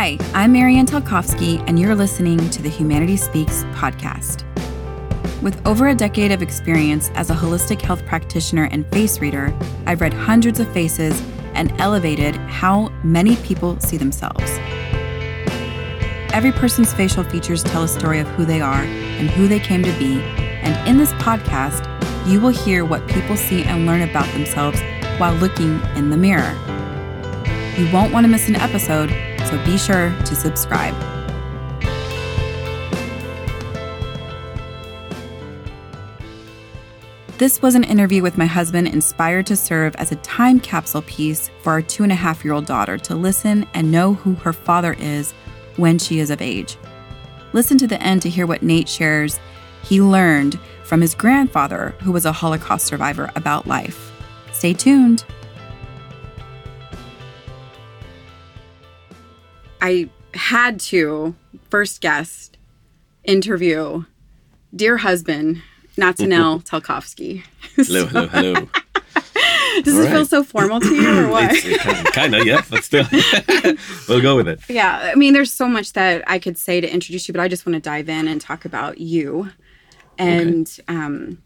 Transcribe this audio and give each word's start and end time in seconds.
Hi, 0.00 0.16
I'm 0.32 0.52
Marianne 0.52 0.86
Talkowski, 0.86 1.60
and 1.66 1.76
you're 1.76 1.96
listening 1.96 2.50
to 2.50 2.62
the 2.62 2.68
Humanity 2.68 3.16
Speaks 3.16 3.64
podcast. 3.72 4.44
With 5.42 5.60
over 5.66 5.88
a 5.88 5.94
decade 5.96 6.30
of 6.30 6.40
experience 6.40 7.10
as 7.16 7.30
a 7.30 7.34
holistic 7.34 7.82
health 7.82 8.06
practitioner 8.06 8.68
and 8.70 8.86
face 8.92 9.18
reader, 9.18 9.52
I've 9.86 10.00
read 10.00 10.14
hundreds 10.14 10.60
of 10.60 10.72
faces 10.72 11.20
and 11.54 11.72
elevated 11.80 12.36
how 12.36 12.90
many 13.02 13.34
people 13.38 13.80
see 13.80 13.96
themselves. 13.96 14.48
Every 16.32 16.52
person's 16.52 16.94
facial 16.94 17.24
features 17.24 17.64
tell 17.64 17.82
a 17.82 17.88
story 17.88 18.20
of 18.20 18.28
who 18.28 18.44
they 18.44 18.60
are 18.60 18.82
and 18.82 19.28
who 19.28 19.48
they 19.48 19.58
came 19.58 19.82
to 19.82 19.98
be, 19.98 20.20
and 20.62 20.88
in 20.88 20.96
this 20.96 21.12
podcast, 21.14 21.84
you 22.24 22.40
will 22.40 22.50
hear 22.50 22.84
what 22.84 23.04
people 23.08 23.36
see 23.36 23.64
and 23.64 23.84
learn 23.84 24.02
about 24.02 24.32
themselves 24.32 24.80
while 25.16 25.34
looking 25.34 25.80
in 25.96 26.10
the 26.10 26.16
mirror. 26.16 26.56
You 27.76 27.92
won't 27.92 28.12
want 28.12 28.22
to 28.22 28.28
miss 28.28 28.48
an 28.48 28.54
episode, 28.54 29.10
so 29.48 29.64
be 29.64 29.78
sure 29.78 30.14
to 30.26 30.34
subscribe. 30.34 30.94
This 37.38 37.62
was 37.62 37.74
an 37.74 37.84
interview 37.84 38.20
with 38.20 38.36
my 38.36 38.46
husband, 38.46 38.88
inspired 38.88 39.46
to 39.46 39.56
serve 39.56 39.94
as 39.96 40.10
a 40.10 40.16
time 40.16 40.58
capsule 40.58 41.02
piece 41.02 41.50
for 41.62 41.70
our 41.70 41.80
two 41.80 42.02
and 42.02 42.10
a 42.10 42.16
half 42.16 42.44
year 42.44 42.52
old 42.52 42.66
daughter 42.66 42.98
to 42.98 43.14
listen 43.14 43.64
and 43.74 43.92
know 43.92 44.14
who 44.14 44.34
her 44.34 44.52
father 44.52 44.96
is 44.98 45.32
when 45.76 45.98
she 45.98 46.18
is 46.18 46.30
of 46.30 46.42
age. 46.42 46.76
Listen 47.52 47.78
to 47.78 47.86
the 47.86 48.02
end 48.02 48.22
to 48.22 48.28
hear 48.28 48.46
what 48.46 48.62
Nate 48.62 48.88
shares 48.88 49.38
he 49.84 50.02
learned 50.02 50.58
from 50.82 51.00
his 51.00 51.14
grandfather, 51.14 51.94
who 52.02 52.12
was 52.12 52.24
a 52.24 52.32
Holocaust 52.32 52.86
survivor, 52.86 53.30
about 53.36 53.66
life. 53.66 54.12
Stay 54.52 54.74
tuned. 54.74 55.24
I 59.80 60.08
had 60.34 60.80
to, 60.80 61.34
first 61.70 62.00
guest, 62.00 62.56
interview 63.24 64.04
dear 64.74 64.98
husband, 64.98 65.62
Natanel 65.96 66.62
Talkovsky. 66.68 67.44
Hello, 67.76 68.06
hello, 68.06 68.28
hello. 68.28 68.54
Does 69.82 69.94
All 69.94 70.00
this 70.02 70.10
feel 70.10 70.24
so 70.24 70.42
formal 70.42 70.80
to 70.80 70.94
you 70.94 71.26
or 71.26 71.28
what? 71.30 71.62
kind 72.12 72.34
of, 72.34 72.44
yeah, 72.44 72.62
but 72.68 72.82
still, 72.82 73.06
we'll 74.08 74.20
go 74.20 74.34
with 74.36 74.48
it. 74.48 74.60
Yeah, 74.68 75.10
I 75.12 75.14
mean, 75.14 75.34
there's 75.34 75.52
so 75.52 75.68
much 75.68 75.92
that 75.92 76.24
I 76.26 76.38
could 76.38 76.58
say 76.58 76.80
to 76.80 76.92
introduce 76.92 77.28
you, 77.28 77.32
but 77.32 77.40
I 77.40 77.48
just 77.48 77.64
want 77.64 77.74
to 77.74 77.80
dive 77.80 78.08
in 78.08 78.26
and 78.26 78.40
talk 78.40 78.64
about 78.64 78.98
you. 78.98 79.50
And 80.18 80.68
um, 80.88 81.42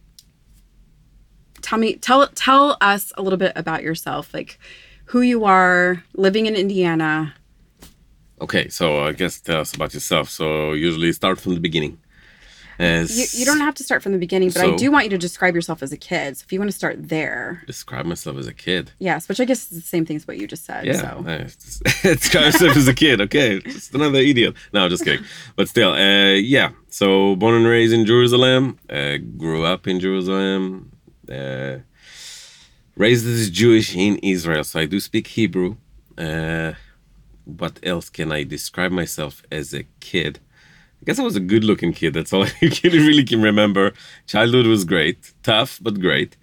tell 1.61 1.79
me, 1.79 1.97
tell 1.97 2.27
tell 2.29 2.79
us 2.81 3.13
a 3.19 3.23
little 3.23 3.39
bit 3.39 3.53
about 3.55 3.83
yourself, 3.83 4.33
like 4.33 4.59
who 5.07 5.21
you 5.21 5.45
are, 5.45 6.05
living 6.15 6.47
in 6.47 6.55
Indiana. 6.55 7.35
Okay, 8.43 8.69
so 8.69 9.05
I 9.09 9.13
guess 9.13 9.41
tell 9.41 9.61
us 9.61 9.73
about 9.75 9.95
yourself. 9.95 10.29
So 10.29 10.73
usually 10.73 11.13
start 11.13 11.41
from 11.41 11.55
the 11.55 11.61
beginning. 11.61 11.99
As 12.79 13.07
You, 13.17 13.41
you 13.41 13.45
don't 13.47 13.61
have 13.61 13.75
to 13.77 13.85
start 13.85 14.03
from 14.03 14.13
the 14.13 14.19
beginning, 14.19 14.51
but 14.51 14.63
I 14.63 14.75
do 14.77 14.91
want 14.91 15.05
you 15.05 15.11
to 15.11 15.19
describe 15.19 15.55
yourself 15.55 15.83
as 15.83 15.93
a 15.93 15.97
kid. 15.97 16.37
So 16.39 16.45
if 16.47 16.53
you 16.53 16.59
want 16.59 16.71
to 16.71 16.77
start 16.77 16.97
there, 17.09 17.63
describe 17.67 18.07
myself 18.07 18.37
as 18.39 18.47
a 18.49 18.55
kid. 18.55 18.91
yes, 18.99 19.29
which 19.29 19.41
I 19.41 19.45
guess 19.45 19.71
is 19.71 19.83
the 19.83 19.87
same 19.95 20.05
thing 20.07 20.17
as 20.17 20.27
what 20.27 20.39
you 20.39 20.47
just 20.49 20.65
said. 20.65 20.85
Yeah, 20.87 21.01
So 21.03 21.09
uh, 21.29 22.13
describe 22.15 22.45
myself 22.53 22.77
as 22.77 22.89
a 22.89 22.95
kid. 22.95 23.21
Okay, 23.21 23.61
just 23.61 23.95
another 23.95 24.19
idiot. 24.19 24.55
No, 24.73 24.89
just 24.89 25.05
kidding. 25.05 25.25
But 25.55 25.69
still, 25.69 25.93
uh, 25.93 26.33
yeah. 26.57 26.71
So 26.89 27.37
born 27.37 27.55
and 27.55 27.67
raised 27.67 27.93
in 27.93 28.05
Jerusalem. 28.07 28.79
Uh, 28.91 29.19
grew 29.37 29.65
up 29.65 29.87
in 29.87 30.01
Jerusalem. 30.01 30.91
Uh, 31.31 31.77
raised 32.97 33.27
as 33.27 33.51
Jewish 33.51 33.95
in 33.95 34.17
Israel. 34.19 34.65
So 34.65 34.81
I 34.81 34.87
do 34.87 34.99
speak 34.99 35.27
Hebrew. 35.29 35.77
What 37.45 37.79
else 37.83 38.09
can 38.09 38.31
I 38.33 38.45
describe 38.45 38.93
myself 38.93 39.43
as 39.51 39.75
a 39.75 39.85
kid? 40.01 40.39
I 41.01 41.05
guess 41.07 41.19
I 41.19 41.23
was 41.25 41.37
a 41.37 41.41
good 41.41 41.65
looking 41.65 41.93
kid. 41.93 42.15
That's 42.15 42.33
all 42.33 42.45
I 42.63 42.69
can- 42.69 42.93
really 42.93 43.25
can 43.25 43.43
remember. 43.43 43.93
Childhood 44.27 44.67
was 44.67 44.85
great, 44.85 45.33
tough, 45.43 45.79
but 45.83 46.01
great. 46.01 46.37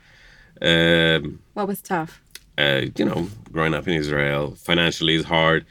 Um, 0.61 1.39
what 1.53 1.67
was 1.67 1.81
tough? 1.81 2.21
uh, 2.57 2.81
you 2.97 3.05
know, 3.05 3.29
growing 3.53 3.73
up 3.73 3.87
in 3.87 3.93
Israel, 3.93 4.55
financially 4.55 5.15
is 5.15 5.25
hard. 5.25 5.65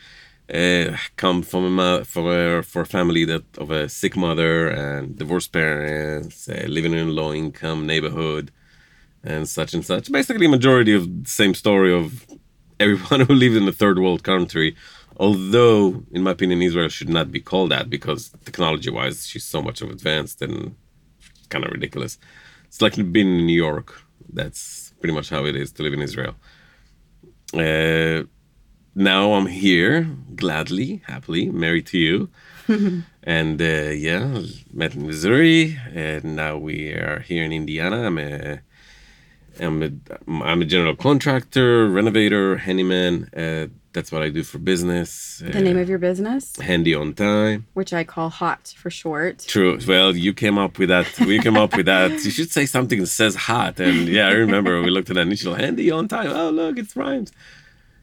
Uh, 0.53 0.97
come 1.17 1.43
from 1.43 1.78
a 1.78 2.03
from 2.06 2.27
a, 2.27 2.62
for 2.62 2.81
a 2.81 2.87
family 2.87 3.27
that 3.27 3.44
of 3.59 3.71
a 3.71 3.87
sick 3.91 4.17
mother 4.17 4.69
and 4.69 5.19
divorced 5.19 5.53
parents, 5.53 6.49
uh, 6.49 6.65
living 6.67 6.94
in 6.94 7.09
a 7.09 7.11
low 7.11 7.34
income 7.34 7.87
neighborhood, 7.87 8.50
and 9.22 9.47
such 9.47 9.75
and 9.75 9.84
such. 9.84 10.11
Basically, 10.11 10.47
majority 10.49 10.94
of 10.94 11.05
the 11.25 11.28
same 11.28 11.53
story 11.53 11.93
of 11.93 12.25
everyone 12.81 13.21
who 13.27 13.34
lives 13.34 13.56
in 13.56 13.69
a 13.69 13.72
third 13.72 13.99
world 13.99 14.22
country. 14.25 14.75
Although, 15.19 16.05
in 16.12 16.23
my 16.23 16.31
opinion, 16.31 16.62
Israel 16.62 16.89
should 16.89 17.09
not 17.09 17.33
be 17.33 17.41
called 17.41 17.71
that 17.73 17.91
because 17.91 18.31
technology-wise, 18.45 19.27
she's 19.27 19.45
so 19.45 19.61
much 19.61 19.83
of 19.83 19.91
advanced 19.91 20.41
and 20.43 20.77
kind 21.49 21.65
of 21.65 21.73
ridiculous. 21.73 22.19
It's 22.67 22.81
like 22.81 22.95
being 22.95 23.39
in 23.39 23.47
New 23.47 23.56
York. 23.69 24.03
That's 24.33 24.93
pretty 25.01 25.15
much 25.15 25.31
how 25.31 25.45
it 25.45 25.56
is 25.56 25.73
to 25.73 25.83
live 25.83 25.93
in 25.93 26.03
Israel. 26.03 26.34
Uh, 27.53 28.25
now 28.95 29.33
I'm 29.33 29.47
here, 29.47 30.09
gladly, 30.37 31.03
happily, 31.06 31.50
married 31.50 31.87
to 31.87 31.99
you. 31.99 32.31
and 33.23 33.61
uh, 33.61 33.91
yeah, 34.06 34.43
met 34.73 34.95
in 34.95 35.06
Missouri, 35.06 35.79
and 35.95 36.37
now 36.37 36.59
we 36.59 36.93
are 36.93 37.21
here 37.21 37.45
in 37.45 37.53
Indiana. 37.53 38.06
I'm 38.06 38.19
a, 38.19 38.61
I'm 39.59 39.83
a, 39.83 39.91
I'm 40.45 40.62
a 40.62 40.65
general 40.65 40.95
contractor, 40.95 41.89
renovator, 41.89 42.59
handyman. 42.59 43.31
Uh, 43.35 43.69
that's 43.98 44.12
what 44.12 44.22
I 44.22 44.28
do 44.38 44.42
for 44.44 44.59
business. 44.59 45.42
The 45.44 45.60
name 45.69 45.76
of 45.84 45.88
your 45.92 45.98
business, 45.98 46.42
Handy 46.70 46.94
on 46.94 47.09
time. 47.14 47.66
which 47.75 47.92
I 47.92 48.04
call 48.04 48.28
Hot 48.31 48.62
for 48.82 48.91
short. 49.03 49.36
True. 49.54 49.75
Well, 49.92 50.10
you 50.25 50.32
came 50.32 50.56
up 50.64 50.78
with 50.78 50.88
that. 50.94 51.06
We 51.31 51.36
came 51.47 51.56
up 51.64 51.72
with 51.76 51.86
that. 51.86 52.12
You 52.25 52.31
should 52.31 52.53
say 52.58 52.64
something 52.76 53.00
that 53.00 53.08
says 53.22 53.34
hot. 53.50 53.75
And 53.81 54.06
yeah, 54.16 54.26
I 54.28 54.34
remember 54.47 54.70
we 54.87 54.91
looked 54.97 55.10
at 55.10 55.16
that 55.16 55.26
initial 55.32 55.54
handy 55.62 55.91
on 55.91 56.06
time. 56.16 56.31
Oh, 56.41 56.50
look, 56.50 56.78
it's 56.78 56.94
rhymes. 56.97 57.32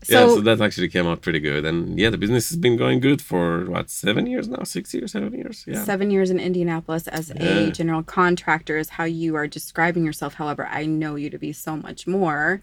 yeah, 0.09 0.19
So- 0.27 0.35
so 0.35 0.41
that 0.47 0.59
actually 0.67 0.89
came 0.95 1.07
out 1.11 1.19
pretty 1.25 1.39
good. 1.49 1.63
And 1.69 1.97
yeah, 2.01 2.09
the 2.13 2.17
business 2.23 2.49
has 2.49 2.57
been 2.65 2.75
going 2.83 2.99
good 3.07 3.21
for 3.31 3.45
what, 3.73 3.89
seven 3.89 4.23
years 4.27 4.47
now? 4.55 4.63
Six 4.63 4.93
years, 4.95 5.13
seven 5.17 5.31
years? 5.33 5.57
Yeah. 5.65 5.83
seven 5.91 6.07
years 6.15 6.29
in 6.33 6.39
Indianapolis 6.49 7.07
as 7.19 7.25
Yeah. 7.35 7.43
a 7.59 7.71
general 7.79 8.03
contractor 8.03 8.77
is 8.83 8.89
how 8.97 9.05
you 9.21 9.31
are 9.39 9.47
describing 9.47 10.03
yourself. 10.09 10.31
However, 10.41 10.63
I 10.67 10.85
know 10.85 11.13
you 11.21 11.29
to 11.35 11.39
be 11.47 11.53
so 11.53 11.71
much 11.87 12.05
more. 12.05 12.61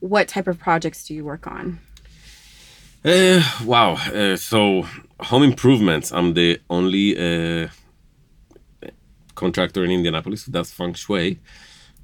What 0.00 0.28
type 0.34 0.46
of 0.52 0.58
projects 0.58 1.00
do 1.06 1.14
you 1.14 1.24
work 1.24 1.46
on? 1.46 1.78
Uh, 3.04 3.42
wow. 3.64 3.94
Uh, 3.94 4.36
so, 4.36 4.86
home 5.20 5.42
improvements. 5.42 6.12
I'm 6.12 6.34
the 6.34 6.60
only 6.70 7.16
uh, 7.64 7.68
contractor 9.34 9.84
in 9.84 9.90
Indianapolis 9.90 10.44
who 10.44 10.52
does 10.52 10.72
feng 10.72 10.94
shui, 10.94 11.40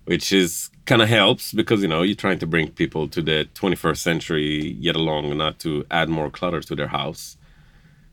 which 0.05 0.33
is 0.33 0.71
kind 0.87 1.03
of 1.03 1.09
helps 1.09 1.53
because 1.53 1.83
you 1.83 1.88
know 1.88 2.03
you're 2.03 2.16
trying 2.16 2.38
to 2.41 2.47
bring 2.47 2.71
people 2.71 3.09
to 3.09 3.22
the 3.22 3.49
21st 3.55 3.99
century, 3.99 4.77
yet 4.81 4.97
along 4.97 5.37
not 5.38 5.59
to 5.61 5.84
add 5.91 6.09
more 6.09 6.31
clutter 6.31 6.61
to 6.61 6.75
their 6.77 6.88
house. 6.88 7.37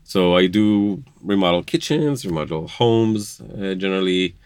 So 0.04 0.36
I 0.36 0.46
do 0.46 1.04
remodel 1.22 1.62
kitchens, 1.62 2.24
remodel 2.26 2.68
homes, 2.68 3.40
uh, 3.40 3.74
generally. 3.74 4.36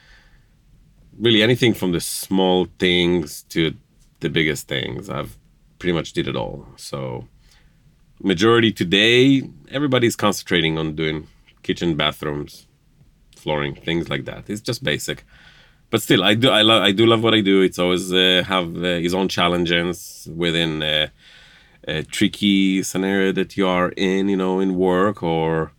Really, 1.18 1.42
anything 1.42 1.74
from 1.74 1.92
the 1.92 2.00
small 2.00 2.66
things 2.78 3.42
to 3.50 3.74
the 4.20 4.30
biggest 4.30 4.66
things. 4.68 5.10
I've 5.10 5.36
pretty 5.78 5.92
much 5.92 6.12
did 6.14 6.26
it 6.26 6.36
all. 6.36 6.66
So 6.76 7.28
majority 8.22 8.72
today 8.72 9.42
everybody's 9.70 10.16
concentrating 10.16 10.78
on 10.78 10.94
doing 10.94 11.26
kitchen 11.62 11.96
bathrooms 11.96 12.66
flooring 13.36 13.74
things 13.74 14.08
like 14.08 14.24
that 14.24 14.48
it's 14.48 14.60
just 14.60 14.84
basic 14.84 15.24
but 15.90 16.00
still 16.00 16.22
i 16.22 16.34
do 16.34 16.48
i 16.48 16.62
love 16.62 16.82
i 16.82 16.92
do 16.92 17.04
love 17.06 17.22
what 17.22 17.34
i 17.34 17.40
do 17.40 17.62
it's 17.62 17.78
always 17.78 18.12
uh, 18.12 18.42
have 18.46 18.76
uh, 18.76 18.96
his 19.06 19.14
own 19.14 19.28
challenges 19.28 20.28
within 20.34 20.82
uh, 20.82 21.08
a 21.88 22.02
tricky 22.04 22.82
scenario 22.82 23.32
that 23.32 23.56
you 23.56 23.66
are 23.66 23.88
in 23.96 24.28
you 24.28 24.36
know 24.36 24.60
in 24.60 24.76
work 24.76 25.22
or 25.22 25.72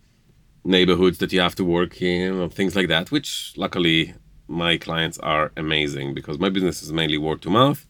neighborhoods 0.64 1.18
that 1.18 1.32
you 1.32 1.40
have 1.40 1.54
to 1.54 1.64
work 1.64 2.00
in 2.02 2.38
or 2.40 2.48
things 2.48 2.76
like 2.76 2.88
that 2.88 3.10
which 3.10 3.54
luckily 3.56 4.14
my 4.48 4.76
clients 4.76 5.18
are 5.18 5.50
amazing 5.56 6.12
because 6.12 6.38
my 6.38 6.50
business 6.50 6.82
is 6.82 6.92
mainly 6.92 7.16
word 7.16 7.40
to 7.40 7.48
mouth 7.48 7.86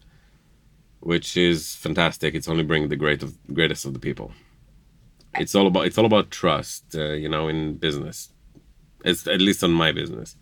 which 1.05 1.37
is 1.37 1.75
fantastic. 1.75 2.33
It's 2.33 2.47
only 2.47 2.63
bringing 2.63 2.89
the 2.89 2.95
great 2.95 3.21
of 3.21 3.37
greatest 3.53 3.85
of 3.85 3.93
the 3.93 3.99
people. 3.99 4.31
It's 5.39 5.55
all 5.55 5.67
about 5.67 5.85
it's 5.85 5.97
all 5.97 6.05
about 6.05 6.31
trust, 6.31 6.95
uh, 6.95 7.13
you 7.13 7.29
know, 7.29 7.47
in 7.47 7.75
business. 7.75 8.29
It's 9.03 9.27
at 9.27 9.41
least 9.41 9.63
on 9.63 9.71
my 9.71 9.91
business. 9.91 10.35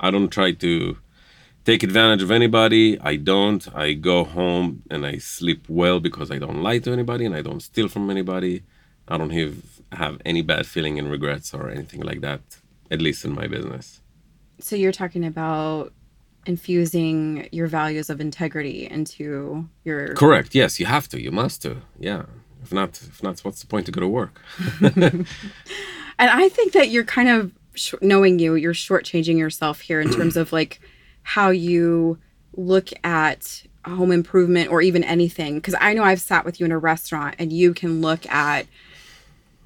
I 0.00 0.10
don't 0.10 0.30
try 0.30 0.52
to 0.52 0.98
take 1.64 1.82
advantage 1.82 2.22
of 2.22 2.30
anybody. 2.30 2.98
I 3.00 3.16
don't. 3.16 3.62
I 3.74 3.94
go 3.94 4.24
home 4.24 4.82
and 4.90 5.06
I 5.06 5.18
sleep 5.18 5.64
well 5.68 6.00
because 6.00 6.30
I 6.30 6.38
don't 6.38 6.62
lie 6.62 6.78
to 6.80 6.92
anybody 6.92 7.24
and 7.26 7.34
I 7.34 7.42
don't 7.42 7.60
steal 7.60 7.88
from 7.88 8.10
anybody. 8.10 8.62
I 9.06 9.16
don't 9.18 9.30
have 9.30 9.56
have 9.92 10.20
any 10.24 10.42
bad 10.42 10.66
feeling 10.66 10.98
and 10.98 11.10
regrets 11.10 11.54
or 11.54 11.70
anything 11.70 12.02
like 12.02 12.20
that. 12.20 12.40
At 12.90 13.00
least 13.02 13.24
in 13.24 13.34
my 13.34 13.46
business. 13.46 14.00
So 14.60 14.76
you're 14.76 14.92
talking 14.92 15.24
about 15.24 15.92
infusing 16.46 17.48
your 17.52 17.66
values 17.66 18.08
of 18.08 18.20
integrity 18.20 18.88
into 18.90 19.68
your 19.84 20.14
Correct. 20.14 20.54
Yes, 20.54 20.80
you 20.80 20.86
have 20.86 21.06
to. 21.08 21.20
You 21.20 21.30
must 21.30 21.62
to. 21.62 21.76
Yeah. 21.98 22.24
If 22.62 22.72
not, 22.72 22.90
if 22.90 23.22
not, 23.22 23.40
what's 23.40 23.60
the 23.60 23.66
point 23.66 23.86
to 23.86 23.92
go 23.92 24.00
to 24.00 24.08
work? 24.08 24.40
and 24.80 25.26
I 26.18 26.48
think 26.48 26.72
that 26.72 26.90
you're 26.90 27.04
kind 27.04 27.28
of 27.28 27.52
sh- 27.74 27.94
knowing 28.02 28.38
you, 28.38 28.54
you're 28.54 28.74
shortchanging 28.74 29.38
yourself 29.38 29.80
here 29.80 30.00
in 30.00 30.10
terms 30.10 30.36
of 30.36 30.52
like 30.52 30.80
how 31.22 31.50
you 31.50 32.18
look 32.54 32.90
at 33.04 33.62
home 33.84 34.12
improvement 34.12 34.70
or 34.70 34.82
even 34.82 35.04
anything. 35.04 35.56
Because 35.56 35.74
I 35.80 35.94
know 35.94 36.02
I've 36.02 36.20
sat 36.20 36.44
with 36.44 36.60
you 36.60 36.66
in 36.66 36.72
a 36.72 36.78
restaurant 36.78 37.36
and 37.38 37.52
you 37.52 37.72
can 37.74 38.00
look 38.00 38.26
at 38.26 38.66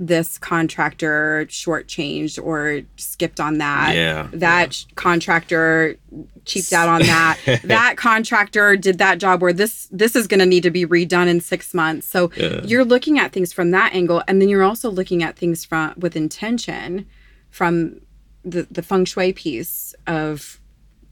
this 0.06 0.36
contractor 0.36 1.46
shortchanged 1.48 2.42
or 2.42 2.82
skipped 2.96 3.38
on 3.38 3.58
that. 3.58 3.94
Yeah. 3.94 4.28
That 4.32 4.82
yeah. 4.82 4.92
contractor 4.96 5.96
cheaped 6.44 6.72
out 6.72 6.88
on 6.88 7.02
that. 7.02 7.38
that 7.64 7.96
contractor 7.96 8.76
did 8.76 8.98
that 8.98 9.18
job 9.18 9.40
where 9.40 9.52
this 9.52 9.88
this 9.92 10.16
is 10.16 10.26
going 10.26 10.40
to 10.40 10.46
need 10.46 10.64
to 10.64 10.70
be 10.70 10.84
redone 10.84 11.28
in 11.28 11.40
6 11.40 11.74
months. 11.74 12.06
So 12.06 12.30
yeah. 12.36 12.62
you're 12.64 12.84
looking 12.84 13.18
at 13.18 13.32
things 13.32 13.52
from 13.52 13.70
that 13.70 13.94
angle 13.94 14.22
and 14.26 14.42
then 14.42 14.48
you're 14.48 14.64
also 14.64 14.90
looking 14.90 15.22
at 15.22 15.36
things 15.36 15.64
from 15.64 15.94
with 15.96 16.16
intention 16.16 17.06
from 17.50 18.00
the 18.44 18.66
the 18.70 18.82
feng 18.82 19.04
shui 19.04 19.32
piece 19.32 19.94
of 20.06 20.60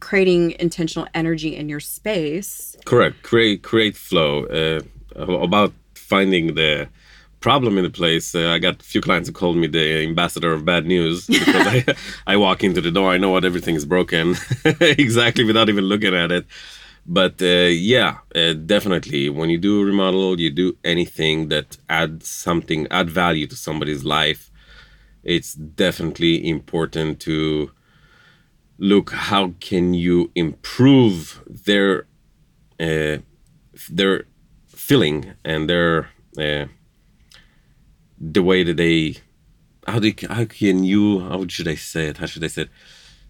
creating 0.01 0.57
intentional 0.59 1.07
energy 1.15 1.55
in 1.55 1.69
your 1.69 1.81
space. 1.81 2.77
Correct. 2.85 3.23
Create 3.23 3.63
create 3.63 3.97
flow 3.97 4.47
uh, 4.47 4.81
about 5.15 5.73
finding 5.95 6.55
the 6.55 6.89
problem 7.41 7.79
in 7.79 7.85
the 7.85 7.91
place. 7.91 8.35
Uh, 8.35 8.51
I 8.51 8.59
got 8.59 8.81
a 8.81 8.85
few 8.85 9.01
clients 9.01 9.29
who 9.29 9.33
called 9.33 9.57
me 9.57 9.67
the 9.67 10.05
ambassador 10.05 10.53
of 10.53 10.65
bad 10.65 10.87
news 10.87 11.27
because 11.39 11.67
I, 11.67 11.85
I 12.27 12.37
walk 12.37 12.63
into 12.63 12.81
the 12.81 12.91
door, 12.91 13.11
I 13.11 13.19
know 13.19 13.31
what 13.31 13.45
everything 13.45 13.75
is 13.75 13.85
broken 13.85 14.37
exactly 14.81 15.45
without 15.45 15.69
even 15.69 15.85
looking 15.85 16.15
at 16.15 16.31
it. 16.31 16.47
But 17.07 17.41
uh, 17.43 17.71
yeah, 17.73 18.19
uh, 18.35 18.53
definitely, 18.53 19.31
when 19.31 19.51
you 19.51 19.59
do 19.59 19.81
a 19.81 19.85
remodel, 19.85 20.39
you 20.39 20.51
do 20.51 20.77
anything 20.85 21.49
that 21.49 21.79
adds 21.89 22.29
something, 22.29 22.87
add 22.91 23.11
value 23.11 23.47
to 23.49 23.57
somebody's 23.57 24.05
life. 24.05 24.51
It's 25.25 25.55
definitely 25.55 26.47
important 26.49 27.21
to 27.21 27.73
look 28.79 29.11
how 29.11 29.55
can 29.61 29.93
you 29.93 30.31
improve 30.35 31.43
their 31.47 32.07
uh, 32.79 33.19
their 33.91 34.25
feeling 34.69 35.33
and 35.45 35.69
their 35.69 36.11
uh, 36.39 36.67
the 38.21 38.43
way 38.43 38.63
that 38.63 38.77
they 38.77 39.17
how 39.87 39.99
do 39.99 40.09
you, 40.09 40.15
how 40.29 40.45
can 40.45 40.85
you 40.85 41.21
how 41.21 41.47
should 41.49 41.67
I 41.69 41.75
say 41.75 42.09
it? 42.09 42.19
How 42.19 42.27
should 42.27 42.45
I 42.45 42.49
say 42.49 42.63
it? 42.63 42.71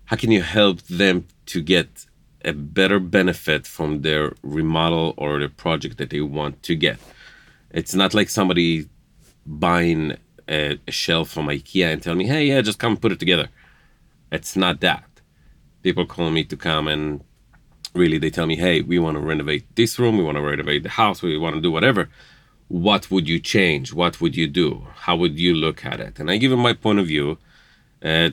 How 0.07 0.17
can 0.17 0.33
you 0.33 0.43
help 0.43 0.83
them 0.83 1.27
to 1.47 1.63
get 1.63 2.07
a 2.45 2.53
better 2.53 2.99
benefit 2.99 3.67
from 3.67 4.03
their 4.03 4.33
remodel 4.43 5.15
or 5.17 5.39
the 5.39 5.49
project 5.49 5.99
that 5.99 6.11
they 6.11 6.21
want 6.21 6.63
to 6.65 6.75
get? 6.75 6.99
It's 7.71 7.95
not 7.95 8.15
like 8.15 8.29
somebody 8.29 8.89
buying 9.47 10.17
a, 10.49 10.79
a 10.89 10.91
shelf 10.91 11.31
from 11.31 11.47
ikea 11.47 11.93
and 11.93 12.03
telling 12.03 12.19
me 12.19 12.27
hey 12.27 12.47
yeah 12.47 12.61
just 12.61 12.81
come 12.81 12.97
put 12.97 13.13
it 13.13 13.21
together. 13.21 13.49
It's 14.33 14.57
not 14.57 14.81
that. 14.81 15.05
People 15.83 16.07
call 16.07 16.31
me 16.31 16.45
to 16.45 16.57
come 16.57 16.89
and 16.89 17.23
really 17.95 18.19
they 18.19 18.31
tell 18.31 18.47
me 18.47 18.57
hey 18.57 18.83
we 18.83 18.99
want 18.99 19.17
to 19.17 19.21
renovate 19.21 19.65
this 19.77 19.99
room 19.99 20.19
we 20.19 20.25
want 20.25 20.37
to 20.37 20.43
renovate 20.43 20.83
the 20.83 20.89
house 20.89 21.23
we 21.23 21.37
want 21.37 21.55
to 21.57 21.61
do 21.61 21.73
whatever 21.73 22.09
what 22.71 23.11
would 23.11 23.29
you 23.29 23.41
change? 23.41 23.93
What 23.93 24.21
would 24.21 24.37
you 24.37 24.47
do? 24.47 24.87
How 24.95 25.17
would 25.17 25.41
you 25.41 25.55
look 25.55 25.85
at 25.85 25.99
it? 25.99 26.21
And 26.21 26.31
I 26.31 26.37
give 26.37 26.53
them 26.53 26.61
my 26.61 26.73
point 26.73 27.01
of 27.01 27.07
view. 27.09 27.37
Uh, 28.01 28.31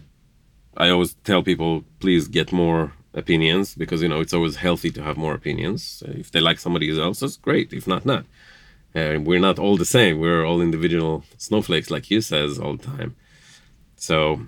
I 0.78 0.90
always 0.90 1.16
tell 1.24 1.42
people, 1.42 1.84
please 2.00 2.28
get 2.28 2.52
more 2.52 2.94
opinions 3.16 3.74
because 3.74 4.04
you 4.04 4.08
know 4.08 4.22
it's 4.22 4.36
always 4.36 4.58
healthy 4.58 4.92
to 4.92 5.02
have 5.02 5.18
more 5.18 5.34
opinions. 5.34 6.04
If 6.06 6.30
they 6.30 6.40
like 6.40 6.60
somebody 6.60 6.88
else's, 7.02 7.36
great. 7.36 7.74
If 7.74 7.88
not, 7.88 8.06
not. 8.06 8.26
Uh, 8.94 9.18
we're 9.20 9.40
not 9.40 9.58
all 9.58 9.76
the 9.76 9.86
same. 9.86 10.20
We're 10.20 10.46
all 10.46 10.62
individual 10.62 11.24
snowflakes, 11.40 11.90
like 11.90 12.12
you 12.12 12.22
says 12.22 12.60
all 12.60 12.78
the 12.78 12.86
time. 12.86 13.16
So, 13.96 14.42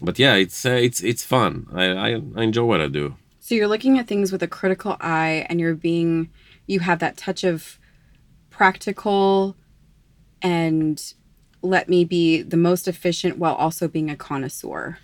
but 0.00 0.20
yeah, 0.20 0.36
it's 0.36 0.64
uh, 0.64 0.70
it's 0.70 1.02
it's 1.02 1.24
fun. 1.24 1.66
I, 1.74 1.84
I 1.86 2.08
I 2.36 2.42
enjoy 2.44 2.64
what 2.64 2.80
I 2.80 2.86
do. 2.86 3.16
So 3.40 3.56
you're 3.56 3.66
looking 3.66 3.98
at 3.98 4.06
things 4.06 4.30
with 4.30 4.44
a 4.44 4.48
critical 4.48 4.96
eye, 5.00 5.46
and 5.48 5.58
you're 5.58 5.74
being 5.74 6.30
you 6.68 6.78
have 6.78 7.00
that 7.00 7.16
touch 7.16 7.42
of 7.42 7.80
practical 8.52 9.56
and 10.42 11.14
let 11.62 11.88
me 11.88 12.04
be 12.04 12.42
the 12.42 12.56
most 12.56 12.86
efficient 12.86 13.38
while 13.38 13.54
also 13.54 13.88
being 13.88 14.10
a 14.10 14.16
connoisseur. 14.16 14.98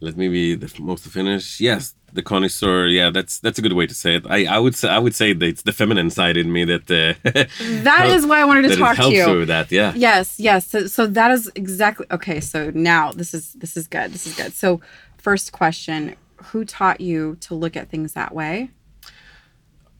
Let 0.00 0.16
me 0.16 0.28
be 0.28 0.54
the 0.54 0.72
most 0.80 1.06
efficient. 1.06 1.60
Yes, 1.60 1.94
the 2.12 2.22
connoisseur. 2.22 2.86
Yeah, 2.86 3.10
that's 3.10 3.38
that's 3.38 3.58
a 3.58 3.62
good 3.62 3.74
way 3.74 3.86
to 3.86 3.94
say 3.94 4.16
it. 4.16 4.26
I, 4.28 4.46
I 4.46 4.58
would 4.58 4.74
say 4.74 4.88
I 4.88 4.98
would 4.98 5.14
say 5.14 5.32
that 5.32 5.46
it's 5.46 5.62
the 5.62 5.72
feminine 5.72 6.10
side 6.10 6.36
in 6.36 6.52
me 6.52 6.64
that. 6.64 6.90
Uh, 6.90 7.14
that 7.82 8.06
is 8.06 8.26
why 8.26 8.40
I 8.40 8.44
wanted 8.44 8.68
to 8.70 8.76
talk 8.76 8.96
to 8.96 9.10
you. 9.10 9.38
with 9.40 9.48
that, 9.48 9.70
yeah. 9.70 9.92
Yes, 9.94 10.40
yes. 10.40 10.66
So, 10.66 10.86
so 10.86 11.06
that 11.06 11.30
is 11.30 11.50
exactly 11.54 12.06
okay. 12.10 12.40
So 12.40 12.70
now 12.74 13.12
this 13.12 13.34
is 13.34 13.52
this 13.54 13.76
is 13.76 13.86
good. 13.86 14.12
This 14.12 14.26
is 14.26 14.34
good. 14.34 14.54
So, 14.54 14.80
first 15.18 15.52
question: 15.52 16.16
Who 16.44 16.64
taught 16.64 17.00
you 17.00 17.36
to 17.42 17.54
look 17.54 17.76
at 17.76 17.90
things 17.90 18.14
that 18.14 18.34
way? 18.34 18.70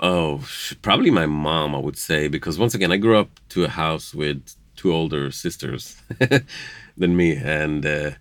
Oh, 0.02 0.42
probably 0.80 1.10
my 1.10 1.26
mom, 1.26 1.74
I 1.74 1.78
would 1.78 1.98
say, 1.98 2.26
because 2.26 2.58
once 2.58 2.74
again, 2.74 2.90
I 2.90 2.96
grew 2.96 3.18
up 3.18 3.38
to 3.50 3.64
a 3.64 3.68
house 3.68 4.14
with 4.14 4.54
two 4.74 4.94
older 4.94 5.30
sisters 5.30 6.00
than 6.96 7.16
me, 7.16 7.36
and 7.36 7.84
uh, 7.84 8.12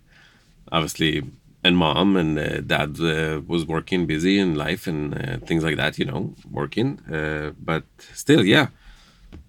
obviously, 0.70 1.22
and 1.64 1.78
mom 1.78 2.18
and 2.18 2.38
uh, 2.38 2.60
dad 2.60 3.00
uh, 3.00 3.40
was 3.46 3.64
working, 3.64 4.04
busy 4.04 4.38
in 4.38 4.56
life 4.56 4.86
and 4.86 5.14
uh, 5.14 5.38
things 5.46 5.64
like 5.64 5.76
that, 5.76 5.98
you 5.98 6.04
know, 6.04 6.34
working. 6.50 7.00
Uh, 7.10 7.52
but 7.58 7.84
still, 8.12 8.44
yeah, 8.44 8.66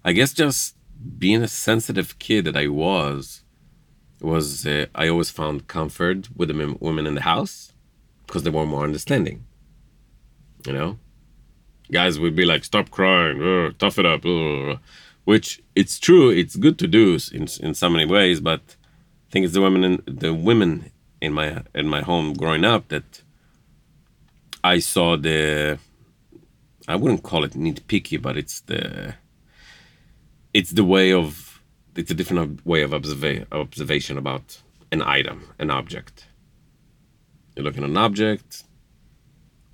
I 0.02 0.12
guess 0.12 0.32
just 0.32 0.74
being 1.18 1.42
a 1.42 1.48
sensitive 1.48 2.18
kid 2.18 2.46
that 2.46 2.56
I 2.56 2.68
was, 2.68 3.42
was 4.22 4.66
uh, 4.66 4.86
I 4.94 5.08
always 5.08 5.28
found 5.28 5.68
comfort 5.68 6.30
with 6.34 6.48
the 6.48 6.76
women 6.80 7.06
in 7.06 7.14
the 7.14 7.22
house 7.22 7.74
because 8.26 8.42
they 8.42 8.50
were 8.50 8.64
more 8.64 8.84
understanding, 8.84 9.44
you 10.64 10.72
know 10.72 10.98
guys 11.92 12.18
would 12.18 12.34
be 12.34 12.44
like, 12.44 12.64
"Stop 12.64 12.90
crying, 12.90 13.74
tough 13.78 13.98
it 13.98 14.06
up," 14.06 14.24
which 15.24 15.62
it's 15.74 15.98
true. 15.98 16.30
It's 16.30 16.56
good 16.56 16.78
to 16.78 16.88
do 16.88 17.18
in 17.32 17.46
in 17.60 17.74
so 17.74 17.88
many 17.88 18.06
ways, 18.06 18.40
but 18.40 18.62
I 19.26 19.28
think 19.30 19.44
it's 19.44 19.54
the 19.54 19.60
women 19.60 19.84
in 19.84 20.02
the 20.06 20.34
women 20.34 20.90
in 21.20 21.32
my 21.32 21.62
in 21.74 21.88
my 21.88 22.02
home 22.02 22.34
growing 22.34 22.64
up 22.64 22.88
that 22.88 23.22
I 24.64 24.80
saw 24.80 25.16
the. 25.16 25.78
I 26.88 26.96
wouldn't 26.96 27.22
call 27.22 27.44
it 27.44 27.52
nitpicky, 27.52 28.20
but 28.20 28.36
it's 28.36 28.60
the. 28.60 29.14
It's 30.52 30.72
the 30.72 30.84
way 30.84 31.12
of. 31.12 31.62
It's 31.94 32.10
a 32.10 32.14
different 32.14 32.64
way 32.66 32.82
of 32.82 32.90
observa- 32.90 33.46
observation 33.52 34.16
about 34.18 34.62
an 34.90 35.02
item, 35.02 35.38
an 35.58 35.70
object. 35.70 36.26
You're 37.54 37.64
looking 37.64 37.84
at 37.84 37.90
an 37.90 37.96
object. 37.96 38.64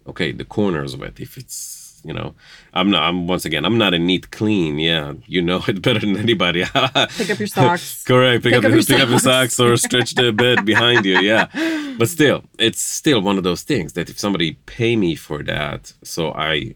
Okay, 0.07 0.33
the 0.33 0.45
corners 0.45 0.95
of 0.95 1.03
it. 1.03 1.21
If 1.21 1.37
it's 1.37 1.88
you 2.05 2.13
know 2.13 2.35
i'm 2.75 2.91
not 2.91 3.03
i'm 3.03 3.27
once 3.27 3.45
again 3.45 3.65
i'm 3.65 3.79
not 3.79 3.95
a 3.95 3.99
neat 3.99 4.31
clean 4.31 4.79
yeah 4.79 5.13
you 5.27 5.43
know 5.43 5.63
it 5.69 5.83
better 5.87 6.01
than 6.01 6.17
anybody. 6.17 6.65
Pick 7.17 7.31
up 7.31 7.39
your 7.39 7.47
socks. 7.47 8.05
Correct 8.05 8.43
pick, 8.43 8.53
pick 8.53 8.59
up, 8.59 8.65
up, 8.65 8.71
your, 8.71 8.83
pick 8.83 9.01
up 9.01 9.09
your 9.09 9.19
socks 9.19 9.59
or 9.61 9.77
stretch 9.77 10.15
the 10.15 10.33
bed 10.33 10.65
behind 10.65 11.05
you 11.05 11.19
yeah. 11.21 11.47
But 11.99 12.09
still 12.09 12.45
it's 12.59 12.83
still 12.83 13.21
one 13.21 13.39
of 13.39 13.45
those 13.45 13.63
things 13.63 13.93
that 13.95 14.09
if 14.09 14.19
somebody 14.19 14.53
pay 14.67 14.97
me 14.97 15.15
for 15.15 15.43
that 15.43 15.93
so 16.03 16.33
i 16.33 16.75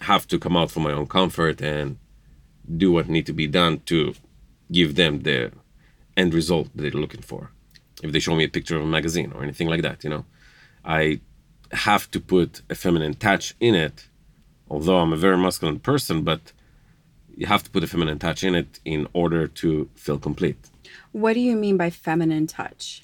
have 0.00 0.26
to 0.28 0.38
come 0.38 0.56
out 0.56 0.70
for 0.70 0.80
my 0.80 0.92
own 0.92 1.06
comfort 1.06 1.60
and 1.60 1.98
do 2.76 2.92
what 2.92 3.08
need 3.08 3.26
to 3.26 3.32
be 3.32 3.46
done 3.46 3.80
to 3.86 4.14
give 4.72 4.94
them 4.94 5.22
the 5.22 5.52
end 6.16 6.34
result 6.34 6.68
that 6.74 6.82
they're 6.82 6.90
looking 6.90 7.22
for. 7.22 7.50
If 8.02 8.12
they 8.12 8.18
show 8.18 8.34
me 8.34 8.44
a 8.44 8.48
picture 8.48 8.76
of 8.76 8.82
a 8.82 8.86
magazine 8.86 9.32
or 9.34 9.42
anything 9.42 9.68
like 9.68 9.82
that 9.82 10.04
you 10.04 10.10
know 10.10 10.24
i 10.84 11.20
have 11.72 12.10
to 12.10 12.20
put 12.20 12.62
a 12.70 12.74
feminine 12.74 13.14
touch 13.14 13.54
in 13.60 13.74
it 13.74 14.08
although 14.68 14.98
I'm 14.98 15.12
a 15.12 15.16
very 15.16 15.36
masculine 15.36 15.80
person, 15.80 16.22
but 16.22 16.52
you 17.36 17.46
have 17.46 17.62
to 17.64 17.70
put 17.70 17.84
a 17.84 17.86
feminine 17.86 18.18
touch 18.18 18.42
in 18.42 18.54
it 18.54 18.80
in 18.84 19.06
order 19.12 19.46
to 19.46 19.88
feel 19.94 20.18
complete. 20.18 20.56
What 21.12 21.34
do 21.34 21.40
you 21.40 21.56
mean 21.56 21.76
by 21.76 21.90
feminine 21.90 22.46
touch? 22.46 23.02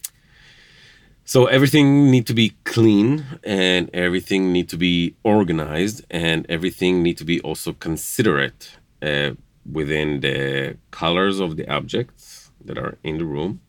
So 1.25 1.47
everything 1.47 2.11
need 2.11 2.26
to 2.26 2.35
be 2.35 2.54
clean 2.64 3.25
and 3.45 3.88
everything 3.95 4.52
need 4.52 4.69
to 4.71 4.76
be 4.76 5.14
organized 5.23 6.04
and 6.11 6.45
everything 6.49 7.02
need 7.02 7.16
to 7.19 7.25
be 7.25 7.40
also 7.40 7.73
considerate 7.75 8.76
uh, 9.00 9.33
within 9.71 10.21
the 10.21 10.76
colors 10.90 11.38
of 11.38 11.57
the 11.57 11.69
objects 11.69 12.50
that 12.64 12.76
are 12.76 12.99
in 13.04 13.19
the 13.19 13.25
room, 13.25 13.61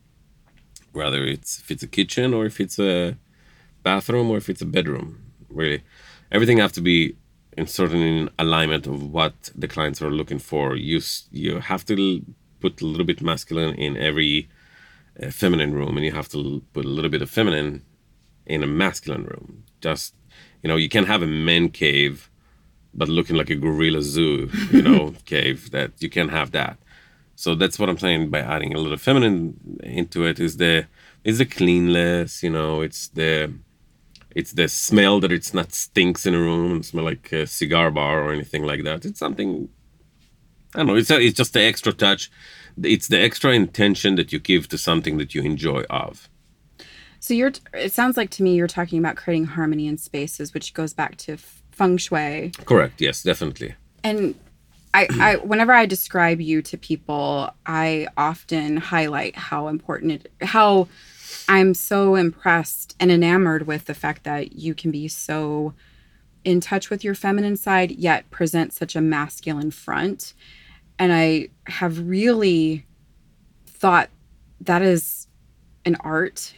whether 0.94 1.24
it's 1.24 1.60
if 1.60 1.70
it's 1.70 1.84
a 1.84 1.88
kitchen 1.88 2.34
or 2.34 2.46
if 2.46 2.60
it's 2.60 2.80
a 2.80 3.18
bathroom 3.84 4.32
or 4.32 4.38
if 4.38 4.50
it's 4.50 4.62
a 4.62 4.66
bedroom. 4.66 5.20
Really, 5.50 5.84
everything 6.32 6.58
have 6.58 6.74
to 6.74 6.82
be 6.82 7.16
in 7.58 7.68
certain 7.68 8.30
alignment 8.40 8.88
of 8.88 9.12
what 9.12 9.52
the 9.56 9.68
clients 9.68 10.02
are 10.02 10.12
looking 10.12 10.40
for. 10.40 10.76
You 10.76 11.02
you 11.32 11.60
have 11.60 11.86
to 11.86 12.26
put 12.60 12.82
a 12.82 12.86
little 12.86 13.06
bit 13.06 13.22
masculine 13.22 13.76
in 13.76 13.98
every 13.98 14.50
uh, 15.22 15.30
feminine 15.30 15.74
room, 15.74 15.98
and 15.98 16.06
you 16.06 16.12
have 16.12 16.30
to 16.30 16.62
put 16.74 16.86
a 16.86 16.88
little 16.96 17.12
bit 17.12 17.22
of 17.22 17.30
feminine 17.30 17.84
in 18.46 18.64
a 18.64 18.68
masculine 18.68 19.26
room. 19.26 19.64
Just 19.82 20.14
you 20.62 20.68
know, 20.68 20.76
you 20.76 20.90
can 20.90 21.06
have 21.06 21.22
a 21.22 21.28
men 21.28 21.70
cave, 21.70 22.30
but 22.94 23.10
looking 23.10 23.36
like 23.36 23.50
a 23.50 23.56
gorilla 23.56 24.02
zoo, 24.02 24.50
you 24.72 24.82
know, 24.82 25.14
cave. 25.26 25.72
That 25.72 25.92
you 26.00 26.10
can't 26.10 26.32
have 26.32 26.52
that. 26.52 26.78
So 27.36 27.56
that's 27.56 27.80
what 27.80 27.90
I'm 27.90 27.98
saying 27.98 28.30
by 28.30 28.40
adding 28.40 28.74
a 28.74 28.80
little 28.80 28.98
feminine 28.98 29.80
into 29.84 30.26
it 30.26 30.40
is 30.40 30.58
the 30.58 30.88
is 31.24 31.38
the 31.38 31.46
cleanliness, 31.46 32.44
you 32.44 32.50
know, 32.50 32.82
it's 32.82 33.08
the 33.08 33.54
it's 34.36 34.54
the 34.54 34.68
smell 34.68 35.20
that 35.20 35.32
it's 35.32 35.54
not 35.54 35.74
stinks 35.74 36.26
in 36.26 36.34
a 36.34 36.40
room 36.40 36.72
and 36.72 36.86
smell 36.86 37.06
like 37.06 37.32
a 37.32 37.48
cigar 37.48 37.92
bar 37.92 38.24
or 38.24 38.34
anything 38.34 38.64
like 38.64 38.84
that. 38.84 39.06
It's 39.06 39.20
something 39.20 39.70
I 40.76 40.80
don't 40.80 40.88
know. 40.88 40.96
It's 40.96 41.12
a, 41.12 41.20
it's 41.20 41.38
just 41.38 41.54
the 41.54 41.62
extra 41.62 41.94
touch. 41.94 42.32
It's 42.82 43.08
the 43.08 43.20
extra 43.20 43.52
intention 43.52 44.16
that 44.16 44.34
you 44.34 44.40
give 44.40 44.68
to 44.70 44.78
something 44.78 45.18
that 45.18 45.36
you 45.36 45.42
enjoy 45.44 45.84
of. 45.90 46.30
So 47.20 47.34
you're. 47.34 47.54
It 47.74 47.94
sounds 47.94 48.18
like 48.18 48.32
to 48.32 48.44
me 48.44 48.56
you're 48.56 48.68
talking 48.68 49.00
about 49.00 49.16
creating 49.16 49.46
harmony 49.46 49.88
in 49.88 49.98
spaces, 49.98 50.54
which 50.54 50.74
goes 50.74 50.94
back 50.94 51.16
to 51.18 51.38
feng 51.72 51.98
shui. 51.98 52.52
Correct. 52.66 53.00
Yes, 53.00 53.24
definitely. 53.24 53.76
And 54.04 54.36
I, 54.94 55.08
I, 55.20 55.36
whenever 55.38 55.72
I 55.72 55.86
describe 55.86 56.40
you 56.42 56.62
to 56.64 56.78
people, 56.78 57.50
I 57.66 58.08
often 58.18 58.78
highlight 58.78 59.36
how 59.36 59.68
important 59.68 60.12
it, 60.12 60.32
how 60.46 60.88
I'm 61.48 61.74
so 61.74 62.16
impressed 62.16 62.96
and 63.00 63.12
enamored 63.12 63.68
with 63.68 63.86
the 63.86 63.94
fact 63.94 64.24
that 64.24 64.54
you 64.54 64.74
can 64.74 64.92
be 64.92 65.08
so 65.08 65.74
in 66.44 66.60
touch 66.60 66.90
with 66.90 67.04
your 67.04 67.16
feminine 67.16 67.56
side, 67.56 67.92
yet 67.92 68.30
present 68.30 68.74
such 68.74 68.96
a 68.96 69.02
masculine 69.02 69.72
front. 69.72 70.34
And 71.00 71.14
I 71.14 71.50
have 71.68 72.08
really 72.08 72.86
thought 73.66 74.10
that 74.62 74.82
is 74.82 75.28
an 75.86 75.96
art 76.02 76.54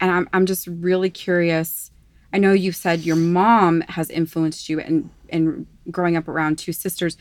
and 0.00 0.10
I'm 0.10 0.28
I'm 0.32 0.46
just 0.46 0.66
really 0.66 1.10
curious. 1.10 1.90
I 2.32 2.38
know 2.38 2.52
you 2.52 2.72
said 2.72 3.00
your 3.00 3.16
mom 3.16 3.80
has 3.82 4.10
influenced 4.10 4.68
you 4.68 4.80
in 4.80 5.10
in 5.28 5.66
growing 5.90 6.16
up 6.16 6.28
around 6.28 6.58
two 6.58 6.72
sisters. 6.72 7.16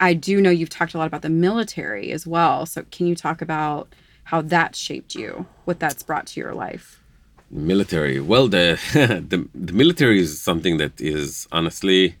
I 0.00 0.14
do 0.14 0.40
know 0.40 0.50
you've 0.50 0.68
talked 0.68 0.94
a 0.94 0.98
lot 0.98 1.06
about 1.06 1.22
the 1.22 1.30
military 1.30 2.10
as 2.12 2.26
well. 2.26 2.66
So 2.66 2.84
can 2.90 3.06
you 3.06 3.14
talk 3.14 3.40
about 3.40 3.94
how 4.24 4.40
that 4.42 4.76
shaped 4.76 5.14
you, 5.14 5.46
what 5.64 5.78
that's 5.78 6.02
brought 6.02 6.26
to 6.28 6.40
your 6.40 6.54
life? 6.54 7.00
Military. 7.50 8.20
Well, 8.20 8.48
the 8.48 8.78
the, 9.28 9.48
the 9.54 9.72
military 9.72 10.20
is 10.20 10.40
something 10.40 10.78
that 10.78 11.00
is 11.00 11.46
honestly 11.52 12.16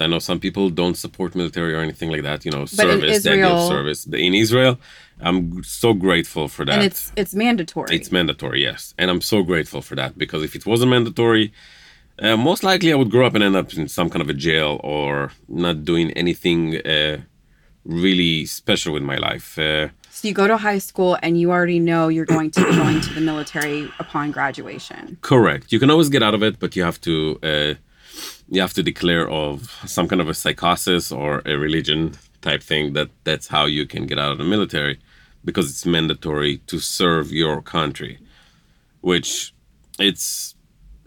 I 0.00 0.06
know 0.06 0.18
some 0.18 0.40
people 0.40 0.70
don't 0.70 0.96
support 0.96 1.34
military 1.34 1.74
or 1.74 1.80
anything 1.80 2.10
like 2.10 2.22
that. 2.22 2.44
You 2.44 2.52
know, 2.52 2.60
but 2.60 2.70
service, 2.70 3.16
Israel, 3.18 3.36
the 3.36 3.44
idea 3.44 3.56
of 3.56 3.68
service. 3.68 4.06
In 4.06 4.34
Israel, 4.34 4.78
I'm 5.20 5.62
so 5.62 5.92
grateful 5.92 6.48
for 6.48 6.64
that. 6.64 6.74
And 6.74 6.82
it's 6.82 7.12
it's 7.16 7.34
mandatory. 7.34 7.94
It's 7.94 8.10
mandatory, 8.10 8.62
yes, 8.62 8.94
and 8.98 9.10
I'm 9.10 9.20
so 9.20 9.42
grateful 9.42 9.82
for 9.82 9.94
that 9.96 10.16
because 10.16 10.42
if 10.42 10.54
it 10.54 10.66
wasn't 10.66 10.90
mandatory, 10.90 11.52
uh, 12.18 12.36
most 12.36 12.62
likely 12.64 12.92
I 12.92 12.96
would 12.96 13.10
grow 13.10 13.26
up 13.26 13.34
and 13.34 13.44
end 13.44 13.56
up 13.56 13.72
in 13.74 13.88
some 13.88 14.08
kind 14.10 14.22
of 14.22 14.28
a 14.28 14.34
jail 14.34 14.80
or 14.82 15.32
not 15.48 15.84
doing 15.84 16.10
anything 16.12 16.76
uh, 16.86 17.18
really 17.84 18.46
special 18.46 18.92
with 18.94 19.02
my 19.02 19.16
life. 19.16 19.58
Uh, 19.58 19.88
so 20.10 20.28
you 20.28 20.34
go 20.34 20.46
to 20.46 20.56
high 20.56 20.78
school 20.78 21.16
and 21.22 21.40
you 21.40 21.50
already 21.50 21.78
know 21.78 22.08
you're 22.08 22.26
going 22.26 22.50
to 22.52 22.72
join 22.72 23.00
to 23.00 23.14
the 23.14 23.20
military 23.20 23.88
upon 23.98 24.32
graduation. 24.32 25.18
Correct. 25.22 25.72
You 25.72 25.78
can 25.78 25.90
always 25.90 26.08
get 26.08 26.22
out 26.22 26.34
of 26.34 26.42
it, 26.42 26.58
but 26.58 26.76
you 26.76 26.82
have 26.82 27.00
to 27.02 27.38
uh, 27.42 27.74
you 28.48 28.60
have 28.60 28.72
to 28.74 28.82
declare 28.82 29.28
of 29.30 29.70
some 29.86 30.08
kind 30.08 30.20
of 30.20 30.28
a 30.28 30.34
psychosis 30.34 31.12
or 31.12 31.42
a 31.46 31.56
religion 31.56 32.12
type 32.42 32.62
thing 32.62 32.92
that 32.94 33.08
that's 33.24 33.48
how 33.48 33.64
you 33.66 33.86
can 33.86 34.06
get 34.06 34.18
out 34.18 34.32
of 34.32 34.38
the 34.38 34.44
military 34.44 34.98
because 35.44 35.70
it's 35.70 35.86
mandatory 35.86 36.58
to 36.66 36.78
serve 36.78 37.30
your 37.32 37.62
country 37.62 38.18
which 39.00 39.54
it's 39.98 40.54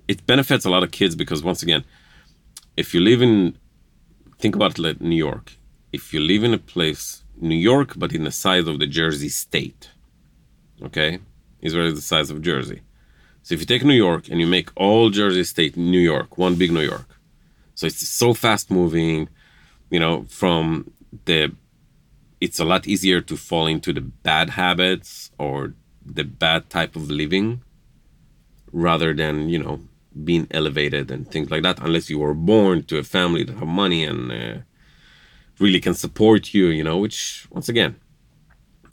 it 0.07 0.25
benefits 0.25 0.65
a 0.65 0.69
lot 0.69 0.83
of 0.83 0.91
kids 0.91 1.15
because 1.15 1.43
once 1.43 1.63
again 1.63 1.83
if 2.77 2.93
you 2.93 2.99
live 2.99 3.21
in 3.21 3.57
think 4.39 4.55
about 4.55 4.77
like 4.77 5.01
new 5.01 5.15
york 5.15 5.53
if 5.91 6.13
you 6.13 6.19
live 6.19 6.43
in 6.43 6.53
a 6.53 6.57
place 6.57 7.22
new 7.43 7.61
york 7.71 7.93
but 7.95 8.13
in 8.13 8.23
the 8.23 8.31
size 8.31 8.67
of 8.67 8.79
the 8.79 8.87
jersey 8.87 9.29
state 9.29 9.89
okay? 10.83 11.19
Israel 11.61 11.87
is 11.87 11.95
the 11.95 12.01
size 12.01 12.29
of 12.29 12.41
jersey. 12.41 12.81
So 13.43 13.55
if 13.55 13.59
you 13.59 13.65
take 13.65 13.83
new 13.83 13.93
york 13.93 14.29
and 14.29 14.39
you 14.39 14.47
make 14.47 14.69
all 14.75 15.09
jersey 15.09 15.43
state 15.43 15.75
new 15.75 15.99
york 15.99 16.37
one 16.37 16.55
big 16.55 16.71
new 16.71 16.81
york 16.81 17.09
so 17.75 17.85
it's 17.87 18.07
so 18.07 18.33
fast 18.33 18.71
moving 18.71 19.27
you 19.89 19.99
know 19.99 20.23
from 20.29 20.91
the 21.25 21.51
it's 22.39 22.59
a 22.59 22.63
lot 22.63 22.87
easier 22.87 23.19
to 23.19 23.35
fall 23.35 23.67
into 23.67 23.91
the 23.91 23.99
bad 24.29 24.51
habits 24.51 25.29
or 25.37 25.73
the 26.05 26.23
bad 26.23 26.69
type 26.69 26.95
of 26.95 27.11
living 27.11 27.61
rather 28.71 29.13
than 29.13 29.49
you 29.49 29.59
know 29.61 29.81
being 30.23 30.47
elevated 30.51 31.11
and 31.11 31.29
things 31.29 31.51
like 31.51 31.63
that 31.63 31.79
unless 31.81 32.09
you 32.09 32.19
were 32.19 32.33
born 32.33 32.81
to 32.83 32.97
a 32.97 33.03
family 33.03 33.43
that 33.43 33.57
have 33.57 33.67
money 33.67 34.05
and 34.05 34.31
uh, 34.31 34.57
really 35.59 35.79
can 35.79 35.93
support 35.93 36.53
you 36.53 36.67
you 36.67 36.83
know 36.83 36.97
which 36.97 37.47
once 37.51 37.69
again 37.69 37.95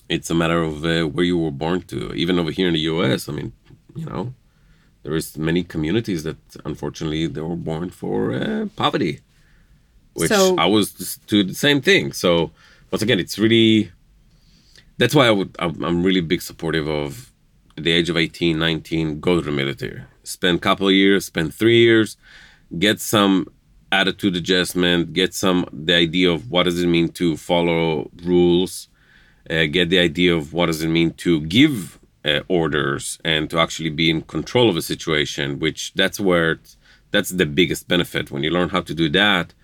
it's 0.08 0.28
a 0.28 0.34
matter 0.34 0.60
of 0.62 0.84
uh, 0.84 1.04
where 1.04 1.24
you 1.24 1.38
were 1.38 1.52
born 1.52 1.80
to. 1.82 2.12
Even 2.14 2.36
over 2.38 2.50
here 2.50 2.68
in 2.68 2.74
the 2.74 2.80
us 2.80 3.28
i 3.28 3.32
mean 3.32 3.52
you 3.94 4.06
know 4.06 4.34
there 5.02 5.14
is 5.14 5.38
many 5.38 5.62
communities 5.62 6.24
that 6.24 6.36
unfortunately 6.64 7.26
they 7.26 7.40
were 7.40 7.56
born 7.56 7.88
for 7.90 8.34
uh, 8.34 8.66
poverty 8.76 9.20
which 10.14 10.28
so, 10.28 10.56
i 10.58 10.66
was 10.66 11.18
to 11.26 11.42
the 11.44 11.54
same 11.54 11.80
thing. 11.80 12.12
So 12.12 12.50
once 12.90 13.02
again 13.02 13.20
it's 13.20 13.38
really 13.38 13.92
that's 14.98 15.14
why 15.14 15.26
i 15.26 15.30
would 15.30 15.54
i'm 15.58 16.02
really 16.02 16.20
big 16.20 16.42
supportive 16.42 16.88
of 16.88 17.32
the 17.76 17.92
age 17.92 18.10
of 18.10 18.16
18 18.16 18.58
19 18.58 19.20
go 19.20 19.36
to 19.36 19.42
the 19.42 19.52
military. 19.52 20.02
Spend 20.24 20.58
a 20.58 20.60
couple 20.60 20.88
of 20.88 20.94
years 20.94 21.26
spend 21.26 21.54
three 21.54 21.78
years 21.78 22.16
get 22.78 23.00
some 23.00 23.48
attitude 23.92 24.36
adjustment 24.36 25.12
get 25.12 25.34
some 25.34 25.66
the 25.72 25.94
idea 25.94 26.30
of 26.30 26.50
what 26.50 26.64
does 26.64 26.82
it 26.82 26.86
mean 26.86 27.08
to 27.08 27.36
follow 27.36 28.10
rules 28.22 28.88
uh, 29.50 29.64
get 29.66 29.88
the 29.90 29.98
idea 29.98 30.34
of 30.34 30.52
what 30.52 30.66
does 30.66 30.82
it 30.82 30.88
mean 30.88 31.12
to 31.14 31.40
give 31.42 31.98
uh, 32.24 32.40
orders 32.48 33.18
and 33.24 33.50
to 33.50 33.58
actually 33.58 33.90
be 33.90 34.10
in 34.10 34.22
control 34.22 34.68
of 34.68 34.76
a 34.76 34.82
situation 34.82 35.58
which 35.58 35.92
that's 35.94 36.20
where 36.20 36.60
that's 37.10 37.30
the 37.30 37.46
biggest 37.46 37.88
benefit. 37.88 38.30
When 38.30 38.44
you 38.44 38.50
learn 38.50 38.68
how 38.68 38.82
to 38.82 38.94
do 38.94 39.08
that 39.10 39.54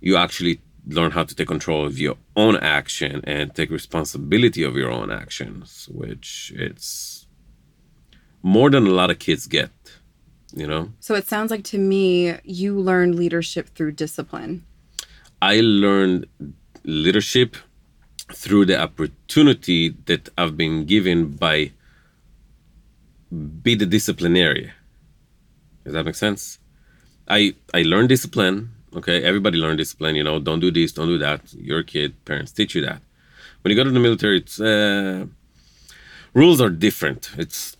you 0.00 0.16
actually 0.16 0.60
learn 0.86 1.10
how 1.10 1.24
to 1.24 1.34
take 1.34 1.48
control 1.48 1.84
of 1.84 1.98
your 1.98 2.16
own 2.36 2.56
action 2.58 3.20
and 3.24 3.54
take 3.54 3.70
responsibility 3.70 4.62
of 4.62 4.76
your 4.76 4.90
own 4.90 5.10
actions 5.10 5.88
which 5.92 6.52
it's 6.54 7.26
more 8.42 8.70
than 8.70 8.86
a 8.86 8.90
lot 8.90 9.10
of 9.10 9.18
kids 9.18 9.46
get 9.48 9.70
you 10.56 10.66
know 10.66 10.90
so 10.98 11.14
it 11.14 11.28
sounds 11.28 11.50
like 11.52 11.62
to 11.62 11.78
me 11.78 12.34
you 12.42 12.76
learned 12.78 13.14
leadership 13.14 13.68
through 13.76 13.92
discipline 13.92 14.64
i 15.40 15.60
learned 15.60 16.26
leadership 16.84 17.56
through 18.32 18.64
the 18.64 18.76
opportunity 18.76 19.90
that 20.06 20.28
i've 20.36 20.56
been 20.56 20.84
given 20.84 21.36
by 21.36 21.70
be 23.62 23.74
the 23.74 23.86
disciplinarian. 23.86 24.72
Does 25.84 25.94
that 25.94 26.04
make 26.04 26.14
sense? 26.14 26.58
I 27.28 27.54
I 27.74 27.82
learned 27.82 28.08
discipline. 28.08 28.70
Okay, 28.94 29.22
everybody 29.22 29.58
learned 29.58 29.78
discipline. 29.78 30.16
You 30.16 30.24
know, 30.24 30.38
don't 30.38 30.60
do 30.60 30.70
this, 30.70 30.92
don't 30.92 31.08
do 31.08 31.18
that. 31.18 31.52
You're 31.52 31.82
kid. 31.82 32.24
Parents 32.24 32.52
teach 32.52 32.74
you 32.74 32.82
that. 32.82 33.02
When 33.62 33.70
you 33.70 33.76
go 33.76 33.84
to 33.84 33.90
the 33.90 34.00
military, 34.00 34.38
it's 34.38 34.60
uh, 34.60 35.26
rules 36.34 36.60
are 36.60 36.70
different. 36.70 37.30
It's 37.36 37.75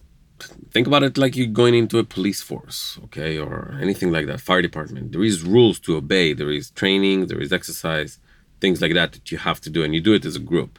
think 0.70 0.86
about 0.86 1.02
it 1.02 1.18
like 1.18 1.36
you're 1.36 1.46
going 1.46 1.74
into 1.74 1.98
a 1.98 2.04
police 2.04 2.42
force, 2.42 2.98
okay, 3.04 3.38
or 3.38 3.76
anything 3.80 4.10
like 4.12 4.26
that. 4.26 4.40
Fire 4.40 4.62
department. 4.62 5.12
There 5.12 5.24
is 5.24 5.42
rules 5.42 5.78
to 5.80 5.96
obey. 5.96 6.32
There 6.32 6.50
is 6.50 6.70
training. 6.70 7.26
There 7.26 7.40
is 7.40 7.52
exercise. 7.52 8.18
Things 8.60 8.80
like 8.80 8.94
that 8.94 9.12
that 9.12 9.30
you 9.30 9.38
have 9.38 9.60
to 9.62 9.70
do, 9.70 9.82
and 9.82 9.94
you 9.94 10.00
do 10.00 10.14
it 10.14 10.24
as 10.24 10.36
a 10.36 10.40
group. 10.40 10.78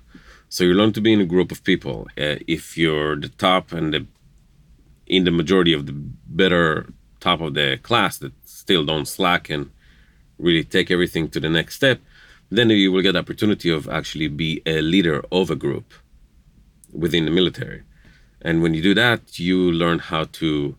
So 0.49 0.63
you 0.63 0.73
learn 0.73 0.93
to 0.93 1.01
be 1.01 1.13
in 1.13 1.21
a 1.21 1.25
group 1.25 1.51
of 1.51 1.63
people. 1.63 2.07
Uh, 2.17 2.37
if 2.47 2.77
you're 2.77 3.15
the 3.15 3.29
top 3.29 3.71
and 3.71 3.93
the 3.93 4.05
in 5.05 5.23
the 5.23 5.31
majority 5.31 5.73
of 5.73 5.85
the 5.85 5.93
better 5.93 6.87
top 7.19 7.39
of 7.41 7.53
the 7.53 7.79
class 7.81 8.17
that 8.17 8.33
still 8.45 8.85
don't 8.85 9.07
slack 9.07 9.49
and 9.49 9.69
really 10.37 10.63
take 10.63 10.91
everything 10.91 11.29
to 11.29 11.39
the 11.39 11.49
next 11.49 11.75
step, 11.75 11.99
then 12.49 12.69
you 12.69 12.91
will 12.91 13.01
get 13.01 13.13
the 13.13 13.19
opportunity 13.19 13.69
of 13.69 13.87
actually 13.87 14.27
be 14.27 14.61
a 14.65 14.81
leader 14.81 15.23
of 15.31 15.49
a 15.49 15.55
group 15.55 15.93
within 16.91 17.25
the 17.25 17.31
military. 17.31 17.83
And 18.41 18.61
when 18.61 18.73
you 18.73 18.81
do 18.81 18.93
that, 18.93 19.39
you 19.39 19.71
learn 19.71 19.99
how 19.99 20.25
to 20.33 20.75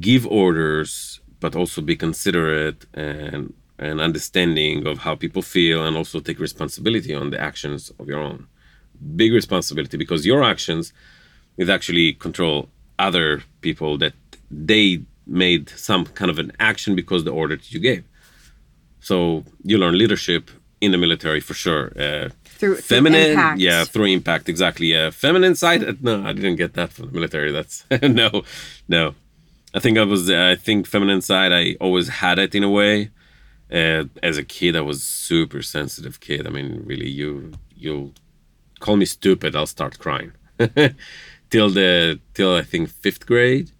give 0.00 0.26
orders, 0.26 1.20
but 1.40 1.56
also 1.56 1.80
be 1.80 1.96
considerate 1.96 2.86
and 2.94 3.54
and 3.78 3.98
understanding 3.98 4.86
of 4.86 4.98
how 4.98 5.14
people 5.14 5.40
feel 5.40 5.86
and 5.86 5.96
also 5.96 6.20
take 6.20 6.38
responsibility 6.38 7.14
on 7.14 7.30
the 7.30 7.40
actions 7.40 7.90
of 7.98 8.08
your 8.08 8.20
own. 8.20 8.46
Big 9.16 9.32
responsibility 9.32 9.96
because 9.96 10.26
your 10.26 10.44
actions 10.44 10.92
is 11.56 11.70
actually 11.70 12.12
control 12.12 12.68
other 12.98 13.42
people 13.62 13.96
that 13.96 14.12
they 14.50 15.00
made 15.26 15.70
some 15.70 16.04
kind 16.04 16.30
of 16.30 16.38
an 16.38 16.52
action 16.60 16.94
because 16.94 17.24
the 17.24 17.30
order 17.30 17.56
that 17.56 17.72
you 17.72 17.80
gave. 17.80 18.04
So 19.00 19.44
you 19.64 19.78
learn 19.78 19.96
leadership 19.96 20.50
in 20.82 20.92
the 20.92 20.98
military 20.98 21.40
for 21.40 21.54
sure. 21.54 21.92
Uh, 21.98 22.28
through 22.60 22.76
feminine, 22.76 23.34
through 23.34 23.64
yeah, 23.64 23.84
through 23.84 24.06
impact, 24.06 24.48
exactly. 24.48 24.88
Yeah, 24.88 25.10
feminine 25.10 25.54
side. 25.54 25.82
Uh, 25.82 25.94
no, 26.00 26.22
I 26.22 26.32
didn't 26.32 26.56
get 26.56 26.74
that 26.74 26.92
from 26.92 27.06
the 27.06 27.12
military. 27.12 27.50
That's 27.50 27.84
no, 28.02 28.42
no. 28.88 29.14
I 29.74 29.78
think 29.80 29.98
I 29.98 30.04
was. 30.04 30.30
I 30.30 30.56
think 30.56 30.86
feminine 30.86 31.22
side. 31.22 31.52
I 31.52 31.76
always 31.80 32.08
had 32.08 32.38
it 32.38 32.54
in 32.54 32.62
a 32.62 32.70
way. 32.70 33.10
Uh, 33.72 34.04
as 34.22 34.36
a 34.36 34.44
kid, 34.44 34.76
I 34.76 34.80
was 34.80 35.02
super 35.02 35.62
sensitive 35.62 36.20
kid. 36.20 36.46
I 36.46 36.50
mean, 36.50 36.82
really, 36.84 37.08
you 37.08 37.52
you 37.76 38.12
call 38.80 38.96
me 38.96 39.06
stupid, 39.06 39.54
I'll 39.54 39.66
start 39.66 39.98
crying. 39.98 40.32
till 41.50 41.70
the 41.70 42.20
till 42.34 42.54
I 42.54 42.62
think 42.62 42.88
fifth 42.88 43.26
grade, 43.26 43.70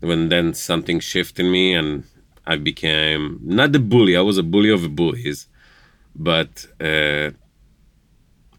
when 0.00 0.28
then 0.28 0.54
something 0.54 1.00
shifted 1.00 1.46
in 1.46 1.52
me 1.52 1.74
and 1.74 2.04
I 2.46 2.56
became 2.56 3.40
not 3.42 3.72
the 3.72 3.80
bully. 3.80 4.16
I 4.16 4.20
was 4.20 4.38
a 4.38 4.42
bully 4.42 4.70
of 4.70 4.94
bullies, 4.94 5.48
but 6.14 6.66
uh, 6.80 7.30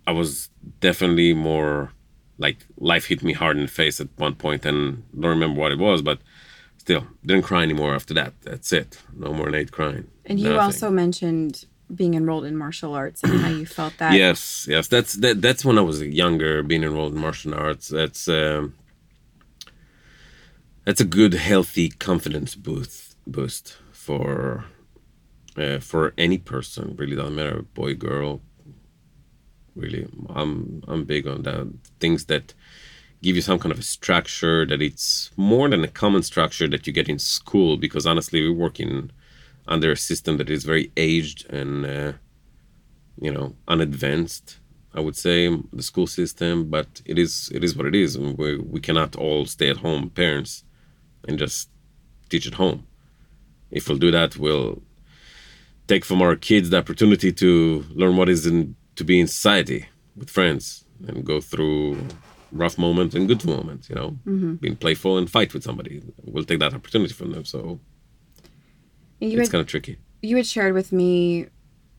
I 0.08 0.12
was 0.12 0.50
definitely 0.80 1.34
more 1.34 1.92
like 2.40 2.66
life 2.78 3.06
hit 3.08 3.22
me 3.24 3.34
hard 3.34 3.58
in 3.58 3.64
the 3.64 3.72
face 3.72 4.00
at 4.00 4.08
one 4.16 4.36
point 4.36 4.66
and 4.66 5.04
don't 5.14 5.32
remember 5.32 5.60
what 5.60 5.72
it 5.72 5.80
was, 5.80 6.02
but 6.02 6.20
still 6.78 7.06
didn't 7.26 7.44
cry 7.44 7.64
anymore 7.64 7.94
after 7.94 8.14
that. 8.14 8.34
That's 8.42 8.72
it. 8.72 9.00
No 9.14 9.34
more 9.34 9.50
Nate 9.50 9.72
crying. 9.72 10.08
And 10.26 10.40
you 10.40 10.46
Nothing. 10.46 10.60
also 10.60 10.90
mentioned 10.90 11.66
being 11.94 12.14
enrolled 12.14 12.46
in 12.46 12.56
martial 12.56 12.94
arts 12.94 13.22
and 13.24 13.40
how 13.42 13.50
you 13.50 13.66
felt 13.66 13.98
that. 13.98 14.14
Yes, 14.14 14.66
yes. 14.70 14.88
That's 14.88 15.14
that. 15.16 15.42
That's 15.42 15.66
when 15.66 15.78
I 15.78 15.82
was 15.82 16.02
younger, 16.02 16.64
being 16.64 16.84
enrolled 16.84 17.14
in 17.14 17.20
martial 17.20 17.54
arts. 17.54 17.90
That's 17.90 18.28
um, 18.28 18.76
that's 20.86 21.02
a 21.02 21.06
good, 21.06 21.34
healthy 21.34 21.90
confidence 21.90 22.56
boost 22.56 23.18
boost 23.26 23.78
for 23.92 24.66
uh, 25.58 25.80
for 25.80 26.14
any 26.18 26.38
person. 26.38 26.96
Really, 26.98 27.16
doesn't 27.16 27.36
matter 27.36 27.62
boy, 27.74 27.96
girl. 27.96 28.42
Really, 29.78 30.08
I'm 30.30 30.84
I'm 30.88 31.04
big 31.06 31.28
on 31.28 31.44
that. 31.44 31.72
Things 32.00 32.26
that 32.26 32.54
give 33.22 33.36
you 33.36 33.42
some 33.42 33.60
kind 33.60 33.72
of 33.72 33.80
a 33.80 33.84
structure 33.84 34.66
that 34.66 34.82
it's 34.82 35.32
more 35.38 35.70
than 35.70 35.84
a 35.84 35.88
common 35.88 36.24
structure 36.24 36.68
that 36.68 36.86
you 36.86 36.94
get 36.94 37.10
in 37.10 37.20
school. 37.20 37.78
Because 37.78 38.06
honestly, 38.06 38.42
we 38.42 38.50
work 38.50 38.80
in 38.80 39.12
under 39.68 39.92
a 39.92 39.98
system 39.98 40.38
that 40.38 40.50
is 40.50 40.64
very 40.64 40.92
aged 40.96 41.50
and 41.52 41.86
uh, 41.86 42.14
you 43.20 43.32
know 43.32 43.56
unadvanced 43.68 44.60
i 44.94 45.00
would 45.00 45.16
say 45.16 45.50
the 45.74 45.84
school 45.84 46.08
system 46.08 46.70
but 46.70 47.02
it 47.06 47.20
is 47.20 47.52
it 47.54 47.64
is 47.64 47.76
what 47.76 47.86
it 47.86 47.96
is 47.96 48.18
we, 48.18 48.58
we 48.58 48.80
cannot 48.80 49.16
all 49.16 49.46
stay 49.46 49.70
at 49.70 49.78
home 49.78 50.10
parents 50.10 50.64
and 51.28 51.38
just 51.38 51.70
teach 52.30 52.48
at 52.48 52.54
home 52.56 52.86
if 53.72 53.90
we'll 53.90 53.98
do 53.98 54.12
that 54.12 54.38
we'll 54.38 54.82
take 55.88 56.06
from 56.06 56.22
our 56.22 56.36
kids 56.36 56.70
the 56.70 56.78
opportunity 56.78 57.32
to 57.32 57.86
learn 57.94 58.16
what 58.16 58.30
is 58.30 58.46
in 58.46 58.76
to 58.98 59.04
be 59.04 59.20
in 59.20 59.28
society 59.28 59.88
with 60.16 60.30
friends 60.30 60.86
and 61.08 61.26
go 61.26 61.40
through 61.40 61.98
rough 62.52 62.78
moments 62.78 63.14
and 63.16 63.28
good 63.28 63.44
moments 63.46 63.90
you 63.90 63.96
know 63.96 64.12
mm-hmm. 64.26 64.54
being 64.56 64.76
playful 64.76 65.18
and 65.18 65.30
fight 65.30 65.54
with 65.54 65.64
somebody 65.64 66.02
we'll 66.24 66.44
take 66.44 66.60
that 66.60 66.74
opportunity 66.74 67.14
from 67.14 67.32
them 67.32 67.46
so 67.46 67.80
you 69.20 69.40
it's 69.40 69.50
kind 69.50 69.62
of 69.62 69.68
tricky. 69.68 69.98
You 70.22 70.38
had 70.38 70.46
shared 70.46 70.74
with 70.74 70.92
me 70.92 71.48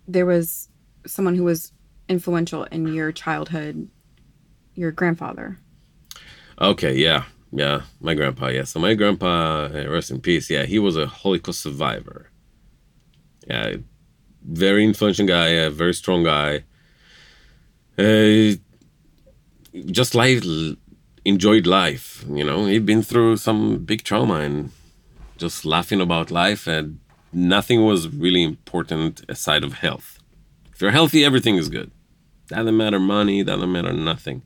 there 0.07 0.26
was 0.26 0.69
someone 1.07 1.35
who 1.35 1.45
was 1.45 1.73
influential 2.09 2.64
in 2.64 2.95
your 2.95 3.12
childhood, 3.12 3.88
your 4.75 4.90
grandfather. 4.90 5.59
Okay, 6.61 6.95
yeah, 6.95 7.25
yeah, 7.52 7.83
my 8.00 8.14
grandpa. 8.14 8.49
Yeah, 8.49 8.64
so 8.64 8.81
my 8.81 8.95
grandpa, 8.95 9.64
uh, 9.67 9.87
rest 9.88 10.11
in 10.11 10.21
peace. 10.21 10.50
Yeah, 10.50 10.64
he 10.64 10.78
was 10.78 10.97
a 10.97 11.07
Holocaust 11.07 11.61
survivor. 11.61 12.31
Yeah, 13.47 13.76
very 14.43 14.85
influential 14.85 15.26
guy, 15.26 15.49
a 15.49 15.71
very 15.71 15.95
strong 15.95 16.25
guy. 16.25 16.64
Uh, 17.99 18.55
just 19.87 20.14
life, 20.14 20.45
enjoyed 21.25 21.67
life. 21.67 22.25
You 22.28 22.45
know, 22.45 22.67
he'd 22.67 22.87
been 22.87 23.02
through 23.02 23.38
some 23.38 23.85
big 23.85 24.05
trauma 24.05 24.35
and 24.35 24.71
just 25.37 25.64
laughing 25.64 26.00
about 26.00 26.31
life 26.31 26.67
and 26.67 27.00
nothing 27.33 27.85
was 27.85 28.09
really 28.09 28.43
important 28.43 29.25
aside 29.28 29.64
of 29.64 29.75
health. 29.75 30.19
If 30.73 30.81
you're 30.81 30.93
healthy, 30.93 31.25
everything 31.25 31.57
is 31.57 31.69
good. 31.69 31.90
Doesn't 32.47 32.76
matter 32.76 33.00
money, 33.00 33.43
doesn't 33.43 33.73
matter 33.73 33.93
nothing. 33.93 34.43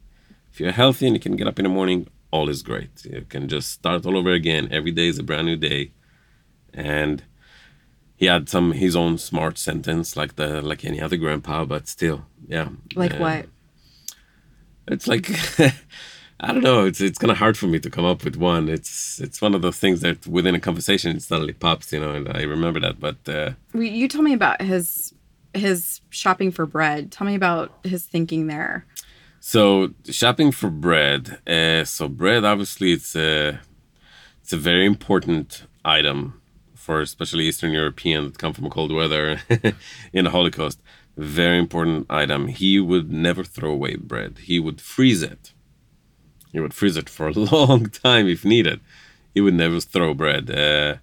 If 0.50 0.60
you're 0.60 0.72
healthy 0.72 1.06
and 1.06 1.16
you 1.16 1.20
can 1.20 1.36
get 1.36 1.46
up 1.46 1.58
in 1.58 1.64
the 1.64 1.68
morning, 1.68 2.08
all 2.30 2.48
is 2.48 2.62
great. 2.62 3.04
You 3.04 3.26
can 3.28 3.48
just 3.48 3.70
start 3.70 4.06
all 4.06 4.16
over 4.16 4.32
again. 4.32 4.68
Every 4.70 4.90
day 4.90 5.08
is 5.08 5.18
a 5.18 5.22
brand 5.22 5.46
new 5.46 5.56
day. 5.56 5.92
And 6.72 7.22
he 8.22 8.28
had 8.28 8.48
some 8.48 8.70
his 8.70 8.94
own 8.94 9.18
smart 9.18 9.58
sentence 9.58 10.16
like 10.16 10.36
the 10.36 10.62
like 10.62 10.84
any 10.84 11.00
other 11.00 11.16
grandpa, 11.16 11.64
but 11.64 11.88
still, 11.88 12.24
yeah. 12.46 12.68
Like 12.94 13.14
uh, 13.14 13.18
what? 13.18 13.46
It's 14.86 15.08
like 15.08 15.28
I 16.38 16.52
don't 16.52 16.62
know. 16.62 16.84
It's 16.84 17.00
it's 17.00 17.18
kind 17.18 17.32
of 17.32 17.38
hard 17.38 17.58
for 17.58 17.66
me 17.66 17.80
to 17.80 17.90
come 17.90 18.04
up 18.04 18.22
with 18.22 18.36
one. 18.36 18.68
It's 18.68 19.18
it's 19.18 19.42
one 19.42 19.56
of 19.56 19.62
those 19.62 19.76
things 19.76 20.02
that 20.02 20.24
within 20.24 20.54
a 20.54 20.60
conversation 20.60 21.16
it 21.16 21.22
suddenly 21.24 21.52
pops, 21.52 21.92
you 21.92 21.98
know. 21.98 22.12
And 22.12 22.28
I 22.28 22.42
remember 22.42 22.78
that. 22.78 23.00
But 23.00 23.28
uh, 23.28 23.54
you 23.74 24.06
told 24.06 24.22
me 24.22 24.34
about 24.34 24.62
his 24.62 25.12
his 25.52 26.00
shopping 26.10 26.52
for 26.52 26.64
bread. 26.64 27.10
Tell 27.10 27.26
me 27.26 27.34
about 27.34 27.72
his 27.82 28.06
thinking 28.06 28.46
there. 28.46 28.86
So 29.40 29.94
shopping 30.04 30.52
for 30.52 30.70
bread. 30.70 31.40
Uh, 31.44 31.82
so 31.84 32.06
bread, 32.06 32.44
obviously, 32.44 32.92
it's 32.92 33.16
a 33.16 33.58
it's 34.40 34.52
a 34.52 34.56
very 34.56 34.86
important 34.86 35.66
item 35.84 36.40
for 36.82 37.00
especially 37.00 37.44
Eastern 37.48 37.72
European 37.72 38.24
that 38.24 38.38
come 38.38 38.52
from 38.52 38.70
cold 38.70 38.92
weather 38.92 39.40
in 40.12 40.24
the 40.24 40.30
Holocaust. 40.30 40.78
Very 41.16 41.58
important 41.58 42.06
item. 42.10 42.48
He 42.48 42.80
would 42.80 43.12
never 43.12 43.44
throw 43.44 43.72
away 43.72 43.96
bread. 43.96 44.32
He 44.50 44.58
would 44.58 44.80
freeze 44.80 45.22
it 45.22 45.52
he 46.52 46.60
would 46.60 46.74
freeze 46.74 46.96
it 46.96 47.08
for 47.08 47.28
a 47.28 47.32
long 47.56 47.86
time 47.86 48.28
if 48.28 48.44
needed. 48.44 48.80
He 49.34 49.40
would 49.40 49.54
never 49.54 49.80
throw 49.80 50.14
bread. 50.14 50.50
Uh, 50.50 50.96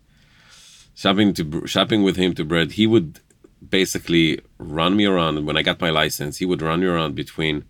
shopping 0.93 1.33
to 1.33 1.65
shopping 1.65 2.03
with 2.03 2.15
him 2.15 2.35
to 2.35 2.45
bread, 2.45 2.73
he 2.73 2.85
would 2.85 3.19
basically 3.67 4.39
run 4.59 4.95
me 4.95 5.05
around. 5.05 5.45
When 5.45 5.57
I 5.57 5.63
got 5.63 5.81
my 5.81 5.89
license, 5.89 6.37
he 6.37 6.45
would 6.45 6.61
run 6.61 6.81
me 6.81 6.85
around 6.85 7.15
between, 7.15 7.65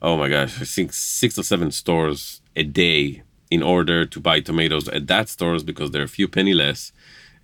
oh 0.00 0.16
my 0.16 0.28
gosh, 0.28 0.62
I 0.62 0.64
think 0.64 0.92
six 0.92 1.36
or 1.36 1.42
seven 1.42 1.72
stores 1.72 2.40
a 2.54 2.62
day 2.62 3.22
in 3.50 3.62
order 3.62 4.06
to 4.06 4.20
buy 4.20 4.40
tomatoes 4.40 4.88
at 4.88 5.08
that 5.08 5.28
stores 5.28 5.62
because 5.64 5.90
they're 5.90 6.04
a 6.04 6.08
few 6.08 6.28
penny 6.28 6.54
less 6.54 6.92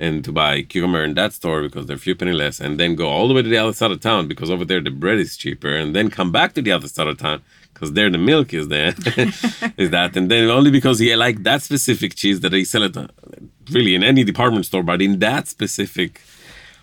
and 0.00 0.24
to 0.24 0.32
buy 0.32 0.62
cucumber 0.62 1.02
in 1.02 1.14
that 1.14 1.32
store 1.32 1.62
because 1.62 1.86
they're 1.86 1.96
a 1.96 1.98
few 1.98 2.14
penny 2.14 2.32
less, 2.32 2.60
and 2.60 2.78
then 2.78 2.94
go 2.94 3.08
all 3.08 3.28
the 3.28 3.34
way 3.34 3.42
to 3.42 3.48
the 3.48 3.56
other 3.56 3.72
side 3.72 3.90
of 3.90 4.00
town 4.00 4.28
because 4.28 4.50
over 4.50 4.64
there 4.64 4.80
the 4.80 4.90
bread 4.90 5.18
is 5.18 5.36
cheaper, 5.36 5.74
and 5.74 5.94
then 5.94 6.10
come 6.10 6.30
back 6.30 6.52
to 6.54 6.62
the 6.62 6.72
other 6.72 6.88
side 6.88 7.06
of 7.06 7.18
town 7.18 7.42
because 7.74 7.92
there 7.92 8.10
the 8.10 8.18
milk 8.18 8.52
is 8.52 8.68
there, 8.68 8.88
is 9.76 9.90
that, 9.90 10.16
and 10.16 10.30
then 10.30 10.48
only 10.50 10.70
because 10.70 10.98
he 10.98 11.14
liked 11.14 11.42
that 11.44 11.62
specific 11.62 12.14
cheese 12.14 12.40
that 12.40 12.50
they 12.50 12.64
sell 12.64 12.82
it 12.82 12.96
uh, 12.96 13.08
really 13.70 13.94
in 13.94 14.02
any 14.02 14.24
department 14.24 14.66
store, 14.66 14.82
but 14.82 15.02
in 15.02 15.18
that 15.18 15.48
specific 15.48 16.20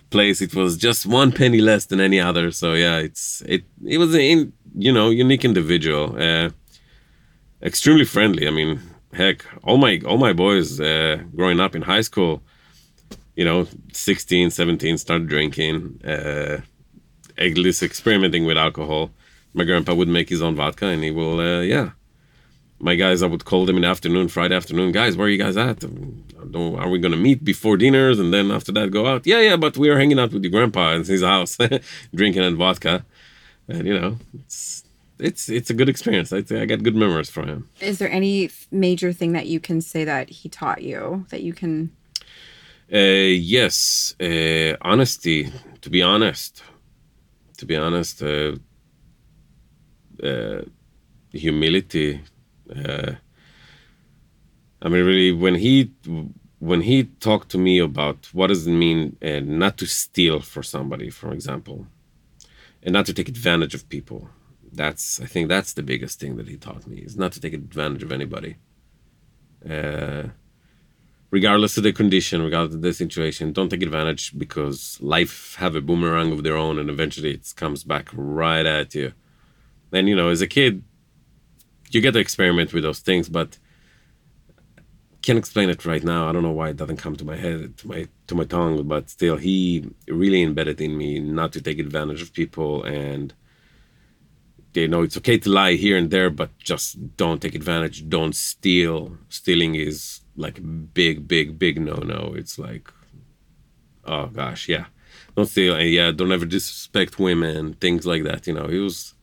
place 0.09 0.41
it 0.41 0.53
was 0.55 0.77
just 0.77 1.05
one 1.05 1.31
penny 1.31 1.59
less 1.59 1.85
than 1.85 1.99
any 1.99 2.19
other. 2.19 2.51
So 2.51 2.73
yeah, 2.73 2.97
it's 2.97 3.41
it 3.45 3.63
it 3.85 3.97
was 3.97 4.15
a 4.15 4.47
you 4.85 4.91
know 4.91 5.09
unique 5.09 5.45
individual, 5.45 6.15
uh, 6.19 6.49
extremely 7.61 8.05
friendly. 8.05 8.47
I 8.47 8.51
mean, 8.51 8.81
heck, 9.13 9.45
all 9.63 9.77
my 9.77 10.01
all 10.05 10.17
my 10.17 10.33
boys 10.33 10.79
uh, 10.79 11.17
growing 11.35 11.59
up 11.59 11.75
in 11.75 11.81
high 11.81 12.01
school 12.01 12.41
you 13.35 13.45
know 13.45 13.67
16 13.93 14.49
17 14.49 14.97
started 14.97 15.27
drinking 15.27 15.99
uh 16.05 16.61
at 17.37 17.57
least 17.57 17.83
experimenting 17.83 18.45
with 18.45 18.57
alcohol. 18.57 19.11
My 19.53 19.65
grandpa 19.65 19.93
would 19.93 20.07
make 20.07 20.29
his 20.29 20.41
own 20.41 20.55
vodka 20.55 20.87
and 20.87 21.03
he 21.03 21.11
will 21.11 21.39
uh, 21.39 21.61
yeah. 21.61 21.91
My 22.79 22.95
guys 22.95 23.23
i 23.23 23.27
would 23.27 23.45
call 23.45 23.65
them 23.65 23.77
in 23.77 23.83
the 23.83 23.87
afternoon 23.87 24.27
friday 24.27 24.55
afternoon 24.55 24.91
guys 24.91 25.15
where 25.15 25.27
are 25.27 25.29
you 25.29 25.37
guys 25.37 25.57
at? 25.57 25.83
Are 25.83 26.89
we 26.89 26.99
gonna 26.99 27.17
meet 27.17 27.43
before 27.43 27.77
dinners? 27.77 28.19
And 28.19 28.33
then 28.33 28.51
after 28.51 28.71
that 28.73 28.91
go 28.91 29.05
out. 29.07 29.25
Yeah 29.25 29.41
yeah 29.41 29.57
but 29.57 29.77
we 29.77 29.89
are 29.89 29.97
hanging 29.97 30.19
out 30.19 30.31
with 30.33 30.43
your 30.43 30.51
grandpa 30.51 30.93
in 30.93 31.03
his 31.03 31.23
house 31.23 31.57
drinking 32.15 32.43
and 32.43 32.57
vodka. 32.57 33.05
And 33.67 33.87
you 33.87 33.99
know 33.99 34.17
it's 34.33 34.83
it's 35.19 35.49
it's 35.49 35.69
a 35.69 35.73
good 35.73 35.89
experience. 35.89 36.33
I 36.33 36.43
i 36.61 36.65
got 36.65 36.83
good 36.83 36.95
memories 36.95 37.29
from 37.29 37.47
him. 37.47 37.69
Is 37.79 37.99
there 37.99 38.11
any 38.11 38.49
major 38.71 39.13
thing 39.13 39.31
that 39.33 39.47
you 39.47 39.59
can 39.59 39.81
say 39.81 40.03
that 40.03 40.29
he 40.29 40.49
taught 40.49 40.81
you 40.81 41.25
that 41.29 41.41
you 41.41 41.53
can 41.53 41.91
yes, 42.97 44.15
uh, 44.19 44.75
honesty. 44.81 45.51
To 45.81 45.89
be 45.89 46.01
honest, 46.01 46.63
to 47.57 47.65
be 47.65 47.75
honest, 47.75 48.23
uh, 48.23 48.55
uh 50.23 50.61
humility. 51.31 52.21
Uh, 52.75 53.13
I 54.81 54.89
mean, 54.89 55.05
really, 55.05 55.31
when 55.31 55.55
he 55.55 55.91
when 56.59 56.81
he 56.81 57.03
talked 57.03 57.49
to 57.49 57.57
me 57.57 57.79
about 57.79 58.29
what 58.33 58.47
does 58.47 58.65
it 58.65 58.71
mean 58.71 59.17
uh, 59.21 59.39
not 59.43 59.77
to 59.77 59.85
steal 59.85 60.39
for 60.39 60.63
somebody, 60.63 61.09
for 61.09 61.31
example, 61.31 61.87
and 62.81 62.93
not 62.93 63.05
to 63.05 63.13
take 63.13 63.29
advantage 63.29 63.73
of 63.75 63.89
people. 63.89 64.29
That's 64.71 65.21
I 65.21 65.25
think 65.25 65.49
that's 65.49 65.73
the 65.73 65.83
biggest 65.83 66.19
thing 66.19 66.35
that 66.37 66.47
he 66.47 66.57
taught 66.57 66.87
me 66.87 66.97
is 66.97 67.15
not 67.15 67.31
to 67.33 67.39
take 67.39 67.53
advantage 67.53 68.03
of 68.03 68.11
anybody. 68.11 68.57
Uh, 69.69 70.29
regardless 71.35 71.75
of 71.75 71.83
the 71.83 71.91
condition, 71.91 72.41
regardless 72.41 72.75
of 72.75 72.81
the 72.81 72.93
situation, 72.93 73.51
don't 73.51 73.67
take 73.67 73.83
advantage 73.83 74.25
because 74.43 74.97
life 75.01 75.55
have 75.63 75.75
a 75.75 75.81
boomerang 75.81 76.31
of 76.31 76.43
their 76.43 76.55
own 76.55 76.79
and 76.79 76.89
eventually 76.89 77.31
it 77.31 77.53
comes 77.57 77.83
back 77.83 78.07
right 78.13 78.65
at 78.65 78.95
you. 78.95 79.11
And 79.91 80.07
you 80.07 80.15
know, 80.15 80.29
as 80.29 80.41
a 80.41 80.47
kid, 80.47 80.81
you 81.91 81.99
get 81.99 82.13
to 82.13 82.19
experiment 82.19 82.71
with 82.73 82.83
those 82.83 83.01
things, 83.09 83.27
but 83.27 83.49
can't 85.23 85.37
explain 85.43 85.69
it 85.69 85.85
right 85.85 86.05
now. 86.05 86.21
I 86.29 86.31
don't 86.31 86.47
know 86.47 86.57
why 86.59 86.69
it 86.69 86.77
doesn't 86.77 87.03
come 87.05 87.17
to 87.17 87.25
my 87.31 87.37
head, 87.45 87.77
to 87.79 87.87
my 87.91 88.07
to 88.27 88.33
my 88.39 88.45
tongue, 88.45 88.87
but 88.93 89.09
still 89.09 89.35
he 89.35 89.59
really 90.07 90.41
embedded 90.41 90.79
in 90.79 90.97
me 90.97 91.19
not 91.19 91.51
to 91.53 91.61
take 91.61 91.79
advantage 91.79 92.21
of 92.21 92.31
people 92.31 92.71
and 92.83 93.33
you 94.73 94.87
know 94.87 95.01
it's 95.05 95.17
okay 95.17 95.37
to 95.39 95.49
lie 95.49 95.73
here 95.73 95.97
and 95.97 96.11
there, 96.11 96.29
but 96.29 96.49
just 96.71 96.87
don't 97.17 97.41
take 97.41 97.55
advantage. 97.55 98.07
Don't 98.17 98.35
steal. 98.51 99.17
Stealing 99.27 99.75
is 99.75 100.21
like 100.35 100.59
big, 100.93 101.27
big, 101.27 101.57
big 101.57 101.79
no 101.79 101.95
no. 101.95 102.33
It's 102.35 102.57
like, 102.59 102.91
oh 104.05 104.27
gosh, 104.27 104.67
yeah, 104.67 104.85
don't 105.35 105.45
steal. 105.45 105.75
And 105.75 105.89
yeah, 105.89 106.11
don't 106.11 106.31
ever 106.31 106.45
disrespect 106.45 107.19
women, 107.19 107.73
things 107.73 108.05
like 108.05 108.23
that. 108.23 108.47
You 108.47 108.53
know, 108.53 108.67
he 108.67 108.79
was 108.79 109.13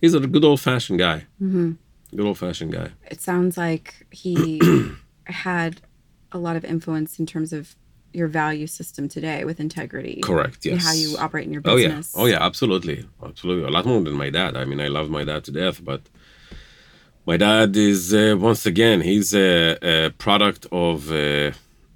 he's 0.00 0.14
a 0.14 0.20
good 0.20 0.44
old 0.44 0.60
fashioned 0.60 0.98
guy. 0.98 1.26
Mm-hmm. 1.40 1.72
Good 2.14 2.26
old 2.26 2.38
fashioned 2.38 2.72
guy. 2.72 2.90
It 3.10 3.20
sounds 3.20 3.56
like 3.56 4.06
he 4.10 4.60
had 5.24 5.80
a 6.32 6.38
lot 6.38 6.56
of 6.56 6.64
influence 6.64 7.18
in 7.18 7.26
terms 7.26 7.52
of 7.52 7.74
your 8.12 8.28
value 8.28 8.66
system 8.66 9.08
today 9.08 9.44
with 9.44 9.60
integrity. 9.60 10.20
Correct. 10.22 10.64
Yes. 10.64 10.84
How 10.84 10.92
you 10.92 11.16
operate 11.18 11.46
in 11.46 11.52
your 11.52 11.60
business. 11.60 12.12
Oh 12.14 12.26
yeah. 12.26 12.36
Oh 12.36 12.38
yeah. 12.38 12.46
Absolutely. 12.46 13.06
Absolutely. 13.22 13.66
A 13.66 13.70
lot 13.70 13.84
more 13.84 14.00
than 14.00 14.14
my 14.14 14.30
dad. 14.30 14.56
I 14.56 14.64
mean, 14.64 14.80
I 14.80 14.88
love 14.88 15.10
my 15.10 15.24
dad 15.24 15.44
to 15.44 15.52
death, 15.52 15.84
but 15.84 16.02
my 17.26 17.36
dad 17.36 17.76
is 17.76 18.14
uh, 18.14 18.36
once 18.38 18.64
again 18.66 19.00
he's 19.00 19.34
a, 19.34 19.76
a 19.82 20.10
product 20.10 20.66
of 20.70 21.10
uh, 21.10 21.50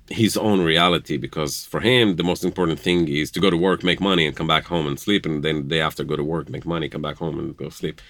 his 0.09 0.37
own 0.37 0.61
reality 0.61 1.17
because 1.17 1.65
for 1.65 1.81
him 1.81 2.17
the 2.17 2.25
most 2.25 2.45
important 2.45 2.81
thing 2.81 3.09
is 3.09 3.31
to 3.31 3.41
go 3.41 3.49
to 3.49 3.57
work, 3.57 3.85
make 3.85 4.01
money, 4.01 4.27
and 4.27 4.37
come 4.37 4.49
back 4.49 4.65
home 4.65 4.87
and 4.89 4.99
sleep, 4.99 5.25
and 5.25 5.45
then 5.45 5.57
the 5.63 5.69
day 5.77 5.81
after 5.81 6.03
go 6.03 6.17
to 6.17 6.25
work, 6.25 6.51
make 6.51 6.67
money, 6.67 6.89
come 6.89 7.03
back 7.03 7.17
home 7.17 7.39
and 7.39 7.57
go 7.57 7.69
sleep, 7.69 8.01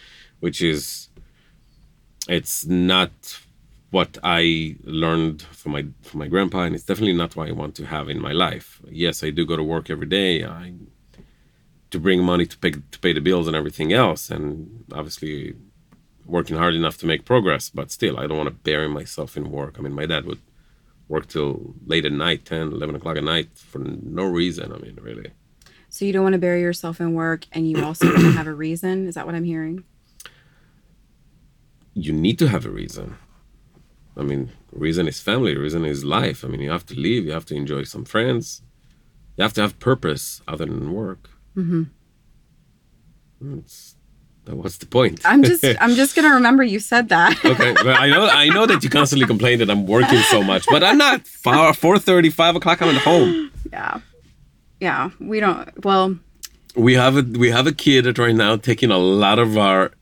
which 0.40 0.62
is 0.62 1.08
it's 2.26 2.64
not 2.66 3.12
what 3.90 4.16
I 4.22 4.76
learned 4.84 5.42
from 5.42 5.72
my 5.72 5.84
from 6.02 6.20
my 6.20 6.28
grandpa, 6.28 6.62
and 6.62 6.74
it's 6.74 6.84
definitely 6.84 7.18
not 7.22 7.36
what 7.36 7.48
I 7.48 7.52
want 7.52 7.74
to 7.76 7.84
have 7.86 8.08
in 8.08 8.20
my 8.20 8.32
life. 8.32 8.80
Yes, 8.90 9.22
I 9.22 9.30
do 9.30 9.44
go 9.44 9.56
to 9.56 9.62
work 9.62 9.90
every 9.90 10.06
day. 10.06 10.44
I 10.44 10.72
to 11.90 11.98
bring 11.98 12.22
money 12.22 12.46
to 12.46 12.56
pay 12.56 12.70
to 12.70 12.98
pay 12.98 13.12
the 13.12 13.20
bills 13.20 13.46
and 13.46 13.56
everything 13.56 13.92
else, 13.92 14.30
and 14.30 14.84
obviously 14.92 15.54
working 16.30 16.56
hard 16.56 16.74
enough 16.74 16.96
to 16.98 17.06
make 17.06 17.24
progress. 17.24 17.70
But 17.70 17.90
still, 17.90 18.18
I 18.18 18.26
don't 18.26 18.38
want 18.38 18.48
to 18.48 18.54
bury 18.54 18.88
myself 18.88 19.36
in 19.36 19.50
work. 19.50 19.76
I 19.78 19.82
mean, 19.82 19.94
my 19.94 20.06
dad 20.06 20.24
would 20.26 20.40
work 21.08 21.26
till 21.26 21.74
late 21.86 22.04
at 22.04 22.12
night, 22.12 22.44
10, 22.44 22.72
11 22.72 22.94
o'clock 22.96 23.16
at 23.16 23.24
night 23.24 23.48
for 23.54 23.78
no 23.78 24.24
reason. 24.24 24.72
I 24.72 24.78
mean, 24.78 24.98
really. 25.00 25.32
So 25.88 26.04
you 26.04 26.12
don't 26.12 26.22
want 26.22 26.34
to 26.34 26.38
bury 26.38 26.60
yourself 26.60 27.00
in 27.00 27.14
work, 27.14 27.46
and 27.50 27.68
you 27.68 27.84
also 27.84 28.06
want 28.06 28.20
to 28.20 28.32
have 28.32 28.46
a 28.46 28.54
reason. 28.54 29.08
Is 29.08 29.16
that 29.16 29.26
what 29.26 29.34
I'm 29.34 29.44
hearing? 29.44 29.84
you 31.94 32.12
need 32.12 32.38
to 32.38 32.48
have 32.48 32.66
a 32.66 32.70
reason. 32.70 33.16
I 34.16 34.22
mean, 34.22 34.50
reason 34.72 35.08
is 35.08 35.20
family, 35.20 35.56
reason 35.56 35.84
is 35.84 36.04
life. 36.04 36.44
I 36.44 36.48
mean, 36.48 36.60
you 36.60 36.70
have 36.70 36.86
to 36.86 36.94
leave, 36.94 37.26
you 37.26 37.32
have 37.32 37.46
to 37.46 37.54
enjoy 37.54 37.84
some 37.84 38.04
friends, 38.04 38.62
you 39.36 39.42
have 39.42 39.52
to 39.54 39.60
have 39.62 39.78
purpose 39.78 40.42
other 40.46 40.66
than 40.66 40.92
work. 40.92 41.30
Mm-hmm. 41.56 41.84
It's, 43.58 43.96
what's 44.54 44.78
the 44.78 44.86
point? 44.86 45.20
I'm 45.24 45.42
just 45.42 45.64
I'm 45.80 45.94
just 45.94 46.14
gonna 46.16 46.34
remember 46.34 46.62
you 46.62 46.80
said 46.80 47.08
that. 47.10 47.42
okay, 47.44 47.72
but 47.74 47.88
I 48.00 48.08
know 48.08 48.26
I 48.26 48.48
know 48.48 48.66
that 48.66 48.82
you 48.84 48.90
constantly 48.90 49.26
complain 49.26 49.58
that 49.60 49.70
I'm 49.70 49.86
working 49.86 50.18
so 50.30 50.42
much, 50.42 50.64
but 50.68 50.82
I'm 50.82 50.98
not. 50.98 51.26
Four, 51.26 51.72
4.30, 51.72 52.32
5 52.32 52.56
o'clock, 52.56 52.82
I'm 52.82 52.94
at 52.94 53.02
home. 53.02 53.50
yeah, 53.72 54.00
yeah. 54.80 55.10
We 55.18 55.40
don't. 55.40 55.84
Well, 55.84 56.18
We 56.76 56.94
have 56.94 57.16
a 57.16 57.22
we 57.22 57.50
have 57.50 57.66
a 57.66 57.72
kid 57.72 58.04
that 58.04 58.18
right 58.18 58.34
now 58.34 58.56
taking 58.56 58.90
a 58.90 58.98
lot 58.98 59.38
of 59.38 59.56
our 59.58 59.92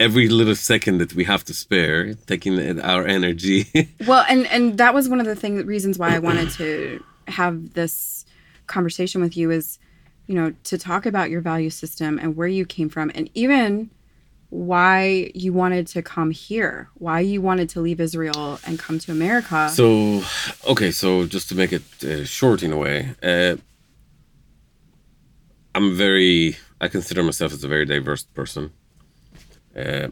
every 0.00 0.28
little 0.28 0.56
second 0.56 0.98
that 0.98 1.14
we 1.14 1.24
have 1.24 1.44
to 1.44 1.54
spare, 1.54 2.14
taking 2.26 2.80
our 2.80 3.06
energy. 3.06 3.66
well, 4.06 4.24
and 4.28 4.46
and 4.48 4.78
that 4.78 4.92
was 4.94 5.08
one 5.08 5.20
of 5.20 5.26
the 5.26 5.36
things 5.36 5.64
reasons 5.64 5.98
why 5.98 6.14
I 6.14 6.18
wanted 6.18 6.50
to 6.52 7.02
have 7.28 7.74
this 7.74 8.26
conversation 8.66 9.20
with 9.20 9.36
you 9.36 9.50
is, 9.50 9.78
you 10.26 10.34
know, 10.34 10.54
to 10.64 10.78
talk 10.78 11.06
about 11.06 11.30
your 11.30 11.40
value 11.40 11.70
system 11.70 12.18
and 12.18 12.36
where 12.36 12.48
you 12.48 12.64
came 12.66 12.88
from, 12.88 13.10
and 13.14 13.28
even 13.34 13.90
why 14.50 15.30
you 15.34 15.52
wanted 15.52 15.86
to 15.88 16.00
come 16.02 16.30
here, 16.30 16.88
why 16.94 17.18
you 17.20 17.40
wanted 17.42 17.68
to 17.70 17.80
leave 17.80 18.00
Israel 18.00 18.60
and 18.66 18.78
come 18.78 18.98
to 19.00 19.10
America. 19.12 19.68
So, 19.68 20.22
okay, 20.68 20.90
so 20.92 21.26
just 21.26 21.48
to 21.48 21.54
make 21.54 21.72
it 21.72 21.82
uh, 22.04 22.24
short 22.24 22.62
in 22.62 22.72
a 22.72 22.76
way, 22.76 23.10
uh, 23.22 23.56
I'm 25.74 25.96
very, 25.96 26.56
I 26.80 26.88
consider 26.88 27.22
myself 27.22 27.52
as 27.52 27.64
a 27.64 27.68
very 27.68 27.84
diverse 27.84 28.22
person. 28.22 28.72
Uh, 29.76 30.08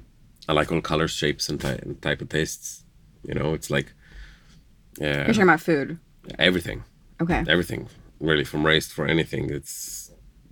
I 0.48 0.53
like 0.53 0.72
all 0.72 0.81
colors, 0.81 1.12
shapes, 1.12 1.48
and, 1.48 1.61
ty- 1.61 1.79
and 1.83 2.01
type 2.03 2.20
of 2.20 2.29
tastes. 2.29 2.85
You 3.25 3.35
know, 3.35 3.55
it's 3.55 3.70
like 3.70 3.92
yeah 4.98 5.18
You're 5.18 5.27
talking 5.29 5.42
about 5.44 5.61
food. 5.61 5.98
everything, 6.38 6.83
Okay. 7.20 7.44
everything, 7.46 7.88
really, 8.28 8.44
from 8.44 8.64
race 8.72 8.88
for 8.96 9.04
anything. 9.06 9.44
It's 9.58 10.11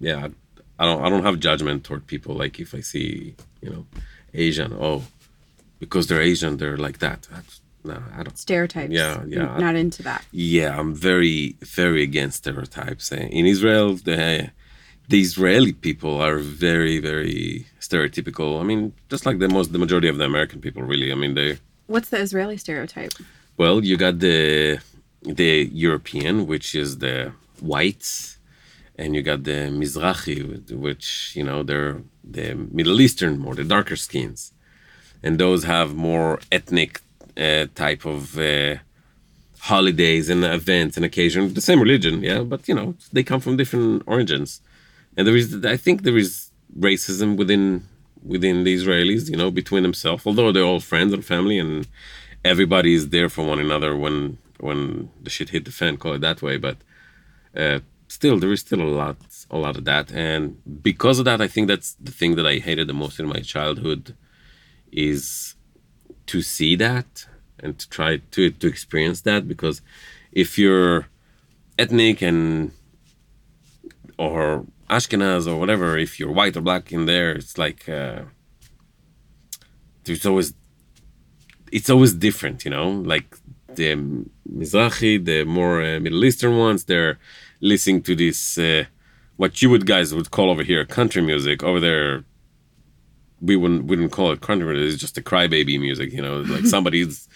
yeah, 0.08 0.28
I 0.78 0.84
don't, 0.86 1.00
I 1.04 1.08
don't 1.10 1.24
have 1.28 1.38
judgment 1.48 1.78
toward 1.84 2.02
people. 2.06 2.32
Like 2.34 2.54
if 2.64 2.70
I 2.74 2.80
see, 2.92 3.34
you 3.62 3.70
know, 3.72 3.86
Asian, 4.34 4.70
oh, 4.88 5.02
because 5.78 6.04
they're 6.08 6.20
Asian, 6.32 6.52
they're 6.58 6.76
like 6.86 6.98
that. 7.06 7.20
No, 7.90 7.98
I 8.18 8.22
don't. 8.24 8.36
Stereotypes. 8.36 8.92
Yeah, 8.92 9.22
yeah. 9.26 9.56
Not 9.66 9.74
into 9.74 10.02
that. 10.02 10.22
Yeah, 10.32 10.78
I'm 10.78 10.94
very, 10.94 11.56
very 11.80 12.02
against 12.02 12.36
stereotypes. 12.38 13.10
Uh, 13.12 13.16
In 13.38 13.46
Israel, 13.54 13.88
the 13.94 14.50
the 15.08 15.20
Israeli 15.28 15.72
people 15.72 16.14
are 16.26 16.38
very, 16.38 16.96
very 17.10 17.66
stereotypical. 17.80 18.60
I 18.60 18.64
mean, 18.70 18.92
just 19.12 19.24
like 19.26 19.38
the 19.38 19.48
most, 19.48 19.72
the 19.72 19.78
majority 19.78 20.08
of 20.08 20.18
the 20.18 20.24
American 20.32 20.60
people, 20.60 20.82
really. 20.82 21.10
I 21.10 21.16
mean, 21.22 21.34
they 21.34 21.58
What's 21.94 22.10
the 22.10 22.20
Israeli 22.26 22.56
stereotype? 22.66 23.14
well, 23.56 23.76
you 23.88 23.96
got 24.06 24.14
the 24.26 24.38
the 25.40 25.52
European, 25.86 26.34
which 26.52 26.68
is 26.82 26.98
the 27.04 27.16
whites, 27.60 28.38
and 28.96 29.14
you 29.14 29.22
got 29.22 29.44
the 29.44 29.70
Mizrahi, 29.80 30.70
which 30.72 31.32
you 31.34 31.44
know 31.44 31.62
they're 31.62 32.02
the 32.24 32.54
Middle 32.54 33.00
Eastern, 33.00 33.38
more 33.38 33.54
the 33.54 33.64
darker 33.64 33.96
skins, 33.96 34.52
and 35.22 35.38
those 35.38 35.64
have 35.64 35.94
more 35.94 36.40
ethnic 36.50 37.00
uh, 37.36 37.66
type 37.74 38.04
of 38.04 38.38
uh, 38.38 38.76
holidays 39.60 40.28
and 40.28 40.44
events 40.44 40.96
and 40.96 41.04
occasion. 41.04 41.54
The 41.54 41.60
same 41.60 41.80
religion, 41.80 42.22
yeah, 42.22 42.42
but 42.42 42.68
you 42.68 42.74
know 42.74 42.94
they 43.12 43.22
come 43.22 43.40
from 43.40 43.56
different 43.56 44.02
origins, 44.06 44.60
and 45.16 45.26
there 45.26 45.36
is, 45.36 45.64
I 45.64 45.76
think, 45.76 46.02
there 46.02 46.16
is 46.16 46.50
racism 46.78 47.36
within 47.36 47.86
within 48.22 48.64
the 48.64 48.74
Israelis, 48.74 49.30
you 49.30 49.36
know, 49.36 49.50
between 49.50 49.82
themselves. 49.82 50.26
Although 50.26 50.52
they're 50.52 50.64
all 50.64 50.80
friends 50.80 51.12
and 51.12 51.24
family, 51.24 51.58
and 51.58 51.86
everybody 52.44 52.94
is 52.94 53.08
there 53.08 53.28
for 53.28 53.44
one 53.46 53.58
another 53.58 53.96
when 53.96 54.38
when 54.58 55.10
the 55.22 55.30
shit 55.30 55.50
hit 55.50 55.64
the 55.64 55.72
fan, 55.72 55.96
call 55.96 56.14
it 56.14 56.20
that 56.20 56.42
way. 56.42 56.56
But 56.56 56.76
uh, 57.56 57.80
still, 58.08 58.38
there 58.38 58.52
is 58.52 58.60
still 58.60 58.82
a 58.82 58.92
lot 59.02 59.16
a 59.50 59.58
lot 59.58 59.76
of 59.76 59.84
that, 59.84 60.12
and 60.12 60.42
because 60.82 61.18
of 61.18 61.24
that, 61.24 61.40
I 61.40 61.48
think 61.48 61.68
that's 61.68 61.94
the 61.94 62.12
thing 62.12 62.36
that 62.36 62.46
I 62.46 62.58
hated 62.58 62.86
the 62.88 62.94
most 62.94 63.18
in 63.18 63.26
my 63.26 63.40
childhood 63.40 64.16
is 64.92 65.54
to 66.26 66.42
see 66.42 66.76
that 66.76 67.26
and 67.58 67.78
to 67.78 67.88
try 67.88 68.18
to 68.30 68.50
to 68.50 68.66
experience 68.66 69.22
that 69.22 69.48
because 69.48 69.82
if 70.32 70.58
you're 70.58 71.08
ethnic 71.78 72.22
and 72.22 72.72
or 74.18 74.66
Ashkenaz 74.88 75.46
or 75.46 75.56
whatever, 75.56 75.96
if 75.96 76.18
you're 76.18 76.32
white 76.32 76.56
or 76.56 76.60
black 76.60 76.92
in 76.92 77.06
there, 77.06 77.32
it's 77.32 77.56
like 77.56 77.88
uh, 77.88 78.22
there's 80.04 80.26
always 80.26 80.52
it's 81.72 81.88
always 81.88 82.12
different, 82.14 82.64
you 82.64 82.70
know. 82.70 82.90
Like 82.90 83.36
the 83.74 83.94
Mizrahi, 84.52 85.24
the 85.24 85.44
more 85.44 85.80
uh, 85.82 86.00
Middle 86.00 86.24
Eastern 86.24 86.56
ones, 86.56 86.84
they're 86.84 87.18
listening 87.60 88.02
to 88.02 88.14
this 88.16 88.58
uh, 88.58 88.84
what 89.36 89.62
you 89.62 89.70
would 89.70 89.86
guys 89.86 90.14
would 90.14 90.30
call 90.30 90.50
over 90.50 90.62
here 90.62 90.84
country 90.84 91.22
music. 91.22 91.62
Over 91.62 91.80
there, 91.80 92.24
we 93.40 93.56
wouldn't 93.56 93.84
wouldn't 93.84 94.12
call 94.12 94.32
it 94.32 94.40
country. 94.40 94.66
music, 94.74 94.92
It's 94.92 95.00
just 95.00 95.18
a 95.18 95.22
crybaby 95.22 95.80
music, 95.80 96.12
you 96.12 96.22
know, 96.22 96.40
like 96.40 96.66
somebody's 96.74 97.28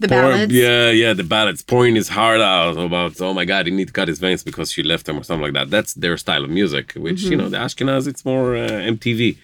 The 0.00 0.08
ballads. 0.08 0.52
Yeah, 0.52 0.90
yeah, 0.90 1.12
the 1.12 1.22
ballads 1.24 1.62
pouring 1.62 1.94
his 1.94 2.08
heart 2.08 2.40
out 2.40 2.76
about 2.76 3.20
oh 3.20 3.32
my 3.34 3.44
god, 3.44 3.66
he 3.66 3.72
need 3.72 3.88
to 3.88 3.92
cut 3.92 4.08
his 4.08 4.18
veins 4.18 4.42
because 4.42 4.72
she 4.72 4.82
left 4.82 5.08
him 5.08 5.18
or 5.18 5.22
something 5.22 5.44
like 5.44 5.54
that. 5.54 5.70
That's 5.70 5.94
their 5.94 6.16
style 6.16 6.44
of 6.44 6.50
music, 6.50 6.92
which 6.94 7.22
you 7.22 7.36
know 7.36 7.48
the 7.48 7.58
Ashkenaz 7.58 8.06
it's 8.08 8.24
more 8.24 8.56
uh, 8.56 8.68
MTV. 8.94 9.36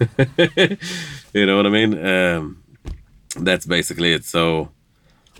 you 1.34 1.46
know 1.46 1.56
what 1.58 1.66
I 1.66 1.70
mean? 1.70 2.06
Um, 2.06 2.62
that's 3.38 3.66
basically 3.66 4.12
it. 4.12 4.24
So 4.24 4.70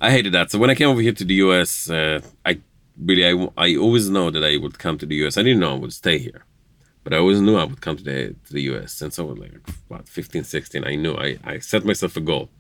I 0.03 0.11
hated 0.11 0.33
that. 0.33 0.51
So 0.51 0.59
when 0.59 0.69
I 0.69 0.75
came 0.75 0.89
over 0.89 1.01
here 1.01 1.13
to 1.13 1.25
the 1.25 1.35
US, 1.47 1.89
uh, 1.89 2.21
I 2.45 2.61
really 2.99 3.25
I, 3.25 3.49
I 3.57 3.77
always 3.77 4.11
know 4.11 4.33
that 4.33 4.45
I 4.45 4.57
would 4.57 4.77
come 4.81 4.99
to 4.99 5.07
the 5.07 5.15
US. 5.25 5.39
I 5.39 5.45
didn't 5.45 5.61
know 5.61 5.75
I 5.77 5.79
would 5.79 5.93
stay 5.93 6.19
here. 6.19 6.45
But 7.05 7.15
I 7.15 7.19
always 7.19 7.41
knew 7.41 7.57
I 7.57 7.65
would 7.65 7.81
come 7.81 7.97
to 7.97 8.03
the 8.03 8.35
to 8.47 8.53
the 8.53 8.63
US 8.73 8.93
since 8.93 9.21
I 9.21 9.23
was 9.23 9.39
like 9.39 9.55
what 9.87 10.09
15, 10.09 10.43
16. 10.43 10.85
I 10.85 10.97
knew 10.97 11.15
I, 11.15 11.39
I 11.45 11.61
set 11.61 11.85
myself 11.85 12.17
a 12.17 12.21
goal. 12.21 12.51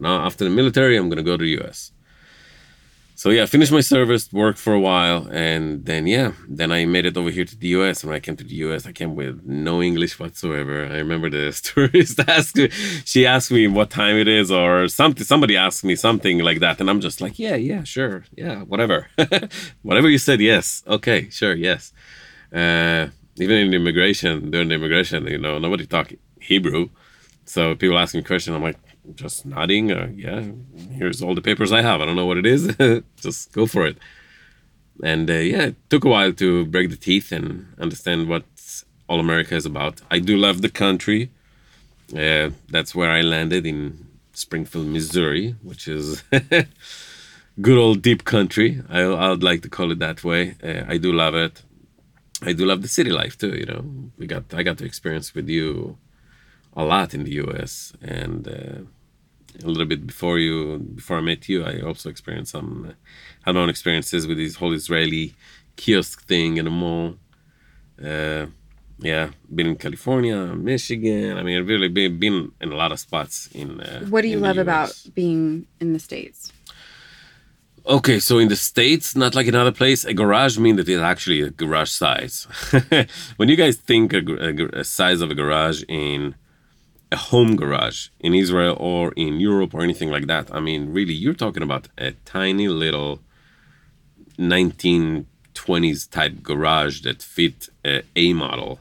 Now 0.00 0.26
after 0.26 0.42
the 0.42 0.50
military, 0.50 0.96
I'm 0.96 1.08
gonna 1.08 1.22
go 1.22 1.36
to 1.36 1.44
the 1.44 1.56
US. 1.62 1.92
So 3.16 3.30
yeah, 3.30 3.46
finished 3.46 3.70
my 3.70 3.80
service, 3.80 4.32
worked 4.32 4.58
for 4.58 4.72
a 4.74 4.80
while, 4.80 5.28
and 5.30 5.84
then 5.84 6.08
yeah, 6.08 6.32
then 6.48 6.72
I 6.72 6.84
made 6.84 7.06
it 7.06 7.16
over 7.16 7.30
here 7.30 7.44
to 7.44 7.56
the 7.56 7.68
US. 7.68 8.02
And 8.02 8.10
when 8.10 8.16
I 8.16 8.20
came 8.20 8.36
to 8.36 8.42
the 8.42 8.56
US, 8.66 8.86
I 8.86 8.92
came 8.92 9.14
with 9.14 9.40
no 9.44 9.80
English 9.80 10.18
whatsoever. 10.18 10.84
I 10.84 10.96
remember 10.98 11.30
the 11.30 11.52
tourist 11.62 12.18
asked 12.26 12.56
me, 12.56 12.70
she 13.04 13.24
asked 13.24 13.52
me 13.52 13.68
what 13.68 13.90
time 13.90 14.16
it 14.16 14.26
is 14.26 14.50
or 14.50 14.88
something. 14.88 15.24
Somebody 15.24 15.56
asked 15.56 15.84
me 15.84 15.94
something 15.94 16.40
like 16.40 16.58
that, 16.58 16.80
and 16.80 16.90
I'm 16.90 17.00
just 17.00 17.20
like, 17.20 17.38
yeah, 17.38 17.54
yeah, 17.54 17.84
sure, 17.84 18.24
yeah, 18.36 18.62
whatever, 18.62 19.06
whatever 19.82 20.08
you 20.08 20.18
said, 20.18 20.40
yes, 20.40 20.82
okay, 20.88 21.30
sure, 21.30 21.54
yes. 21.54 21.92
Uh, 22.52 23.08
even 23.36 23.56
in 23.58 23.74
immigration, 23.74 24.50
during 24.50 24.68
the 24.68 24.74
immigration, 24.74 25.26
you 25.28 25.38
know, 25.38 25.58
nobody 25.58 25.86
talk 25.86 26.12
Hebrew. 26.40 26.88
So 27.44 27.74
people 27.76 27.98
ask 27.98 28.14
me 28.14 28.20
a 28.20 28.24
question, 28.24 28.54
I'm 28.54 28.62
like, 28.62 28.78
just 29.14 29.44
nodding. 29.44 29.92
Uh, 29.92 30.08
yeah, 30.14 30.44
here's 30.90 31.22
all 31.22 31.34
the 31.34 31.42
papers 31.42 31.72
I 31.72 31.82
have. 31.82 32.00
I 32.00 32.06
don't 32.06 32.16
know 32.16 32.26
what 32.26 32.38
it 32.38 32.46
is. 32.46 32.74
just 33.16 33.52
go 33.52 33.66
for 33.66 33.86
it. 33.86 33.98
And 35.02 35.28
uh, 35.30 35.34
yeah, 35.34 35.62
it 35.66 35.90
took 35.90 36.04
a 36.04 36.08
while 36.08 36.32
to 36.34 36.66
break 36.66 36.90
the 36.90 36.96
teeth 36.96 37.32
and 37.32 37.74
understand 37.78 38.28
what 38.28 38.44
All 39.08 39.20
America 39.20 39.54
is 39.54 39.66
about. 39.66 40.00
I 40.10 40.18
do 40.18 40.36
love 40.36 40.62
the 40.62 40.70
country. 40.70 41.30
Uh, 42.14 42.50
that's 42.68 42.94
where 42.94 43.10
I 43.10 43.22
landed 43.22 43.66
in 43.66 44.06
Springfield, 44.32 44.86
Missouri, 44.86 45.56
which 45.62 45.88
is 45.88 46.22
good 47.60 47.78
old 47.78 48.02
deep 48.02 48.24
country. 48.24 48.82
I, 48.88 49.00
I 49.02 49.28
would 49.30 49.42
like 49.42 49.62
to 49.62 49.68
call 49.68 49.90
it 49.90 49.98
that 49.98 50.22
way. 50.22 50.56
Uh, 50.62 50.84
I 50.86 50.98
do 50.98 51.12
love 51.12 51.34
it. 51.34 51.62
I 52.42 52.52
do 52.52 52.66
love 52.66 52.82
the 52.82 52.88
city 52.88 53.10
life 53.10 53.38
too. 53.38 53.56
You 53.56 53.66
know, 53.66 53.84
we 54.18 54.26
got 54.26 54.52
I 54.52 54.62
got 54.62 54.78
to 54.78 54.84
experience 54.84 55.34
with 55.34 55.48
you 55.48 55.98
a 56.76 56.84
lot 56.84 57.14
in 57.14 57.24
the 57.24 57.32
U.S. 57.32 57.92
and 58.02 58.46
uh, 58.48 58.82
a 59.62 59.66
little 59.66 59.86
bit 59.86 60.06
before 60.06 60.38
you 60.38 60.78
before 60.78 61.18
I 61.18 61.20
met 61.20 61.48
you, 61.48 61.64
I 61.64 61.80
also 61.80 62.08
experienced 62.08 62.52
some 62.52 62.86
uh, 62.90 62.92
had 63.44 63.54
my 63.54 63.60
own 63.60 63.68
experiences 63.68 64.26
with 64.26 64.38
this 64.38 64.56
whole 64.56 64.72
Israeli 64.72 65.34
kiosk 65.76 66.26
thing 66.26 66.56
in 66.56 66.66
a 66.66 66.70
mall. 66.70 67.16
Uh, 68.02 68.46
yeah, 68.98 69.30
been 69.54 69.66
in 69.66 69.76
California, 69.76 70.36
Michigan. 70.54 71.36
I 71.36 71.42
mean, 71.42 71.58
I've 71.58 71.68
really 71.68 71.88
been 71.88 72.18
been 72.18 72.52
in 72.60 72.72
a 72.72 72.76
lot 72.76 72.92
of 72.92 72.98
spots 73.00 73.48
in. 73.52 73.80
Uh, 73.80 74.06
what 74.06 74.22
do 74.22 74.28
you 74.28 74.38
love 74.38 74.58
about 74.58 74.92
being 75.14 75.66
in 75.80 75.92
the 75.92 75.98
states? 75.98 76.52
Okay, 77.86 78.18
so 78.18 78.38
in 78.38 78.48
the 78.48 78.56
States, 78.56 79.14
not 79.14 79.34
like 79.34 79.46
another 79.46 79.70
place, 79.70 80.06
a 80.06 80.14
garage 80.14 80.56
means 80.56 80.78
that 80.78 80.88
it's 80.88 81.02
actually 81.02 81.42
a 81.42 81.50
garage 81.50 81.90
size. 81.90 82.48
when 83.36 83.50
you 83.50 83.56
guys 83.56 83.76
think 83.76 84.14
a, 84.14 84.20
a, 84.20 84.80
a, 84.80 84.84
size 84.84 85.20
of 85.20 85.30
a 85.30 85.34
garage 85.34 85.84
in 85.86 86.34
a 87.14 87.16
home 87.30 87.52
garage 87.62 88.00
in 88.26 88.32
Israel 88.44 88.76
or 88.90 89.04
in 89.26 89.32
Europe 89.50 89.72
or 89.74 89.80
anything 89.88 90.10
like 90.16 90.26
that, 90.32 90.46
I 90.58 90.60
mean, 90.68 90.80
really, 90.98 91.16
you're 91.22 91.42
talking 91.44 91.64
about 91.68 91.84
a 92.06 92.10
tiny 92.36 92.68
little 92.84 93.12
1920s 94.38 96.00
type 96.18 96.34
garage 96.50 96.96
that 97.06 97.18
fit 97.36 97.58
a 97.92 97.94
A 98.24 98.26
model 98.44 98.72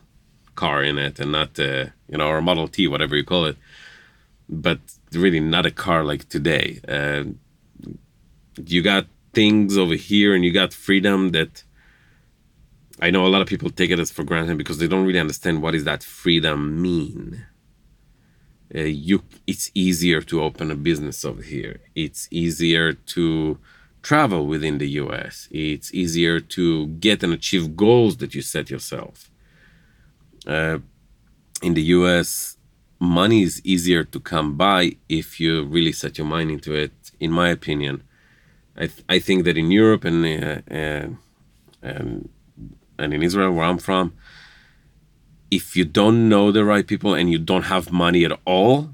car 0.61 0.79
in 0.89 0.97
it 1.07 1.15
and 1.21 1.31
not, 1.39 1.51
a, 1.69 1.93
you 2.11 2.17
know, 2.17 2.27
or 2.31 2.37
a 2.39 2.47
Model 2.49 2.67
T, 2.75 2.77
whatever 2.93 3.15
you 3.19 3.25
call 3.33 3.45
it. 3.51 3.57
But 4.49 4.79
really 5.23 5.39
not 5.39 5.65
a 5.65 5.71
car 5.85 6.01
like 6.11 6.23
today. 6.35 6.67
Uh, 6.95 7.23
you 8.73 8.81
got 8.93 9.05
things 9.39 9.77
over 9.83 9.95
here 10.09 10.31
and 10.35 10.43
you 10.45 10.51
got 10.61 10.73
freedom 10.87 11.19
that 11.37 11.63
I 13.05 13.09
know 13.13 13.25
a 13.25 13.33
lot 13.33 13.41
of 13.41 13.47
people 13.47 13.69
take 13.69 13.91
it 13.91 13.99
as 13.99 14.11
for 14.11 14.23
granted 14.23 14.57
because 14.57 14.77
they 14.77 14.87
don't 14.87 15.05
really 15.05 15.19
understand 15.19 15.61
what 15.61 15.71
does 15.71 15.83
that 15.83 16.03
freedom 16.03 16.59
mean. 16.81 17.45
Uh, 18.75 18.81
you, 18.81 19.23
it's 19.45 19.69
easier 19.75 20.21
to 20.21 20.41
open 20.41 20.71
a 20.71 20.75
business 20.75 21.23
over 21.23 21.41
here. 21.41 21.79
It's 21.95 22.27
easier 22.31 22.93
to 22.93 23.59
travel 24.01 24.47
within 24.47 24.79
the 24.79 24.89
U.S. 25.03 25.47
It's 25.51 25.93
easier 25.93 26.39
to 26.39 26.87
get 26.87 27.23
and 27.23 27.33
achieve 27.33 27.75
goals 27.75 28.17
that 28.17 28.33
you 28.35 28.41
set 28.41 28.69
yourself. 28.69 29.29
Uh, 30.47 30.79
in 31.61 31.73
the 31.75 31.83
U.S., 31.97 32.57
money 32.99 33.43
is 33.43 33.61
easier 33.63 34.03
to 34.03 34.19
come 34.19 34.55
by 34.57 34.97
if 35.07 35.39
you 35.39 35.63
really 35.63 35.91
set 35.91 36.17
your 36.17 36.27
mind 36.27 36.51
into 36.51 36.73
it. 36.73 36.93
In 37.19 37.31
my 37.31 37.49
opinion, 37.49 38.03
I, 38.75 38.87
th- 38.87 39.03
I 39.07 39.19
think 39.19 39.45
that 39.45 39.57
in 39.57 39.71
Europe 39.71 40.03
and, 40.03 40.25
uh, 40.25 40.61
and 40.67 41.17
and 41.81 42.29
and 42.97 43.13
in 43.13 43.21
Israel, 43.23 43.51
where 43.51 43.65
I'm 43.65 43.77
from, 43.77 44.13
if 45.55 45.75
you 45.77 45.85
don't 45.85 46.29
know 46.29 46.51
the 46.51 46.65
right 46.65 46.87
people 46.87 47.13
and 47.13 47.25
you 47.31 47.39
don't 47.51 47.67
have 47.73 47.91
money 47.91 48.25
at 48.25 48.33
all, 48.45 48.89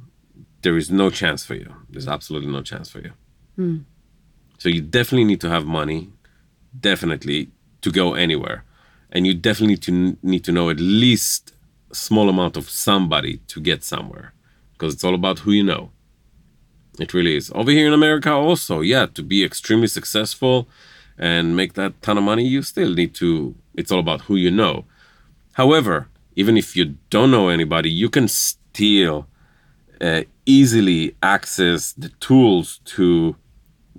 there 0.64 0.78
is 0.78 0.90
no 0.92 1.10
chance 1.10 1.46
for 1.46 1.56
you. 1.56 1.74
There's 1.90 2.08
absolutely 2.08 2.52
no 2.52 2.62
chance 2.62 2.90
for 2.90 3.00
you. 3.00 3.14
Mm. 3.58 3.84
So 4.58 4.68
you 4.70 4.82
definitely 4.82 5.26
need 5.32 5.42
to 5.42 5.50
have 5.50 5.66
money, 5.66 6.10
definitely 6.78 7.50
to 7.82 7.92
go 7.92 8.14
anywhere, 8.14 8.66
and 9.14 9.26
you 9.26 9.34
definitely 9.34 9.76
need 9.76 9.84
to 9.84 10.18
need 10.22 10.44
to 10.44 10.52
know 10.52 10.70
at 10.70 10.80
least 10.80 11.54
a 11.92 11.96
small 11.96 12.28
amount 12.30 12.58
of 12.58 12.70
somebody 12.70 13.38
to 13.48 13.62
get 13.62 13.84
somewhere, 13.84 14.34
because 14.74 14.94
it's 14.94 15.04
all 15.04 15.16
about 15.16 15.40
who 15.40 15.52
you 15.52 15.64
know. 15.64 15.92
It 17.00 17.14
really 17.14 17.36
is. 17.38 17.52
Over 17.56 17.72
here 17.72 17.88
in 17.88 17.94
America, 17.94 18.32
also, 18.32 18.82
yeah, 18.82 19.06
to 19.18 19.24
be 19.24 19.44
extremely 19.44 19.88
successful 19.88 20.68
and 21.18 21.56
make 21.56 21.74
that 21.74 22.02
ton 22.02 22.18
of 22.18 22.24
money, 22.24 22.46
you 22.46 22.62
still 22.62 22.94
need 22.94 23.14
to, 23.16 23.56
it's 23.80 23.92
all 23.92 24.00
about 24.00 24.22
who 24.22 24.36
you 24.36 24.52
know. 24.52 24.86
However, 25.54 26.08
even 26.40 26.56
if 26.56 26.74
you 26.78 26.86
don't 27.10 27.32
know 27.32 27.50
anybody, 27.50 27.92
you 27.92 28.10
can 28.10 28.28
still 28.30 29.28
uh, 30.00 30.22
easily 30.46 31.02
access 31.22 31.92
the 32.04 32.08
tools 32.28 32.80
to 32.96 33.36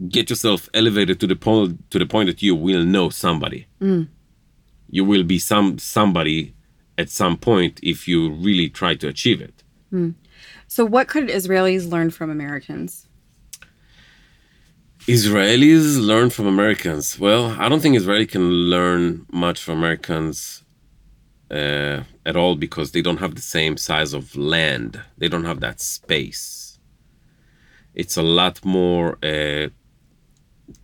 get 0.08 0.30
yourself 0.30 0.60
elevated 0.72 1.20
to 1.20 1.26
the 1.26 1.36
point 1.36 1.90
to 1.90 1.98
the 1.98 2.06
point 2.06 2.26
that 2.30 2.40
you 2.46 2.54
will 2.54 2.84
know 2.94 3.10
somebody. 3.10 3.66
Mm. 3.82 4.08
You 4.96 5.04
will 5.04 5.22
be 5.34 5.38
some 5.38 5.78
somebody 5.78 6.54
at 6.96 7.10
some 7.10 7.36
point 7.36 7.78
if 7.82 8.08
you 8.08 8.30
really 8.46 8.70
try 8.70 8.92
to 9.02 9.06
achieve 9.14 9.42
it. 9.48 9.56
Mm. 9.92 10.14
So, 10.66 10.86
what 10.94 11.08
could 11.08 11.28
Israelis 11.28 11.90
learn 11.94 12.08
from 12.08 12.30
Americans? 12.30 13.06
Israelis 15.16 15.86
learn 16.10 16.30
from 16.30 16.46
Americans. 16.46 17.18
Well, 17.18 17.44
I 17.62 17.68
don't 17.68 17.80
think 17.80 17.96
Israeli 17.96 18.28
can 18.34 18.46
learn 18.74 19.26
much 19.30 19.58
from 19.62 19.74
Americans 19.82 20.64
uh, 21.50 22.00
at 22.24 22.36
all 22.36 22.54
because 22.54 22.92
they 22.92 23.02
don't 23.02 23.18
have 23.18 23.34
the 23.34 23.40
same 23.40 23.76
size 23.76 24.12
of 24.12 24.36
land. 24.36 25.00
They 25.18 25.28
don't 25.28 25.44
have 25.44 25.60
that 25.60 25.80
space. 25.80 26.78
It's 27.94 28.16
a 28.16 28.22
lot 28.22 28.64
more 28.64 29.18
uh, 29.22 29.68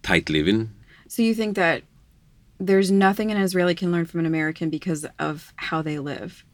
tight 0.03 0.29
living. 0.29 0.71
So, 1.09 1.23
you 1.23 1.35
think 1.35 1.57
that 1.57 1.83
there's 2.59 2.91
nothing 2.91 3.31
an 3.31 3.37
Israeli 3.37 3.75
can 3.75 3.93
learn 3.93 4.07
from 4.07 4.21
an 4.21 4.27
American 4.27 4.71
because 4.71 5.07
of 5.19 5.53
how 5.57 5.83
they 5.83 5.99
live? 5.99 6.45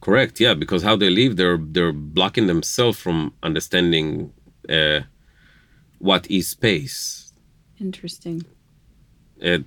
Correct. 0.00 0.40
Yeah, 0.40 0.54
because 0.54 0.82
how 0.82 0.96
they 0.96 1.10
live, 1.10 1.36
they're 1.36 1.58
they're 1.58 1.92
blocking 1.92 2.48
themselves 2.48 2.98
from 2.98 3.32
understanding 3.42 4.32
uh, 4.68 5.00
what 5.98 6.28
is 6.30 6.48
space. 6.48 7.32
Interesting. 7.80 8.44
Uh, 9.42 9.58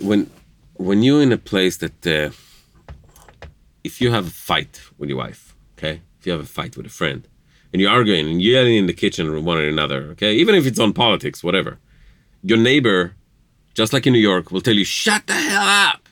when 0.00 0.30
when 0.74 1.02
you're 1.02 1.22
in 1.22 1.32
a 1.32 1.38
place 1.38 1.76
that 1.76 2.06
uh, 2.06 2.30
if 3.84 4.00
you 4.00 4.10
have 4.10 4.26
a 4.26 4.30
fight 4.30 4.80
with 4.98 5.08
your 5.08 5.18
wife, 5.18 5.54
okay, 5.78 6.02
if 6.18 6.26
you 6.26 6.32
have 6.32 6.40
a 6.40 6.46
fight 6.46 6.76
with 6.76 6.86
a 6.86 6.90
friend, 6.90 7.26
and 7.72 7.80
you're 7.80 7.90
arguing 7.90 8.28
and 8.28 8.42
yelling 8.42 8.76
in 8.76 8.86
the 8.86 8.92
kitchen 8.92 9.32
with 9.32 9.44
one 9.44 9.58
another, 9.58 10.02
okay, 10.12 10.34
even 10.34 10.54
if 10.54 10.66
it's 10.66 10.78
on 10.78 10.92
politics, 10.92 11.42
whatever, 11.42 11.78
your 12.42 12.58
neighbor, 12.58 13.14
just 13.74 13.92
like 13.92 14.06
in 14.06 14.12
New 14.12 14.18
York, 14.18 14.50
will 14.50 14.60
tell 14.60 14.74
you, 14.74 14.84
"Shut 14.84 15.26
the 15.26 15.34
hell 15.34 15.66
up." 15.90 16.02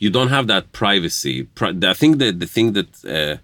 you 0.00 0.10
don't 0.10 0.28
have 0.28 0.48
that 0.48 0.72
privacy. 0.72 1.46
I 1.60 1.92
think 1.92 2.18
that 2.18 2.40
the 2.40 2.46
thing 2.46 2.72
that 2.72 3.04
uh, 3.04 3.36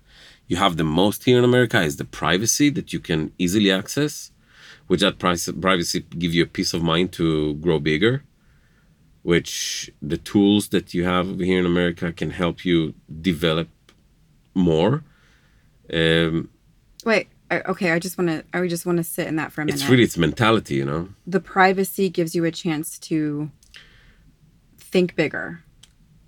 you 0.49 0.57
have 0.57 0.77
the 0.79 0.85
most 0.85 1.25
here 1.25 1.39
in 1.39 1.45
America 1.45 1.81
is 1.83 1.97
the 1.99 2.05
privacy 2.05 2.71
that 2.71 2.93
you 2.93 2.99
can 2.99 3.31
easily 3.39 3.71
access. 3.71 4.33
Which 4.89 5.01
that 5.01 5.19
privacy 5.19 6.01
give 6.01 6.33
you 6.33 6.45
a 6.45 6.47
peace 6.47 6.73
of 6.73 6.83
mind 6.83 7.13
to 7.13 7.55
grow 7.55 7.79
bigger. 7.79 8.23
Which 9.33 9.91
the 10.01 10.19
tools 10.31 10.69
that 10.69 10.95
you 10.95 11.03
have 11.05 11.27
here 11.41 11.59
in 11.59 11.67
America 11.67 12.13
can 12.13 12.31
help 12.31 12.65
you 12.65 12.95
develop 13.31 13.69
more. 14.55 15.03
Um, 15.93 16.49
Wait, 17.05 17.27
okay. 17.51 17.91
I 17.91 17.99
just 17.99 18.19
want 18.19 18.29
to. 18.31 18.45
I 18.55 18.67
just 18.69 18.87
want 18.87 18.99
to 18.99 19.05
sit 19.05 19.27
in 19.27 19.37
that 19.37 19.51
for 19.53 19.63
a 19.63 19.65
minute. 19.65 19.81
It's 19.81 19.91
really 19.91 20.05
its 20.05 20.17
mentality, 20.17 20.77
you 20.77 20.85
know. 20.85 21.09
The 21.27 21.41
privacy 21.41 22.09
gives 22.09 22.35
you 22.37 22.45
a 22.45 22.53
chance 22.53 22.99
to 23.11 23.51
think 24.79 25.17
bigger 25.17 25.65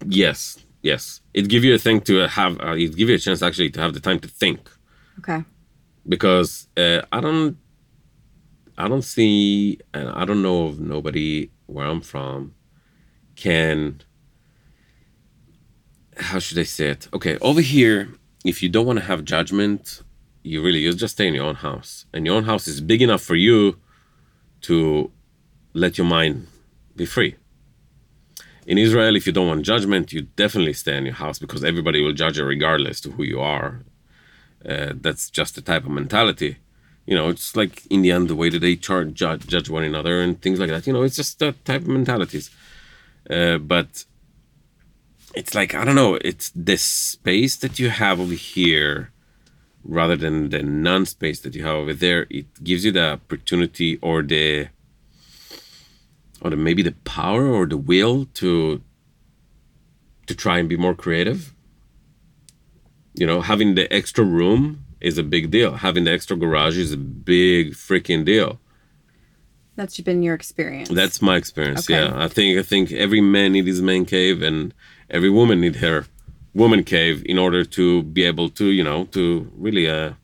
Yes, 0.06 0.64
yes. 0.82 1.20
It 1.34 1.48
give 1.48 1.64
you 1.64 1.74
a 1.74 1.78
thing 1.78 2.00
to 2.02 2.28
have. 2.28 2.60
Uh, 2.60 2.74
it 2.74 2.96
give 2.96 3.08
you 3.08 3.16
a 3.16 3.18
chance 3.18 3.42
actually 3.42 3.70
to 3.70 3.80
have 3.80 3.94
the 3.94 4.00
time 4.00 4.20
to 4.20 4.28
think. 4.28 4.70
Okay. 5.18 5.44
Because 6.08 6.68
uh, 6.76 7.02
I 7.12 7.20
don't, 7.20 7.58
I 8.76 8.88
don't 8.88 9.02
see, 9.02 9.78
and 9.92 10.08
I 10.08 10.24
don't 10.24 10.42
know 10.42 10.66
of 10.66 10.80
nobody 10.80 11.50
where 11.66 11.86
I'm 11.86 12.00
from, 12.00 12.54
can. 13.44 14.00
How 16.28 16.38
should 16.44 16.58
I 16.58 16.68
say 16.76 16.88
it? 16.94 17.02
Okay, 17.16 17.34
over 17.50 17.60
here, 17.60 17.98
if 18.44 18.56
you 18.62 18.68
don't 18.68 18.86
want 18.86 18.98
to 18.98 19.04
have 19.04 19.20
judgment, 19.24 20.02
you 20.42 20.62
really 20.66 20.80
you 20.80 20.92
just 20.92 21.14
stay 21.14 21.28
in 21.28 21.34
your 21.34 21.46
own 21.50 21.60
house, 21.68 21.90
and 22.12 22.26
your 22.26 22.34
own 22.38 22.46
house 22.52 22.64
is 22.66 22.80
big 22.92 23.00
enough 23.06 23.22
for 23.22 23.36
you 23.46 23.58
to 24.68 25.10
let 25.82 25.92
your 25.98 26.08
mind 26.16 26.48
be 26.96 27.06
free 27.06 27.36
in 28.68 28.76
Israel, 28.76 29.16
if 29.16 29.26
you 29.26 29.32
don't 29.32 29.48
want 29.48 29.64
judgment, 29.64 30.12
you 30.12 30.22
definitely 30.36 30.74
stay 30.74 30.98
in 30.98 31.06
your 31.06 31.14
house 31.14 31.38
because 31.38 31.64
everybody 31.64 32.02
will 32.02 32.12
judge 32.12 32.36
you 32.36 32.44
regardless 32.44 33.00
to 33.00 33.10
who 33.12 33.22
you 33.22 33.40
are. 33.40 33.80
Uh, 34.64 34.92
that's 34.94 35.30
just 35.30 35.54
the 35.54 35.62
type 35.62 35.84
of 35.86 35.90
mentality. 35.90 36.58
You 37.06 37.14
know, 37.14 37.30
it's 37.30 37.56
like 37.56 37.86
in 37.86 38.02
the 38.02 38.10
end, 38.10 38.28
the 38.28 38.36
way 38.36 38.50
that 38.50 38.58
they 38.58 38.76
charge, 38.76 39.14
judge, 39.14 39.46
judge 39.46 39.70
one 39.70 39.84
another 39.84 40.20
and 40.20 40.40
things 40.42 40.60
like 40.60 40.68
that. 40.68 40.86
You 40.86 40.92
know, 40.92 41.02
it's 41.02 41.16
just 41.16 41.38
that 41.38 41.64
type 41.64 41.80
of 41.80 41.88
mentalities. 41.88 42.50
Uh, 43.30 43.58
but 43.58 44.04
it's 45.34 45.54
like, 45.54 45.74
I 45.74 45.84
don't 45.84 45.94
know, 45.94 46.14
it's 46.16 46.50
the 46.54 46.76
space 46.76 47.56
that 47.56 47.78
you 47.78 47.90
have 47.90 48.20
over 48.20 48.34
here 48.34 49.12
rather 49.84 50.16
than 50.16 50.50
the 50.50 50.62
non 50.62 51.06
space 51.06 51.40
that 51.40 51.54
you 51.54 51.64
have 51.64 51.76
over 51.76 51.94
there, 51.94 52.26
it 52.30 52.62
gives 52.62 52.84
you 52.84 52.92
the 52.92 53.12
opportunity 53.12 53.98
or 54.02 54.22
the 54.22 54.68
or 56.40 56.50
the, 56.50 56.56
maybe 56.56 56.82
the 56.82 56.92
power 57.04 57.46
or 57.46 57.66
the 57.66 57.76
will 57.76 58.26
to 58.34 58.82
to 60.26 60.34
try 60.34 60.58
and 60.58 60.68
be 60.68 60.76
more 60.76 60.94
creative. 60.94 61.54
You 63.14 63.26
know, 63.26 63.40
having 63.40 63.74
the 63.74 63.92
extra 63.92 64.24
room 64.24 64.84
is 65.00 65.18
a 65.18 65.22
big 65.22 65.50
deal. 65.50 65.76
Having 65.76 66.04
the 66.04 66.12
extra 66.12 66.36
garage 66.36 66.78
is 66.78 66.92
a 66.92 66.96
big 66.96 67.72
freaking 67.72 68.24
deal. 68.24 68.60
That's 69.78 70.00
been 70.00 70.24
your 70.24 70.34
experience. 70.34 70.88
That's 70.88 71.22
my 71.22 71.36
experience. 71.36 71.88
Okay. 71.88 72.02
Yeah, 72.02 72.24
I 72.24 72.26
think 72.26 72.58
I 72.58 72.64
think 72.64 72.90
every 72.90 73.20
man 73.20 73.52
need 73.52 73.68
his 73.68 73.80
man 73.80 74.06
cave, 74.06 74.42
and 74.42 74.74
every 75.08 75.30
woman 75.30 75.60
need 75.60 75.76
her 75.76 76.04
woman 76.52 76.82
cave 76.82 77.22
in 77.24 77.38
order 77.38 77.64
to 77.64 78.02
be 78.02 78.24
able 78.24 78.48
to, 78.58 78.64
you 78.78 78.82
know, 78.82 79.04
to 79.16 79.48
really 79.56 79.88
uh, 79.88 80.14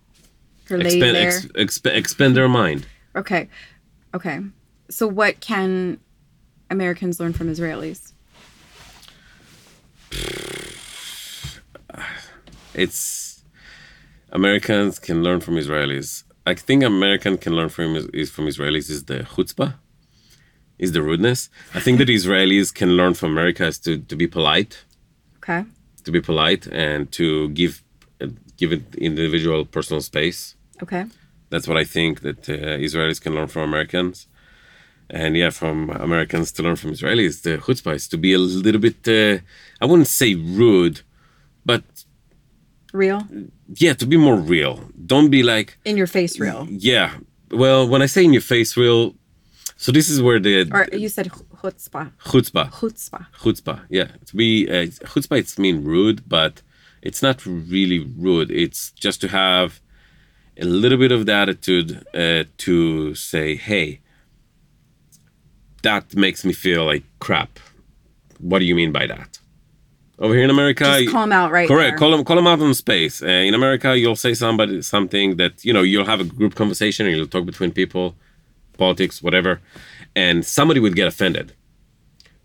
expand 0.69 1.17
ex, 1.17 1.47
exp- 1.55 1.95
expand 1.95 2.37
their 2.37 2.49
mind. 2.49 2.89
okay. 3.15 3.49
Okay. 4.13 4.41
So 4.91 5.07
what 5.07 5.39
can 5.39 6.01
Americans 6.69 7.21
learn 7.21 7.33
from 7.33 7.47
Israelis? 7.49 8.13
It's 12.75 13.45
Americans 14.33 14.99
can 14.99 15.23
learn 15.23 15.39
from 15.39 15.55
Israelis. 15.55 16.25
I 16.47 16.55
think 16.55 16.83
American 16.83 17.39
can 17.39 17.55
learn 17.55 17.71
from 17.71 17.97
is, 18.13 18.31
from 18.31 18.47
Israelis 18.47 18.91
is 18.91 19.05
the 19.05 19.21
chutzpah, 19.21 19.75
is 20.79 20.93
the 20.93 21.03
rudeness. 21.03 21.49
I 21.75 21.81
think 21.81 21.99
that 21.99 22.09
Israelis 22.09 22.73
can 22.75 22.91
learn 22.97 23.15
from 23.15 23.31
America 23.33 23.67
is 23.67 23.79
to, 23.81 23.99
to 23.99 24.17
be 24.17 24.27
polite, 24.27 24.85
Okay. 25.39 25.65
to 26.05 26.11
be 26.11 26.21
polite, 26.21 26.67
and 26.69 27.11
to 27.13 27.49
give 27.51 27.83
uh, 28.21 28.27
give 28.57 28.73
it 28.73 28.83
individual 28.97 29.65
personal 29.65 30.01
space. 30.03 30.55
Okay. 30.83 31.05
That's 31.51 31.67
what 31.69 31.77
I 31.77 31.85
think 31.85 32.21
that 32.21 32.49
uh, 32.49 32.79
Israelis 32.89 33.21
can 33.21 33.35
learn 33.35 33.49
from 33.49 33.63
Americans. 33.63 34.27
And 35.11 35.37
yeah, 35.37 35.51
from 35.51 35.91
Americans 35.91 36.51
to 36.53 36.63
learn 36.63 36.77
from 36.77 36.93
Israelis, 36.93 37.43
the 37.43 37.59
chutzpah 37.59 37.95
is 37.95 38.09
to 38.09 38.17
be 38.19 38.33
a 38.33 38.39
little 38.39 38.81
bit, 38.81 39.07
uh, 39.07 39.39
I 39.81 39.85
wouldn't 39.87 40.09
say 40.09 40.35
rude, 40.35 41.03
but 41.65 41.85
Real? 42.95 43.27
yeah, 43.75 43.93
to 43.95 44.07
be 44.07 44.17
more 44.17 44.37
real. 44.37 44.75
Don't 45.13 45.29
be 45.31 45.43
like, 45.43 45.77
In 45.85 45.97
your 45.97 46.07
face 46.07 46.39
real. 46.39 46.67
yeah. 46.71 47.11
Well, 47.51 47.87
when 47.89 48.03
I 48.03 48.07
say 48.07 48.25
in 48.25 48.33
your 48.33 48.41
face 48.55 48.77
real, 48.77 49.15
so 49.77 49.91
this 49.93 50.09
is 50.09 50.23
where 50.23 50.39
the 50.39 50.71
Or 50.73 50.87
you 50.97 51.09
said 51.09 51.27
chutzpah. 51.61 52.13
chutzpah, 52.25 52.71
Chutzpah. 52.71 53.27
chutzpah, 53.43 53.81
yeah. 53.91 54.09
To 54.29 54.37
be 54.37 54.69
uh, 54.69 54.87
chutzpah, 55.11 55.39
it's 55.39 55.59
mean 55.59 55.83
rude, 55.85 56.23
but 56.29 56.63
it's 57.03 57.21
not 57.23 57.45
really 57.45 57.99
rude. 58.17 58.51
It's 58.53 58.93
just 58.93 59.21
to 59.23 59.29
have 59.29 59.81
a 60.57 60.65
little 60.65 60.99
bit 60.99 61.11
of 61.13 61.27
the 61.27 61.33
attitude 61.35 62.05
uh, 62.15 62.45
to 62.59 63.15
say, 63.17 63.57
hey, 63.57 64.01
that 65.83 66.15
makes 66.17 66.45
me 66.45 66.53
feel 66.53 66.85
like 66.87 67.03
crap. 67.19 67.59
What 68.39 68.61
do 68.61 68.65
you 68.65 68.75
mean 68.77 68.93
by 68.93 69.07
that? 69.09 69.39
Over 70.19 70.35
here 70.35 70.45
in 70.45 70.51
America, 70.51 70.85
Just 70.85 71.11
call 71.11 71.25
'em 71.25 71.33
out 71.33 71.51
right 71.51 71.67
Correct. 71.67 71.93
there. 71.93 71.99
Call 71.99 72.13
them, 72.13 72.25
call 72.25 72.37
them 72.37 72.47
out 72.47 72.61
on 72.61 72.73
space. 72.75 73.21
Uh, 73.23 73.27
in 73.27 73.53
America, 73.55 73.99
you'll 73.99 74.15
say 74.17 74.33
somebody 74.35 74.81
something 74.83 75.37
that 75.39 75.65
you 75.65 75.73
know 75.73 75.83
you'll 75.83 76.05
have 76.07 76.21
a 76.21 76.25
group 76.25 76.55
conversation 76.55 77.07
and 77.07 77.17
you'll 77.17 77.27
talk 77.27 77.45
between 77.45 77.73
people, 77.73 78.15
politics, 78.79 79.21
whatever, 79.23 79.61
and 80.15 80.45
somebody 80.47 80.79
would 80.79 80.95
get 80.95 81.09
offended, 81.09 81.53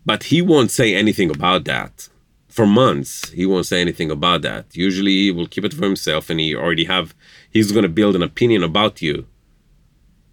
but 0.04 0.24
he 0.24 0.42
won't 0.42 0.70
say 0.72 0.96
anything 0.96 1.30
about 1.30 1.64
that 1.64 2.08
for 2.48 2.66
months. 2.66 3.30
He 3.30 3.46
won't 3.46 3.66
say 3.66 3.80
anything 3.80 4.10
about 4.10 4.42
that. 4.42 4.64
Usually, 4.74 5.12
he 5.26 5.30
will 5.30 5.46
keep 5.46 5.64
it 5.64 5.72
for 5.72 5.84
himself, 5.84 6.28
and 6.28 6.40
he 6.40 6.56
already 6.56 6.86
have 6.86 7.14
he's 7.50 7.70
going 7.70 7.84
to 7.84 7.88
build 7.88 8.16
an 8.16 8.22
opinion 8.22 8.64
about 8.64 9.00
you 9.00 9.26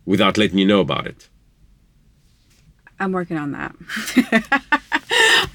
without 0.05 0.39
letting 0.39 0.57
you 0.57 0.65
know 0.65 0.79
about 0.79 1.05
it. 1.05 1.29
I'm 2.99 3.11
working 3.11 3.37
on 3.37 3.51
that. 3.51 3.75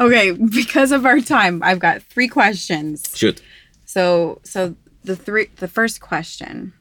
okay, 0.01 0.33
because 0.33 0.93
of 0.93 1.05
our 1.07 1.21
time, 1.21 1.63
I've 1.63 1.79
got 1.79 2.03
three 2.03 2.29
questions. 2.29 3.05
Shoot. 3.15 3.43
So, 3.85 4.41
so 4.43 4.77
the 5.05 5.17
three, 5.17 5.47
the 5.57 5.69
first 5.69 6.01
question: 6.01 6.73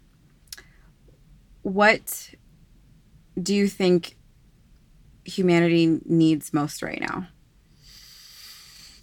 What 1.62 2.32
do 3.42 3.54
you 3.54 3.68
think 3.68 4.16
humanity 5.24 6.00
needs 6.06 6.54
most 6.54 6.82
right 6.82 7.00
now? 7.00 7.28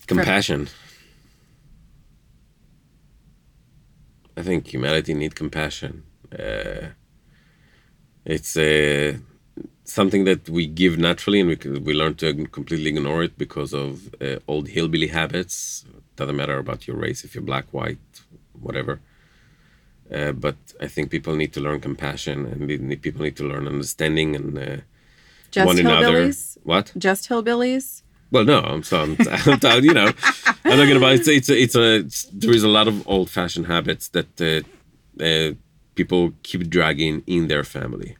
compassion 0.08 0.68
i 4.36 4.42
think 4.42 4.66
humanity 4.66 5.14
need 5.14 5.34
compassion 5.34 6.02
uh, 6.32 6.88
it's 8.24 8.56
uh, 8.56 9.16
something 9.90 10.24
that 10.24 10.48
we 10.48 10.66
give 10.66 10.98
naturally 10.98 11.40
and 11.40 11.48
we, 11.48 11.56
we 11.78 11.94
learn 11.94 12.14
to 12.16 12.46
completely 12.46 12.90
ignore 12.90 13.22
it 13.22 13.38
because 13.38 13.72
of 13.72 14.14
uh, 14.20 14.38
old 14.46 14.68
hillbilly 14.68 15.08
habits. 15.08 15.84
Doesn't 16.16 16.36
matter 16.36 16.58
about 16.58 16.86
your 16.86 16.96
race 16.96 17.24
if 17.24 17.34
you're 17.34 17.42
black 17.44 17.66
white 17.72 17.98
whatever. 18.60 19.00
Uh, 20.10 20.32
but 20.32 20.56
i 20.80 20.86
think 20.86 21.10
people 21.10 21.36
need 21.36 21.52
to 21.52 21.60
learn 21.60 21.80
compassion 21.80 22.46
and 22.46 22.68
they 22.68 22.78
need, 22.78 23.02
people 23.02 23.22
need 23.22 23.36
to 23.36 23.44
learn 23.44 23.66
understanding 23.68 24.34
and 24.34 24.56
uh, 24.58 24.76
Just 25.50 25.66
one 25.66 25.78
another. 25.78 26.06
hillbillies? 26.06 26.56
what? 26.62 26.92
Just 26.96 27.28
hillbillies? 27.28 28.02
well, 28.30 28.44
no, 28.44 28.60
I'm 28.60 28.82
so 28.82 29.02
I'm, 29.02 29.16
I'm 29.62 29.84
you 29.84 29.94
know, 29.94 30.10
I'm 30.64 30.78
talking 30.78 30.96
about 30.96 31.12
it's 31.14 31.28
it's 31.28 31.48
a, 31.50 31.62
it's 31.62 31.74
a 31.76 31.96
it's, 31.96 32.24
there 32.32 32.52
is 32.52 32.62
a 32.62 32.68
lot 32.68 32.88
of 32.88 33.06
old-fashioned 33.06 33.66
habits 33.66 34.08
that 34.08 34.40
uh, 34.40 35.22
uh, 35.22 35.52
people 35.94 36.32
keep 36.42 36.68
dragging 36.68 37.22
in 37.26 37.48
their 37.48 37.64
family, 37.64 38.16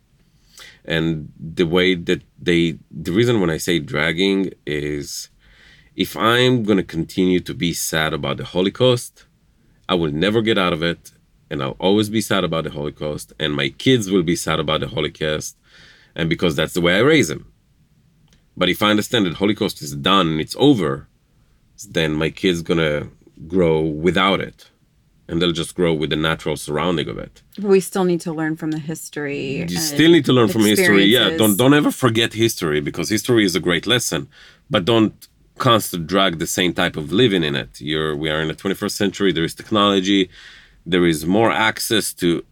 and 0.88 1.30
the 1.38 1.66
way 1.66 1.94
that 1.94 2.22
they 2.40 2.78
the 2.90 3.12
reason 3.12 3.40
when 3.40 3.50
I 3.50 3.58
say 3.58 3.78
dragging 3.78 4.52
is 4.66 5.28
if 5.94 6.16
I'm 6.16 6.64
gonna 6.64 6.82
continue 6.82 7.40
to 7.40 7.54
be 7.54 7.72
sad 7.74 8.14
about 8.14 8.38
the 8.38 8.44
Holocaust, 8.44 9.26
I 9.88 9.94
will 9.94 10.10
never 10.10 10.40
get 10.40 10.56
out 10.56 10.72
of 10.72 10.82
it, 10.82 11.12
and 11.50 11.62
I'll 11.62 11.76
always 11.88 12.08
be 12.08 12.22
sad 12.22 12.42
about 12.42 12.64
the 12.64 12.70
Holocaust, 12.70 13.34
and 13.38 13.52
my 13.52 13.68
kids 13.68 14.10
will 14.10 14.22
be 14.22 14.34
sad 14.34 14.58
about 14.60 14.80
the 14.80 14.88
Holocaust, 14.88 15.58
and 16.16 16.30
because 16.30 16.56
that's 16.56 16.72
the 16.72 16.80
way 16.80 16.94
I 16.96 17.00
raise 17.00 17.28
them. 17.28 17.52
But 18.56 18.70
if 18.70 18.82
I 18.82 18.90
understand 18.90 19.26
that 19.26 19.34
Holocaust 19.34 19.82
is 19.82 19.94
done 19.94 20.28
and 20.28 20.40
it's 20.40 20.56
over, 20.58 21.06
then 21.90 22.14
my 22.14 22.30
kid's 22.30 22.62
gonna 22.62 23.08
grow 23.46 23.80
without 23.80 24.40
it, 24.40 24.70
and 25.28 25.40
they'll 25.40 25.52
just 25.52 25.74
grow 25.74 25.92
with 25.92 26.10
the 26.10 26.16
natural 26.16 26.56
surrounding 26.56 27.08
of 27.08 27.18
it. 27.18 27.42
We 27.60 27.80
still 27.80 28.04
need 28.04 28.20
to 28.22 28.32
learn 28.32 28.56
from 28.56 28.70
the 28.70 28.78
history. 28.78 29.58
You 29.58 29.78
still 29.78 30.10
need 30.10 30.24
to 30.24 30.32
learn 30.32 30.48
from 30.48 30.62
history. 30.62 31.04
Yeah, 31.04 31.36
don't 31.36 31.56
don't 31.56 31.74
ever 31.74 31.90
forget 31.90 32.32
history 32.32 32.80
because 32.80 33.10
history 33.10 33.44
is 33.44 33.54
a 33.54 33.60
great 33.60 33.86
lesson, 33.86 34.28
but 34.70 34.84
don't 34.84 35.28
constantly 35.58 36.06
drag 36.06 36.38
the 36.38 36.46
same 36.46 36.72
type 36.72 36.96
of 36.96 37.12
living 37.12 37.44
in 37.44 37.54
it. 37.54 37.80
You're 37.80 38.16
we 38.16 38.30
are 38.30 38.40
in 38.40 38.48
the 38.48 38.54
21st 38.54 38.92
century. 38.92 39.32
There 39.32 39.44
is 39.44 39.54
technology, 39.54 40.30
there 40.86 41.04
is 41.04 41.26
more 41.26 41.50
access 41.50 42.14
to 42.14 42.44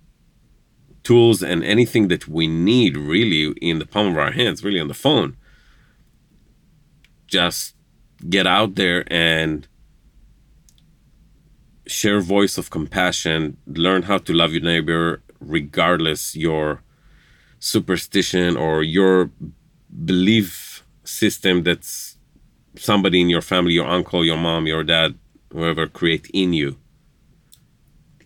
tools 1.02 1.42
and 1.42 1.64
anything 1.64 2.08
that 2.08 2.28
we 2.28 2.46
need 2.46 2.96
really 2.96 3.54
in 3.60 3.78
the 3.78 3.86
palm 3.86 4.08
of 4.08 4.18
our 4.18 4.32
hands, 4.32 4.62
really 4.62 4.80
on 4.80 4.88
the 4.88 5.00
phone. 5.06 5.36
Just 7.26 7.74
get 8.28 8.46
out 8.46 8.74
there 8.74 9.04
and 9.10 9.66
share 11.86 12.20
voice 12.20 12.58
of 12.58 12.70
compassion 12.70 13.56
learn 13.66 14.02
how 14.02 14.18
to 14.18 14.32
love 14.32 14.52
your 14.52 14.62
neighbor 14.62 15.22
regardless 15.40 16.34
your 16.34 16.82
superstition 17.58 18.56
or 18.56 18.82
your 18.82 19.30
belief 20.04 20.84
system 21.04 21.62
that's 21.62 22.16
somebody 22.76 23.20
in 23.20 23.28
your 23.28 23.40
family 23.40 23.72
your 23.72 23.86
uncle 23.86 24.24
your 24.24 24.36
mom 24.36 24.66
your 24.66 24.82
dad 24.82 25.14
whoever 25.52 25.86
create 25.86 26.28
in 26.34 26.52
you. 26.52 26.76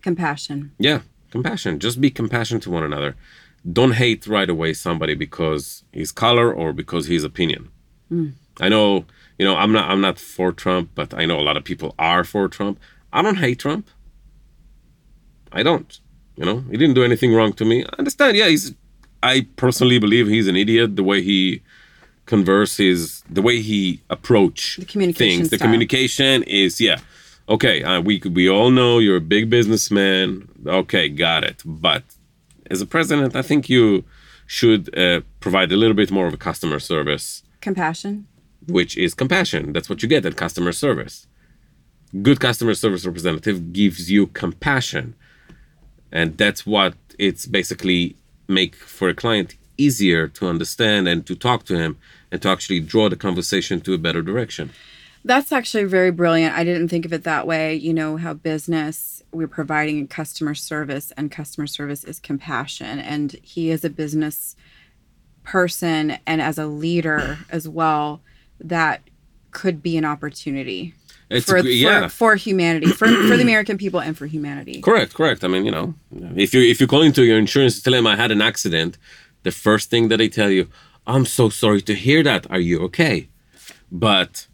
Compassion. 0.01 0.71
yeah 0.79 1.01
compassion. 1.29 1.79
Just 1.79 2.01
be 2.01 2.09
compassionate 2.09 2.63
to 2.63 2.71
one 2.71 2.83
another. 2.83 3.15
Don't 3.71 3.93
hate 3.93 4.27
right 4.27 4.49
away 4.49 4.73
somebody 4.73 5.15
because 5.15 5.83
his 5.93 6.11
color 6.11 6.51
or 6.51 6.73
because 6.73 7.07
his 7.07 7.23
opinion. 7.23 7.69
Mm. 8.11 8.33
I 8.59 8.67
know 8.67 9.05
you 9.41 9.47
know 9.47 9.55
i'm 9.55 9.71
not 9.71 9.89
i'm 9.89 10.01
not 10.01 10.19
for 10.19 10.51
trump 10.51 10.91
but 10.93 11.15
i 11.15 11.25
know 11.25 11.39
a 11.39 11.47
lot 11.49 11.57
of 11.57 11.63
people 11.63 11.95
are 11.97 12.23
for 12.23 12.47
trump 12.47 12.79
i 13.13 13.21
don't 13.21 13.37
hate 13.37 13.59
trump. 13.59 13.87
I 15.53 15.63
don't 15.63 15.99
you 16.37 16.45
know? 16.45 16.59
He 16.71 16.77
didn't 16.77 16.95
do 16.95 17.03
anything 17.03 17.33
wrong 17.35 17.51
to 17.53 17.65
me. 17.65 17.83
I 17.83 17.93
understand 17.99 18.37
yeah 18.37 18.47
he's 18.47 18.73
i 19.23 19.45
personally 19.63 19.99
believe 19.99 20.27
he's 20.27 20.47
an 20.47 20.55
idiot 20.55 20.95
the 20.95 21.03
way 21.03 21.21
he 21.21 21.61
converses 22.25 23.23
the 23.29 23.41
way 23.41 23.55
he 23.61 24.01
approach 24.09 24.77
The 24.77 24.85
communication 24.85 25.37
things. 25.39 25.49
The 25.49 25.57
communication 25.57 26.43
is 26.43 26.79
yeah. 26.79 26.99
Okay 27.49 27.77
uh, 27.83 27.99
we 28.07 28.13
we 28.39 28.45
all 28.49 28.71
know 28.71 28.91
you're 28.99 29.17
a 29.25 29.29
big 29.35 29.49
businessman. 29.49 30.47
Okay 30.65 31.05
got 31.09 31.43
it. 31.43 31.59
But 31.65 32.03
as 32.73 32.79
a 32.81 32.85
president 32.95 33.35
i 33.35 33.43
think 33.49 33.61
you 33.75 33.85
should 34.57 34.83
uh, 34.97 35.21
provide 35.45 35.69
a 35.71 35.77
little 35.81 35.97
bit 36.01 36.09
more 36.17 36.27
of 36.29 36.33
a 36.33 36.41
customer 36.49 36.79
service. 36.79 37.25
Compassion. 37.67 38.13
which 38.77 38.93
is 39.05 39.13
compassion. 39.23 39.63
That's 39.73 39.89
what 39.89 39.99
you 40.01 40.09
get 40.15 40.25
at 40.29 40.35
customer 40.45 40.71
service 40.85 41.15
good 42.21 42.39
customer 42.39 42.73
service 42.73 43.05
representative 43.05 43.71
gives 43.73 44.11
you 44.11 44.27
compassion 44.27 45.15
and 46.11 46.37
that's 46.37 46.65
what 46.65 46.93
it's 47.17 47.45
basically 47.45 48.15
make 48.47 48.75
for 48.75 49.09
a 49.09 49.13
client 49.13 49.55
easier 49.77 50.27
to 50.27 50.47
understand 50.47 51.07
and 51.07 51.25
to 51.25 51.35
talk 51.35 51.63
to 51.65 51.77
him 51.77 51.97
and 52.31 52.41
to 52.41 52.49
actually 52.49 52.79
draw 52.79 53.09
the 53.09 53.15
conversation 53.15 53.81
to 53.81 53.93
a 53.93 53.97
better 53.97 54.21
direction. 54.21 54.71
That's 55.23 55.51
actually 55.51 55.83
very 55.85 56.11
brilliant. 56.11 56.55
I 56.55 56.63
didn't 56.63 56.87
think 56.87 57.05
of 57.05 57.13
it 57.13 57.23
that 57.23 57.45
way. 57.45 57.75
You 57.75 57.93
know, 57.93 58.17
how 58.17 58.33
business, 58.33 59.21
we're 59.31 59.47
providing 59.47 60.07
customer 60.07 60.55
service, 60.55 61.11
and 61.15 61.31
customer 61.31 61.67
service 61.67 62.03
is 62.03 62.19
compassion. 62.19 62.99
And 62.99 63.33
he 63.43 63.69
is 63.69 63.85
a 63.85 63.89
business 63.89 64.55
person 65.43 66.17
and 66.27 66.41
as 66.41 66.57
a 66.57 66.67
leader 66.67 67.39
as 67.49 67.67
well, 67.67 68.21
that 68.59 69.01
could 69.51 69.81
be 69.81 69.97
an 69.97 70.05
opportunity. 70.05 70.93
It's 71.31 71.45
for, 71.45 71.59
yeah. 71.59 72.03
for, 72.03 72.09
for 72.09 72.35
humanity, 72.35 72.87
for, 72.87 73.07
for 73.29 73.37
the 73.37 73.41
American 73.41 73.77
people 73.77 74.01
and 74.01 74.17
for 74.17 74.25
humanity. 74.25 74.81
Correct, 74.81 75.13
correct. 75.13 75.43
I 75.43 75.47
mean, 75.47 75.65
you 75.65 75.71
know, 75.71 75.93
if 76.35 76.53
you 76.53 76.61
if 76.61 76.81
you 76.81 76.87
call 76.87 77.01
into 77.01 77.23
your 77.23 77.37
insurance 77.37 77.77
to 77.77 77.83
tell 77.83 77.93
them 77.93 78.05
I 78.05 78.15
had 78.17 78.31
an 78.31 78.41
accident, 78.41 78.97
the 79.43 79.51
first 79.51 79.89
thing 79.89 80.09
that 80.09 80.17
they 80.17 80.27
tell 80.27 80.49
you, 80.49 80.67
I'm 81.07 81.25
so 81.25 81.49
sorry 81.49 81.81
to 81.83 81.95
hear 81.95 82.21
that. 82.23 82.49
Are 82.51 82.59
you 82.59 82.81
okay? 82.87 83.29
But 83.91 84.47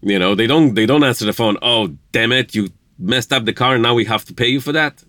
you 0.00 0.18
know, 0.18 0.34
they 0.34 0.46
don't 0.46 0.74
they 0.74 0.86
don't 0.86 1.04
answer 1.04 1.24
the 1.24 1.32
phone. 1.32 1.56
Oh, 1.62 1.96
damn 2.12 2.32
it, 2.32 2.54
you 2.54 2.68
messed 2.98 3.32
up 3.32 3.44
the 3.44 3.52
car 3.52 3.74
and 3.74 3.82
now 3.82 3.94
we 3.94 4.04
have 4.04 4.24
to 4.24 4.34
pay 4.34 4.48
you 4.48 4.60
for 4.60 4.72
that. 4.72 5.04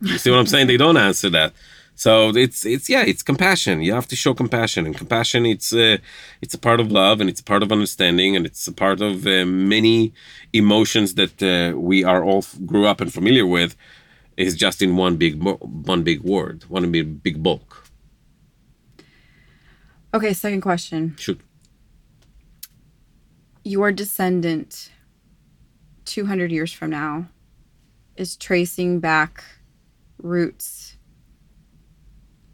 You 0.00 0.18
see 0.18 0.30
what 0.30 0.38
I'm 0.38 0.46
saying? 0.46 0.68
They 0.68 0.76
don't 0.76 0.96
answer 0.96 1.30
that. 1.30 1.52
So 1.94 2.30
it's 2.30 2.64
it's 2.64 2.88
yeah, 2.88 3.02
it's 3.02 3.22
compassion. 3.22 3.82
You 3.82 3.92
have 3.94 4.08
to 4.08 4.16
show 4.16 4.34
compassion, 4.34 4.86
and 4.86 4.96
compassion 4.96 5.46
it's 5.46 5.72
uh, 5.72 5.98
it's 6.40 6.54
a 6.54 6.58
part 6.58 6.80
of 6.80 6.90
love, 6.90 7.20
and 7.20 7.30
it's 7.30 7.40
a 7.40 7.44
part 7.44 7.62
of 7.62 7.70
understanding, 7.70 8.34
and 8.34 8.46
it's 8.46 8.66
a 8.66 8.72
part 8.72 9.00
of 9.00 9.26
uh, 9.26 9.44
many 9.44 10.12
emotions 10.52 11.14
that 11.14 11.42
uh, 11.42 11.78
we 11.78 12.02
are 12.02 12.24
all 12.24 12.44
grew 12.66 12.86
up 12.86 13.00
and 13.00 13.12
familiar 13.12 13.46
with. 13.46 13.76
Is 14.36 14.56
just 14.56 14.80
in 14.80 14.96
one 14.96 15.16
big 15.16 15.42
one 15.42 16.02
big 16.02 16.22
word, 16.22 16.64
one 16.68 16.90
big 16.90 17.22
big 17.22 17.42
bulk. 17.42 17.86
Okay, 20.14 20.32
second 20.32 20.62
question. 20.62 21.14
Shoot. 21.18 21.40
Your 23.62 23.92
descendant, 23.92 24.90
two 26.06 26.24
hundred 26.24 26.50
years 26.50 26.72
from 26.72 26.90
now, 26.90 27.28
is 28.16 28.34
tracing 28.36 29.00
back 29.00 29.44
roots 30.18 30.81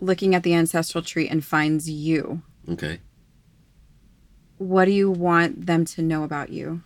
looking 0.01 0.35
at 0.35 0.43
the 0.43 0.55
ancestral 0.55 1.03
tree 1.03 1.29
and 1.29 1.45
finds 1.45 1.89
you. 1.89 2.43
Okay. 2.69 3.01
What 4.59 4.87
do 4.87 4.93
you 4.93 5.11
want 5.11 5.67
them 5.67 5.85
to 5.87 6.03
know 6.03 6.25
about 6.25 6.51
you? 6.51 6.83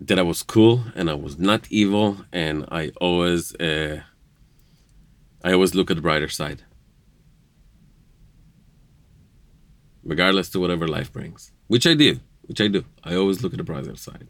That 0.00 0.18
I 0.18 0.22
was 0.22 0.42
cool 0.42 0.84
and 0.94 1.10
I 1.10 1.14
was 1.14 1.38
not 1.38 1.66
evil, 1.70 2.24
and 2.32 2.66
I 2.70 2.90
always, 3.00 3.54
uh, 3.56 4.02
I 5.44 5.52
always 5.52 5.74
look 5.74 5.90
at 5.90 5.96
the 5.96 6.02
brighter 6.02 6.28
side, 6.28 6.64
regardless 10.02 10.48
to 10.50 10.60
whatever 10.60 10.88
life 10.88 11.12
brings. 11.12 11.52
Which 11.68 11.86
I 11.86 11.94
do, 11.94 12.20
which 12.42 12.60
I 12.60 12.68
do. 12.68 12.84
I 13.04 13.14
always 13.14 13.42
look 13.42 13.52
at 13.52 13.58
the 13.58 13.64
brighter 13.64 13.94
side. 13.94 14.28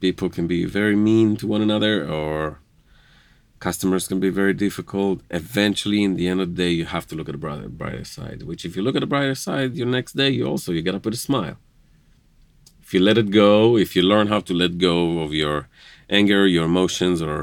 People 0.00 0.28
can 0.28 0.46
be 0.46 0.64
very 0.64 0.96
mean 0.96 1.36
to 1.36 1.46
one 1.46 1.62
another, 1.62 2.10
or 2.10 2.60
customers 3.68 4.06
can 4.10 4.20
be 4.26 4.32
very 4.40 4.54
difficult. 4.66 5.16
Eventually, 5.42 6.00
in 6.06 6.12
the 6.18 6.26
end 6.30 6.40
of 6.42 6.48
the 6.50 6.58
day, 6.64 6.72
you 6.78 6.84
have 6.96 7.06
to 7.08 7.14
look 7.16 7.28
at 7.30 7.34
the 7.36 7.42
brighter, 7.44 7.70
brighter 7.80 8.08
side. 8.16 8.38
Which, 8.48 8.62
if 8.68 8.72
you 8.76 8.82
look 8.84 8.96
at 8.98 9.02
the 9.04 9.12
brighter 9.14 9.38
side, 9.46 9.70
your 9.80 9.90
next 9.98 10.12
day, 10.22 10.30
you 10.36 10.44
also 10.52 10.68
you 10.76 10.82
get 10.88 10.96
up 10.98 11.04
with 11.06 11.20
a 11.20 11.22
smile. 11.28 11.56
If 12.84 12.88
you 12.94 13.00
let 13.08 13.16
it 13.22 13.28
go, 13.44 13.54
if 13.84 13.90
you 13.96 14.02
learn 14.12 14.26
how 14.32 14.40
to 14.48 14.52
let 14.62 14.72
go 14.90 14.96
of 15.24 15.30
your 15.42 15.56
anger, 16.18 16.40
your 16.56 16.66
emotions, 16.72 17.18
or 17.28 17.38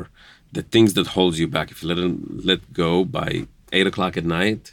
the 0.57 0.63
things 0.74 0.91
that 0.97 1.07
holds 1.15 1.36
you 1.41 1.47
back, 1.55 1.67
if 1.72 1.78
you 1.82 1.88
let 1.91 1.99
it 2.05 2.13
let 2.51 2.61
go 2.84 2.91
by 3.19 3.30
eight 3.78 3.88
o'clock 3.91 4.13
at 4.22 4.26
night, 4.41 4.63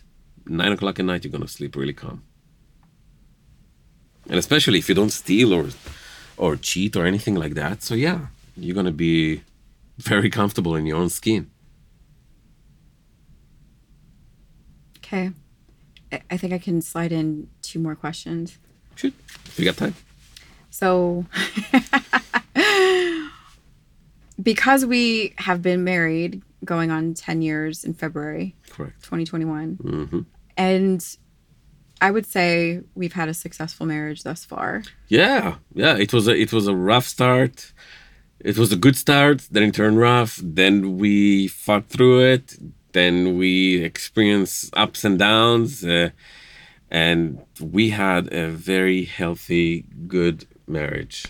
nine 0.61 0.73
o'clock 0.77 0.97
at 1.01 1.07
night, 1.11 1.21
you're 1.23 1.37
gonna 1.37 1.57
sleep 1.59 1.73
really 1.81 1.99
calm. 2.03 2.19
And 4.31 4.39
especially 4.45 4.79
if 4.83 4.87
you 4.91 4.97
don't 5.01 5.17
steal 5.23 5.51
or 5.59 5.67
or 6.45 6.51
cheat 6.69 6.93
or 6.99 7.05
anything 7.13 7.37
like 7.43 7.55
that. 7.63 7.77
So 7.89 7.95
yeah, 8.07 8.21
you're 8.63 8.79
gonna 8.81 8.99
be 9.09 9.19
very 9.99 10.31
comfortable 10.31 10.75
in 10.77 10.87
your 10.87 10.97
own 10.97 11.11
skin. 11.11 11.51
Okay. 14.99 15.31
I- 16.31 16.37
think 16.37 16.53
I 16.53 16.59
can 16.59 16.81
slide 16.81 17.13
in 17.13 17.49
two 17.63 17.79
more 17.79 17.95
questions. 17.95 18.59
Shoot, 18.97 19.15
we 19.59 19.65
got 19.65 19.77
time. 19.77 19.95
So, 20.71 21.27
because 24.43 24.85
we 24.87 25.35
have 25.39 25.63
been 25.63 25.85
married 25.85 26.43
going 26.65 26.91
on 26.91 27.15
10 27.15 27.43
years 27.43 27.85
in 27.85 27.95
February 27.95 28.55
Correct. 28.71 29.03
2021, 29.03 29.75
hmm 29.75 30.21
and 30.57 31.17
I 32.01 32.11
would 32.11 32.27
say 32.27 32.81
we've 32.95 33.13
had 33.13 33.29
a 33.29 33.35
successful 33.35 33.87
marriage 33.87 34.23
thus 34.25 34.45
far. 34.45 34.83
Yeah, 35.09 35.57
yeah. 35.75 35.97
It 35.97 36.13
was 36.13 36.27
a 36.29 36.35
it 36.37 36.53
was 36.53 36.67
a 36.69 36.75
rough 36.75 37.07
start. 37.07 37.73
It 38.41 38.57
was 38.57 38.73
a 38.73 38.77
good 38.77 38.97
start. 38.97 39.47
Then 39.51 39.63
it 39.65 39.75
turned 39.75 39.99
rough. 39.99 40.39
Then 40.43 40.99
we 40.99 41.49
fought 41.49 41.89
through 41.89 42.21
it. 42.21 42.57
Then 42.93 43.37
we 43.37 43.83
experienced 43.83 44.73
ups 44.77 45.05
and 45.05 45.19
downs, 45.19 45.85
uh, 45.85 46.11
and 46.91 47.39
we 47.61 47.91
had 47.91 48.33
a 48.33 48.49
very 48.49 49.05
healthy, 49.05 49.85
good 50.07 50.47
marriage. 50.67 51.27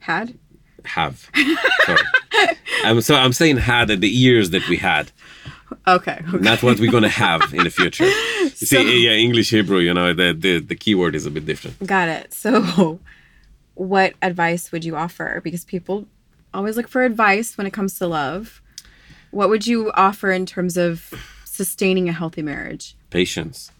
Had? 0.00 0.36
Have. 0.84 1.30
Sorry. 1.86 1.98
I'm 2.84 3.00
so 3.00 3.14
I'm 3.14 3.32
saying 3.32 3.58
had 3.58 3.90
at 3.90 4.00
the 4.00 4.08
years 4.08 4.50
that 4.50 4.68
we 4.68 4.76
had, 4.76 5.10
Okay. 5.86 6.20
okay. 6.28 6.38
not 6.38 6.62
what 6.62 6.78
we're 6.78 6.90
gonna 6.92 7.08
have 7.08 7.52
in 7.54 7.64
the 7.64 7.70
future. 7.70 8.04
You 8.58 8.66
So- 8.66 8.76
see, 8.76 9.04
yeah, 9.06 9.12
English 9.12 9.50
Hebrew, 9.50 9.78
you 9.78 9.92
know, 9.94 10.12
the 10.14 10.32
the 10.32 10.58
the 10.60 10.74
keyword 10.76 11.14
is 11.14 11.26
a 11.26 11.30
bit 11.30 11.44
different. 11.46 11.84
Got 11.86 12.08
it. 12.08 12.32
So, 12.32 12.98
what 13.74 14.14
advice 14.22 14.70
would 14.72 14.84
you 14.84 14.96
offer? 14.96 15.40
Because 15.44 15.64
people 15.64 16.06
always 16.56 16.76
look 16.76 16.88
for 16.88 17.04
advice 17.04 17.56
when 17.56 17.66
it 17.66 17.72
comes 17.72 17.98
to 17.98 18.06
love. 18.06 18.62
What 19.30 19.48
would 19.50 19.66
you 19.66 19.92
offer 19.92 20.30
in 20.32 20.46
terms 20.46 20.76
of 20.76 21.12
sustaining 21.44 22.08
a 22.08 22.12
healthy 22.12 22.42
marriage? 22.42 22.96
patience 23.10 23.70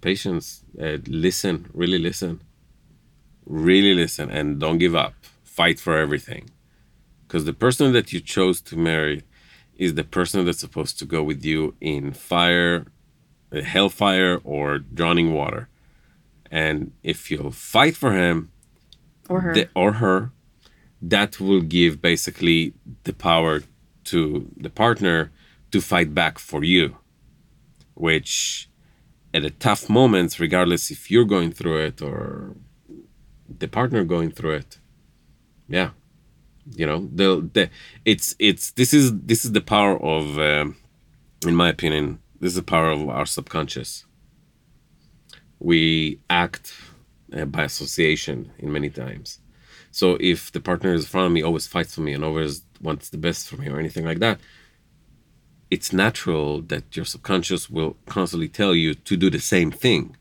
patience 0.00 0.64
uh, 0.80 0.98
listen 1.06 1.68
really 1.72 1.98
listen 1.98 2.40
really 3.46 3.94
listen 3.94 4.30
and 4.30 4.58
don't 4.60 4.78
give 4.78 4.94
up 4.94 5.14
fight 5.42 5.78
for 5.78 5.96
everything 5.98 6.50
because 7.22 7.44
the 7.44 7.52
person 7.52 7.92
that 7.92 8.12
you 8.12 8.20
chose 8.20 8.60
to 8.60 8.76
marry 8.76 9.22
is 9.76 9.94
the 9.94 10.04
person 10.04 10.44
that's 10.44 10.58
supposed 10.60 10.98
to 10.98 11.04
go 11.04 11.22
with 11.22 11.44
you 11.44 11.74
in 11.80 12.12
fire 12.12 12.86
uh, 13.52 13.60
hellfire 13.62 14.40
or 14.44 14.78
drowning 14.78 15.32
water 15.32 15.68
and 16.50 16.92
if 17.02 17.30
you'll 17.30 17.50
fight 17.50 17.96
for 17.96 18.12
him 18.12 18.50
Or 19.28 19.40
her? 19.40 19.54
the- 19.54 19.68
or 19.74 19.92
her 19.94 20.32
that 21.10 21.40
will 21.40 21.60
give 21.60 22.00
basically 22.00 22.74
the 23.04 23.12
power 23.12 23.62
to 24.04 24.48
the 24.56 24.70
partner 24.70 25.30
to 25.70 25.80
fight 25.80 26.14
back 26.14 26.38
for 26.38 26.62
you 26.64 26.96
which 27.94 28.68
at 29.32 29.44
a 29.44 29.50
tough 29.50 29.88
moments 29.88 30.40
regardless 30.40 30.90
if 30.90 31.10
you're 31.10 31.30
going 31.36 31.50
through 31.50 31.78
it 31.78 32.02
or 32.02 32.56
the 33.62 33.68
partner 33.68 34.04
going 34.04 34.30
through 34.30 34.54
it 34.62 34.78
yeah 35.68 35.90
you 36.80 36.86
know 36.86 37.08
the, 37.12 37.48
the 37.52 37.70
it's 38.04 38.34
it's 38.38 38.70
this 38.72 38.94
is 38.94 39.06
this 39.20 39.44
is 39.44 39.52
the 39.52 39.60
power 39.60 39.96
of 40.02 40.38
um, 40.38 40.76
in 41.46 41.54
my 41.54 41.68
opinion 41.68 42.18
this 42.44 42.50
is 42.50 42.56
the 42.56 42.62
power 42.62 42.90
of 42.90 43.08
our 43.08 43.24
subconscious. 43.24 44.04
We 45.58 46.20
act 46.28 46.74
uh, 47.32 47.46
by 47.46 47.62
association 47.64 48.52
in 48.58 48.70
many 48.70 48.90
times 48.90 49.38
so 49.94 50.06
if 50.20 50.40
the 50.52 50.60
partner 50.60 50.92
is 50.92 51.02
in 51.02 51.08
front 51.08 51.26
of 51.26 51.32
me 51.32 51.42
always 51.42 51.66
fights 51.66 51.94
for 51.94 52.02
me 52.02 52.12
and 52.14 52.24
always 52.24 52.62
wants 52.80 53.08
the 53.10 53.18
best 53.26 53.48
for 53.48 53.56
me 53.56 53.68
or 53.68 53.78
anything 53.78 54.04
like 54.04 54.18
that 54.18 54.38
it's 55.74 55.92
natural 55.92 56.62
that 56.62 56.84
your 56.96 57.04
subconscious 57.04 57.68
will 57.68 57.96
constantly 58.06 58.48
tell 58.48 58.74
you 58.74 58.94
to 58.94 59.16
do 59.16 59.28
the 59.28 59.40
same 59.40 59.70
thing. 59.72 60.16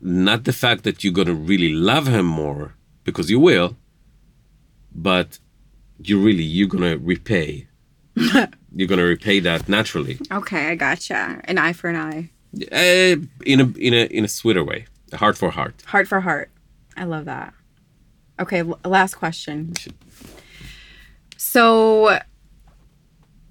Not 0.00 0.44
the 0.44 0.52
fact 0.52 0.84
that 0.84 1.02
you're 1.02 1.12
going 1.12 1.26
to 1.26 1.34
really 1.34 1.72
love 1.72 2.06
him 2.06 2.24
more, 2.24 2.74
because 3.04 3.30
you 3.30 3.40
will, 3.40 3.76
but 4.94 5.38
you 5.98 6.20
really, 6.20 6.44
you're 6.44 6.68
going 6.68 6.88
to 6.90 6.96
repay. 6.96 7.66
you're 8.16 8.88
going 8.88 8.98
to 8.98 9.04
repay 9.04 9.38
that 9.38 9.68
naturally 9.68 10.18
okay, 10.32 10.68
I 10.70 10.74
gotcha. 10.74 11.40
An 11.44 11.56
eye 11.56 11.72
for 11.72 11.88
an 11.88 11.96
eye, 11.96 12.30
uh, 12.72 13.16
in, 13.44 13.60
a, 13.60 13.66
in, 13.78 13.94
a, 13.94 14.04
in 14.18 14.24
a 14.24 14.28
sweeter 14.28 14.64
way, 14.64 14.86
heart 15.12 15.36
for 15.36 15.50
heart. 15.50 15.82
heart 15.86 16.08
for 16.08 16.20
heart. 16.20 16.50
I 16.96 17.04
love 17.04 17.26
that. 17.26 17.54
Okay, 18.40 18.62
last 18.84 19.14
question. 19.14 19.74
So, 21.36 22.18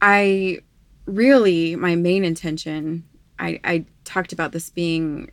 I 0.01 0.59
really, 1.05 1.75
my 1.75 1.95
main 1.95 2.23
intention, 2.23 3.03
I, 3.39 3.59
I 3.63 3.85
talked 4.03 4.33
about 4.33 4.51
this 4.51 4.69
being 4.69 5.31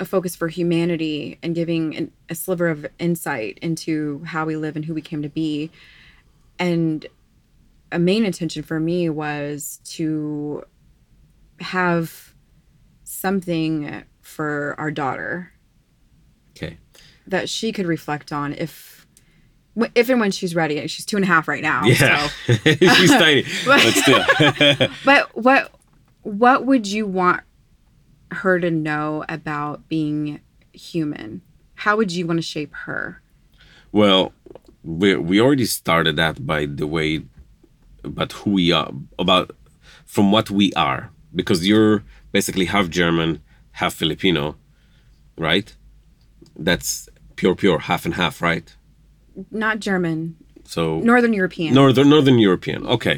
a 0.00 0.04
focus 0.04 0.34
for 0.34 0.48
humanity 0.48 1.38
and 1.42 1.54
giving 1.54 1.94
an, 1.96 2.12
a 2.28 2.34
sliver 2.34 2.68
of 2.68 2.86
insight 2.98 3.58
into 3.60 4.22
how 4.24 4.46
we 4.46 4.56
live 4.56 4.74
and 4.74 4.84
who 4.84 4.94
we 4.94 5.02
came 5.02 5.22
to 5.22 5.28
be. 5.28 5.70
And 6.58 7.06
a 7.92 7.98
main 7.98 8.24
intention 8.24 8.62
for 8.62 8.80
me 8.80 9.10
was 9.10 9.80
to 9.84 10.64
have 11.60 12.34
something 13.04 14.04
for 14.22 14.74
our 14.78 14.90
daughter. 14.90 15.52
That 17.30 17.48
she 17.48 17.72
could 17.72 17.86
reflect 17.86 18.32
on 18.32 18.52
if 18.52 19.06
if 19.94 20.08
and 20.08 20.20
when 20.20 20.30
she's 20.30 20.54
ready. 20.54 20.86
She's 20.88 21.06
two 21.06 21.16
and 21.16 21.24
a 21.24 21.28
half 21.28 21.48
right 21.48 21.62
now. 21.62 21.84
Yeah. 21.84 22.28
So. 22.46 22.54
She's 22.64 23.10
tiny, 23.10 23.44
but 23.64 23.80
still. 23.80 24.88
But 25.04 25.36
what 25.36 25.72
what 26.22 26.66
would 26.66 26.86
you 26.86 27.06
want 27.06 27.42
her 28.32 28.60
to 28.60 28.70
know 28.70 29.24
about 29.28 29.88
being 29.88 30.40
human? 30.72 31.42
How 31.74 31.96
would 31.96 32.12
you 32.12 32.26
want 32.26 32.38
to 32.38 32.42
shape 32.42 32.74
her? 32.84 33.22
Well, 33.92 34.32
we 34.82 35.16
we 35.16 35.40
already 35.40 35.66
started 35.66 36.16
that 36.16 36.46
by 36.46 36.66
the 36.66 36.86
way 36.86 37.22
about 38.04 38.32
who 38.32 38.50
we 38.52 38.72
are, 38.72 38.90
about 39.18 39.52
from 40.04 40.32
what 40.32 40.50
we 40.50 40.72
are, 40.74 41.10
because 41.34 41.66
you're 41.66 42.02
basically 42.32 42.66
half 42.66 42.88
German, 42.88 43.40
half 43.72 43.94
Filipino, 43.94 44.56
right? 45.38 45.74
That's 46.56 47.08
pure, 47.40 47.54
pure, 47.62 47.78
half 47.90 48.02
and 48.06 48.14
half, 48.22 48.34
right? 48.50 48.66
Not 49.64 49.74
German, 49.88 50.20
So 50.74 50.82
Northern 51.12 51.32
European. 51.40 51.70
northern 51.80 52.08
Northern 52.14 52.38
European. 52.48 52.80
Okay, 52.96 53.16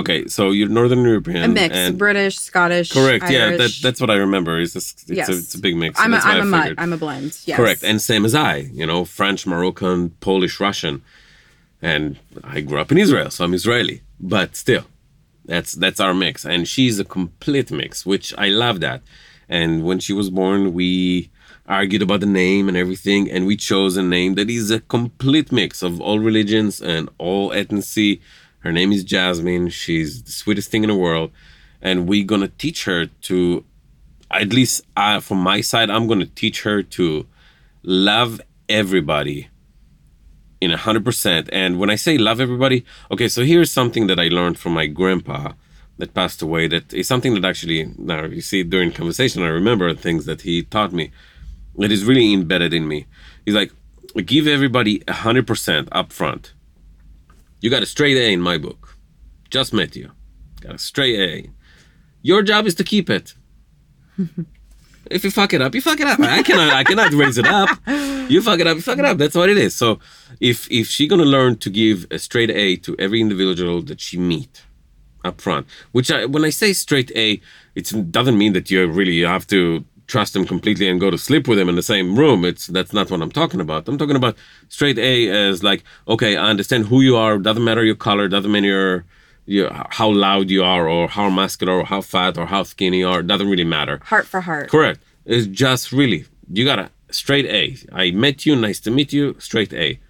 okay. 0.00 0.18
So 0.36 0.42
you're 0.56 0.72
Northern 0.80 1.02
European. 1.12 1.40
a 1.44 1.48
mix, 1.48 1.74
British, 2.06 2.36
Scottish. 2.50 2.88
correct. 2.98 3.24
Yeah, 3.36 3.46
that, 3.60 3.72
that's 3.84 4.00
what 4.02 4.10
I 4.14 4.16
remember. 4.26 4.52
Is 4.64 4.70
this? 4.76 4.86
It's, 4.92 5.04
Yes. 5.20 5.28
a, 5.32 5.34
it's 5.42 5.54
a 5.60 5.62
big 5.66 5.74
mix. 5.84 5.92
I'm 6.02 6.12
a, 6.18 6.20
I'm 6.30 6.40
a 6.46 6.48
mutt. 6.54 6.72
I'm 6.82 6.92
a 6.98 7.00
blend. 7.04 7.30
Yes. 7.50 7.56
Correct. 7.60 7.80
And 7.88 7.96
same 8.12 8.24
as 8.28 8.34
I, 8.34 8.54
you 8.80 8.86
know, 8.90 9.00
French, 9.18 9.40
Moroccan, 9.52 9.98
Polish, 10.26 10.56
Russian. 10.68 10.96
And 11.92 12.04
I 12.54 12.56
grew 12.68 12.78
up 12.84 12.90
in 12.92 12.98
Israel, 13.06 13.30
so 13.34 13.40
I'm 13.44 13.54
Israeli. 13.60 13.98
But 14.34 14.48
still, 14.64 14.84
that's 15.52 15.72
that's 15.82 16.00
our 16.04 16.14
mix. 16.24 16.34
And 16.52 16.60
she's 16.72 16.96
a 17.04 17.06
complete 17.18 17.70
mix, 17.80 17.92
which 18.12 18.26
I 18.44 18.48
love 18.64 18.76
that. 18.86 19.00
And 19.58 19.70
when 19.88 19.98
she 20.04 20.12
was 20.20 20.28
born, 20.40 20.60
we 20.78 20.90
argued 21.70 22.02
about 22.02 22.20
the 22.20 22.26
name 22.26 22.68
and 22.68 22.76
everything, 22.76 23.30
and 23.30 23.46
we 23.46 23.56
chose 23.56 23.96
a 23.96 24.02
name 24.02 24.34
that 24.34 24.50
is 24.50 24.70
a 24.70 24.80
complete 24.80 25.52
mix 25.52 25.82
of 25.82 26.00
all 26.00 26.18
religions 26.18 26.82
and 26.82 27.08
all 27.16 27.50
ethnicity. 27.50 28.20
Her 28.58 28.72
name 28.72 28.92
is 28.92 29.04
Jasmine. 29.04 29.68
She's 29.70 30.22
the 30.22 30.32
sweetest 30.32 30.70
thing 30.70 30.82
in 30.82 30.88
the 30.88 30.96
world. 30.96 31.30
And 31.80 32.08
we're 32.08 32.26
gonna 32.26 32.48
teach 32.48 32.84
her 32.84 33.06
to 33.06 33.64
at 34.30 34.52
least 34.52 34.82
uh, 34.96 35.20
from 35.20 35.38
my 35.38 35.60
side, 35.60 35.90
I'm 35.90 36.08
to 36.08 36.26
teach 36.26 36.62
her 36.62 36.82
to 36.82 37.26
love 37.82 38.40
everybody 38.68 39.48
in 40.60 40.70
a 40.70 40.76
hundred 40.76 41.04
percent. 41.04 41.48
And 41.52 41.78
when 41.78 41.90
I 41.90 41.96
say 41.96 42.18
love 42.18 42.40
everybody, 42.40 42.84
okay, 43.10 43.28
so 43.28 43.44
here's 43.44 43.70
something 43.70 44.06
that 44.08 44.18
I 44.18 44.28
learned 44.28 44.58
from 44.58 44.72
my 44.72 44.86
grandpa 44.86 45.52
that 45.98 46.14
passed 46.14 46.42
away. 46.42 46.68
That 46.68 46.92
is 46.92 47.08
something 47.08 47.34
that 47.34 47.44
actually 47.44 47.92
now 47.96 48.24
you 48.24 48.40
see 48.40 48.62
during 48.62 48.92
conversation, 48.92 49.42
I 49.42 49.48
remember 49.48 49.94
things 49.94 50.26
that 50.26 50.42
he 50.42 50.62
taught 50.62 50.92
me 50.92 51.10
that 51.80 51.90
is 51.90 52.04
really 52.04 52.32
embedded 52.32 52.72
in 52.72 52.86
me. 52.86 53.06
He's 53.44 53.54
like, 53.54 53.72
give 54.26 54.46
everybody 54.46 55.02
a 55.08 55.12
hundred 55.12 55.46
percent 55.46 55.88
up 55.92 56.12
front. 56.12 56.52
You 57.60 57.70
got 57.70 57.82
a 57.82 57.86
straight 57.86 58.16
A 58.16 58.32
in 58.32 58.40
my 58.40 58.58
book. 58.58 58.96
Just 59.50 59.72
met 59.72 59.96
you. 59.96 60.12
Got 60.60 60.74
a 60.76 60.78
straight 60.78 61.18
A. 61.18 61.50
Your 62.22 62.42
job 62.42 62.66
is 62.66 62.74
to 62.76 62.84
keep 62.84 63.10
it. 63.10 63.34
if 65.10 65.24
you 65.24 65.30
fuck 65.30 65.52
it 65.52 65.62
up, 65.62 65.74
you 65.74 65.80
fuck 65.80 66.00
it 66.00 66.06
up. 66.06 66.20
I 66.20 66.42
cannot 66.42 66.72
I 66.72 66.84
cannot 66.84 67.12
raise 67.12 67.38
it 67.38 67.46
up. 67.46 67.70
You 68.30 68.42
fuck 68.42 68.60
it 68.60 68.66
up, 68.66 68.76
you 68.76 68.82
fuck 68.82 68.98
it 68.98 69.04
up. 69.04 69.18
That's 69.18 69.34
what 69.34 69.48
it 69.48 69.58
is. 69.58 69.74
So 69.74 69.98
if 70.40 70.70
if 70.70 70.86
she 70.88 71.06
gonna 71.08 71.24
learn 71.24 71.56
to 71.58 71.70
give 71.70 72.06
a 72.10 72.18
straight 72.18 72.50
A 72.50 72.76
to 72.76 72.94
every 72.98 73.20
individual 73.20 73.82
that 73.82 74.00
she 74.00 74.18
meet 74.18 74.62
up 75.24 75.40
front, 75.40 75.66
which 75.92 76.10
I 76.10 76.26
when 76.26 76.44
I 76.44 76.50
say 76.50 76.72
straight 76.72 77.10
A, 77.16 77.40
it 77.74 78.12
doesn't 78.12 78.38
mean 78.38 78.52
that 78.52 78.70
you 78.70 78.86
really 78.86 79.20
have 79.22 79.46
to 79.48 79.84
trust 80.10 80.34
him 80.36 80.44
completely 80.44 80.88
and 80.88 81.00
go 81.00 81.10
to 81.10 81.16
sleep 81.16 81.48
with 81.48 81.58
him 81.58 81.68
in 81.68 81.76
the 81.76 81.82
same 81.82 82.18
room. 82.18 82.44
It's 82.44 82.66
that's 82.66 82.92
not 82.92 83.10
what 83.10 83.22
I'm 83.22 83.30
talking 83.30 83.60
about. 83.60 83.88
I'm 83.88 83.98
talking 83.98 84.16
about 84.16 84.36
straight 84.68 84.98
A 84.98 85.28
as 85.28 85.62
like, 85.62 85.84
okay, 86.06 86.36
I 86.36 86.50
understand 86.50 86.86
who 86.86 87.00
you 87.00 87.16
are, 87.16 87.38
doesn't 87.38 87.64
matter 87.64 87.84
your 87.84 88.00
color, 88.08 88.28
doesn't 88.28 88.52
matter 88.52 88.66
your 88.66 89.04
you, 89.46 89.68
how 89.98 90.10
loud 90.10 90.50
you 90.50 90.62
are 90.62 90.88
or 90.88 91.08
how 91.08 91.28
muscular 91.30 91.74
or 91.80 91.84
how 91.84 92.00
fat 92.00 92.36
or 92.38 92.46
how 92.46 92.62
skinny 92.62 92.98
you 92.98 93.08
are, 93.08 93.22
doesn't 93.22 93.48
really 93.48 93.64
matter. 93.78 94.00
Heart 94.04 94.26
for 94.26 94.40
heart. 94.42 94.68
Correct. 94.70 95.00
It's 95.24 95.46
just 95.46 95.92
really 95.92 96.26
you 96.52 96.64
got 96.64 96.78
a 96.78 96.90
straight 97.10 97.46
A. 97.46 97.62
I 97.92 98.10
met 98.10 98.44
you, 98.46 98.56
nice 98.56 98.80
to 98.80 98.90
meet 98.90 99.12
you, 99.12 99.36
straight 99.38 99.72
A. 99.72 100.00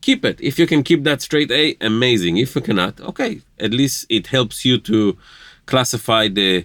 Keep 0.00 0.24
it. 0.24 0.40
If 0.40 0.58
you 0.58 0.66
can 0.66 0.82
keep 0.82 1.04
that 1.04 1.20
straight 1.22 1.50
A, 1.50 1.76
amazing. 1.80 2.36
If 2.36 2.54
you 2.54 2.60
cannot, 2.60 3.00
okay. 3.00 3.40
At 3.58 3.72
least 3.72 4.06
it 4.08 4.28
helps 4.28 4.64
you 4.64 4.78
to 4.78 5.18
classify 5.66 6.28
the 6.28 6.64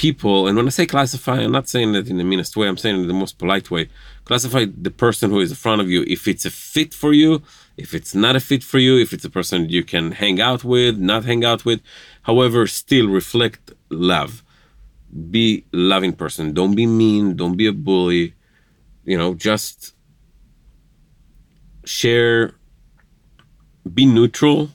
people. 0.00 0.46
And 0.46 0.56
when 0.56 0.66
I 0.66 0.70
say 0.70 0.86
classify, 0.86 1.36
I'm 1.40 1.52
not 1.52 1.68
saying 1.68 1.92
that 1.92 2.08
in 2.08 2.16
the 2.16 2.24
meanest 2.24 2.56
way. 2.56 2.66
I'm 2.66 2.78
saying 2.78 2.96
in 3.02 3.08
the 3.08 3.20
most 3.22 3.38
polite 3.38 3.70
way. 3.70 3.90
Classify 4.24 4.64
the 4.86 4.90
person 4.90 5.30
who 5.30 5.40
is 5.40 5.50
in 5.50 5.56
front 5.56 5.80
of 5.82 5.90
you. 5.90 6.04
If 6.06 6.26
it's 6.26 6.46
a 6.46 6.50
fit 6.50 6.94
for 6.94 7.12
you, 7.12 7.42
if 7.76 7.92
it's 7.92 8.14
not 8.14 8.34
a 8.34 8.40
fit 8.40 8.62
for 8.64 8.78
you, 8.78 8.98
if 8.98 9.12
it's 9.12 9.26
a 9.26 9.30
person 9.38 9.68
you 9.68 9.84
can 9.84 10.12
hang 10.12 10.40
out 10.40 10.64
with, 10.64 10.96
not 10.98 11.24
hang 11.24 11.44
out 11.44 11.66
with. 11.66 11.80
However, 12.22 12.66
still 12.66 13.08
reflect 13.08 13.72
love 13.90 14.42
be 15.30 15.64
loving 15.72 16.12
person 16.12 16.52
don't 16.52 16.74
be 16.76 16.86
mean 16.86 17.34
don't 17.34 17.56
be 17.56 17.66
a 17.66 17.72
bully 17.72 18.34
you 19.04 19.18
know 19.18 19.34
just 19.34 19.94
share 21.84 22.54
be 23.92 24.06
neutral 24.06 24.70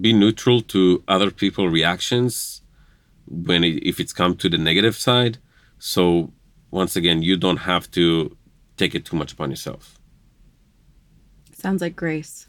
be 0.00 0.12
neutral 0.12 0.62
to 0.62 1.02
other 1.06 1.30
people 1.30 1.68
reactions 1.68 2.57
when 3.30 3.64
it, 3.64 3.82
if 3.86 4.00
it's 4.00 4.12
come 4.12 4.34
to 4.36 4.48
the 4.48 4.58
negative 4.58 4.96
side 4.96 5.38
so 5.78 6.32
once 6.70 6.96
again 6.96 7.22
you 7.22 7.36
don't 7.36 7.58
have 7.58 7.90
to 7.90 8.36
take 8.76 8.94
it 8.94 9.04
too 9.04 9.16
much 9.16 9.32
upon 9.32 9.50
yourself 9.50 9.98
Sounds 11.52 11.82
like 11.82 11.96
grace. 11.96 12.46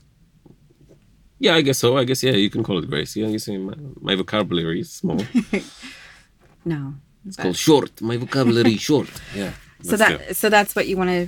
yeah 1.40 1.56
i 1.56 1.62
guess 1.62 1.78
so 1.80 1.98
i 1.98 2.04
guess 2.04 2.22
yeah 2.24 2.32
you 2.46 2.50
can 2.50 2.64
call 2.64 2.78
it 2.84 2.90
grace 2.90 3.16
yeah 3.16 3.28
you 3.28 3.40
see 3.40 3.58
my, 3.58 3.74
my 4.02 4.16
vocabulary 4.16 4.80
is 4.82 4.92
small 4.92 5.20
No. 6.66 6.94
it's 7.26 7.38
called 7.38 7.56
short 7.56 8.02
my 8.02 8.18
vocabulary 8.18 8.74
is 8.74 8.82
short 8.82 9.10
yeah 9.36 9.52
So 9.84 9.92
But 9.92 10.00
that 10.00 10.36
so 10.36 10.50
that's 10.50 10.76
what 10.76 10.86
you 10.90 10.98
want 10.98 11.10
to 11.18 11.28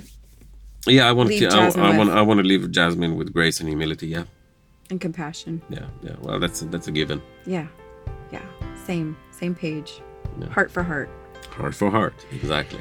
Yeah, 0.96 1.08
I 1.10 1.12
want 1.18 1.30
to. 1.30 1.46
I, 1.46 1.68
I 1.90 1.96
want. 1.98 2.10
I 2.10 2.22
want 2.28 2.38
to 2.42 2.46
leave 2.52 2.64
Jasmine 2.78 3.14
with 3.18 3.28
grace 3.32 3.56
and 3.62 3.68
humility. 3.72 4.08
Yeah, 4.16 4.24
and 4.90 4.98
compassion. 5.00 5.54
yeah, 5.76 5.86
yeah. 6.06 6.16
Well, 6.24 6.38
that's 6.42 6.58
that's 6.72 6.88
a 6.88 6.94
given. 7.00 7.18
Yeah. 7.46 7.66
Yeah. 8.34 8.42
Same. 8.88 9.14
Same 9.42 9.56
page. 9.56 10.00
Yeah. 10.38 10.50
Heart 10.50 10.70
for 10.70 10.84
heart. 10.84 11.10
Heart 11.50 11.74
for 11.74 11.90
heart. 11.90 12.14
Exactly. 12.30 12.78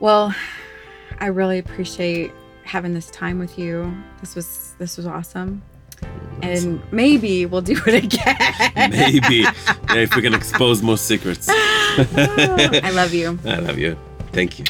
Well, 0.00 0.34
I 1.20 1.26
really 1.26 1.58
appreciate 1.58 2.32
having 2.64 2.94
this 2.94 3.10
time 3.10 3.38
with 3.38 3.58
you. 3.58 3.94
This 4.20 4.34
was 4.34 4.74
this 4.78 4.96
was 4.96 5.06
awesome. 5.06 5.60
And 6.40 6.80
maybe 6.92 7.44
we'll 7.44 7.60
do 7.60 7.78
it 7.86 8.04
again. 8.04 8.90
Maybe 8.90 9.40
yeah, 9.40 9.94
if 9.94 10.16
we 10.16 10.22
can 10.22 10.34
expose 10.34 10.82
more 10.82 10.96
secrets. 10.96 11.46
I 11.50 12.90
love 12.94 13.12
you. 13.12 13.38
I 13.44 13.58
love 13.58 13.78
you. 13.78 13.96
Thank 14.32 14.58
you. 14.58 14.64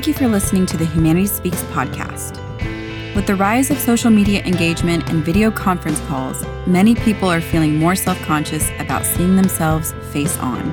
Thank 0.00 0.08
you 0.08 0.14
for 0.14 0.28
listening 0.28 0.64
to 0.64 0.78
the 0.78 0.86
Humanity 0.86 1.26
Speaks 1.26 1.62
podcast. 1.64 2.34
With 3.14 3.26
the 3.26 3.34
rise 3.34 3.70
of 3.70 3.78
social 3.78 4.08
media 4.08 4.42
engagement 4.44 5.10
and 5.10 5.22
video 5.22 5.50
conference 5.50 6.00
calls, 6.06 6.42
many 6.66 6.94
people 6.94 7.28
are 7.28 7.42
feeling 7.42 7.76
more 7.76 7.94
self 7.94 8.18
conscious 8.22 8.70
about 8.78 9.04
seeing 9.04 9.36
themselves 9.36 9.92
face 10.10 10.38
on. 10.38 10.70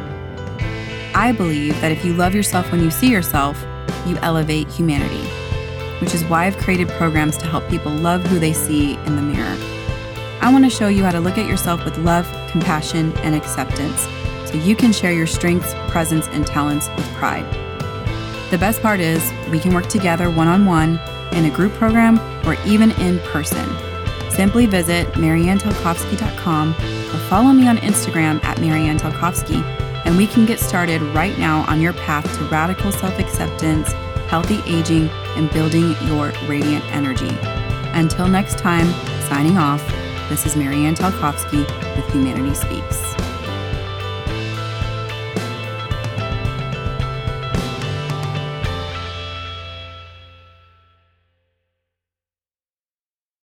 I 1.14 1.34
believe 1.34 1.74
that 1.82 1.92
if 1.92 2.06
you 2.06 2.14
love 2.14 2.34
yourself 2.34 2.72
when 2.72 2.82
you 2.82 2.90
see 2.90 3.12
yourself, 3.12 3.62
you 4.06 4.16
elevate 4.20 4.70
humanity, 4.70 5.28
which 6.00 6.16
is 6.16 6.24
why 6.24 6.46
I've 6.46 6.56
created 6.56 6.88
programs 6.88 7.36
to 7.40 7.48
help 7.48 7.68
people 7.68 7.92
love 7.92 8.26
who 8.28 8.40
they 8.40 8.54
see 8.54 8.94
in 8.94 9.18
the 9.18 9.22
mirror. 9.22 9.58
I 10.40 10.50
want 10.54 10.64
to 10.64 10.70
show 10.70 10.88
you 10.88 11.04
how 11.04 11.12
to 11.12 11.20
look 11.20 11.38
at 11.38 11.50
yourself 11.50 11.84
with 11.84 11.98
love, 11.98 12.26
compassion, 12.50 13.12
and 13.18 13.36
acceptance 13.36 14.08
so 14.50 14.56
you 14.56 14.74
can 14.74 14.94
share 14.94 15.12
your 15.12 15.28
strengths, 15.28 15.74
presence, 15.92 16.30
and 16.30 16.48
talents 16.48 16.88
with 16.96 17.06
pride. 17.16 17.67
The 18.50 18.58
best 18.58 18.82
part 18.82 19.02
is 19.02 19.34
we 19.52 19.60
can 19.60 19.74
work 19.74 19.88
together 19.88 20.30
one 20.30 20.48
on 20.48 20.66
one 20.66 21.00
in 21.34 21.46
a 21.46 21.50
group 21.50 21.74
program 21.74 22.18
or 22.48 22.56
even 22.66 22.92
in 22.92 23.20
person. 23.20 23.68
Simply 24.32 24.66
visit 24.66 25.08
mariannetelkovsky.com 25.14 26.70
or 26.72 27.20
follow 27.28 27.52
me 27.52 27.68
on 27.68 27.78
Instagram 27.78 28.42
at 28.46 28.62
Marianne 28.62 29.00
Telkovsky, 29.00 29.62
and 30.06 30.16
we 30.16 30.28
can 30.28 30.46
get 30.46 30.60
started 30.60 31.02
right 31.14 31.38
now 31.38 31.66
on 31.68 31.82
your 31.82 31.94
path 31.94 32.24
to 32.38 32.44
radical 32.46 32.92
self 32.92 33.20
acceptance, 33.20 33.92
healthy 34.30 34.62
aging, 34.66 35.10
and 35.36 35.52
building 35.52 35.96
your 36.08 36.32
radiant 36.48 36.86
energy. 36.94 37.36
Until 37.94 38.28
next 38.28 38.58
time, 38.60 38.88
signing 39.28 39.58
off, 39.58 39.86
this 40.30 40.46
is 40.46 40.56
Marianne 40.56 40.96
Telkovsky 40.96 41.66
with 41.96 42.14
Humanity 42.14 42.54
Speaks. 42.54 43.07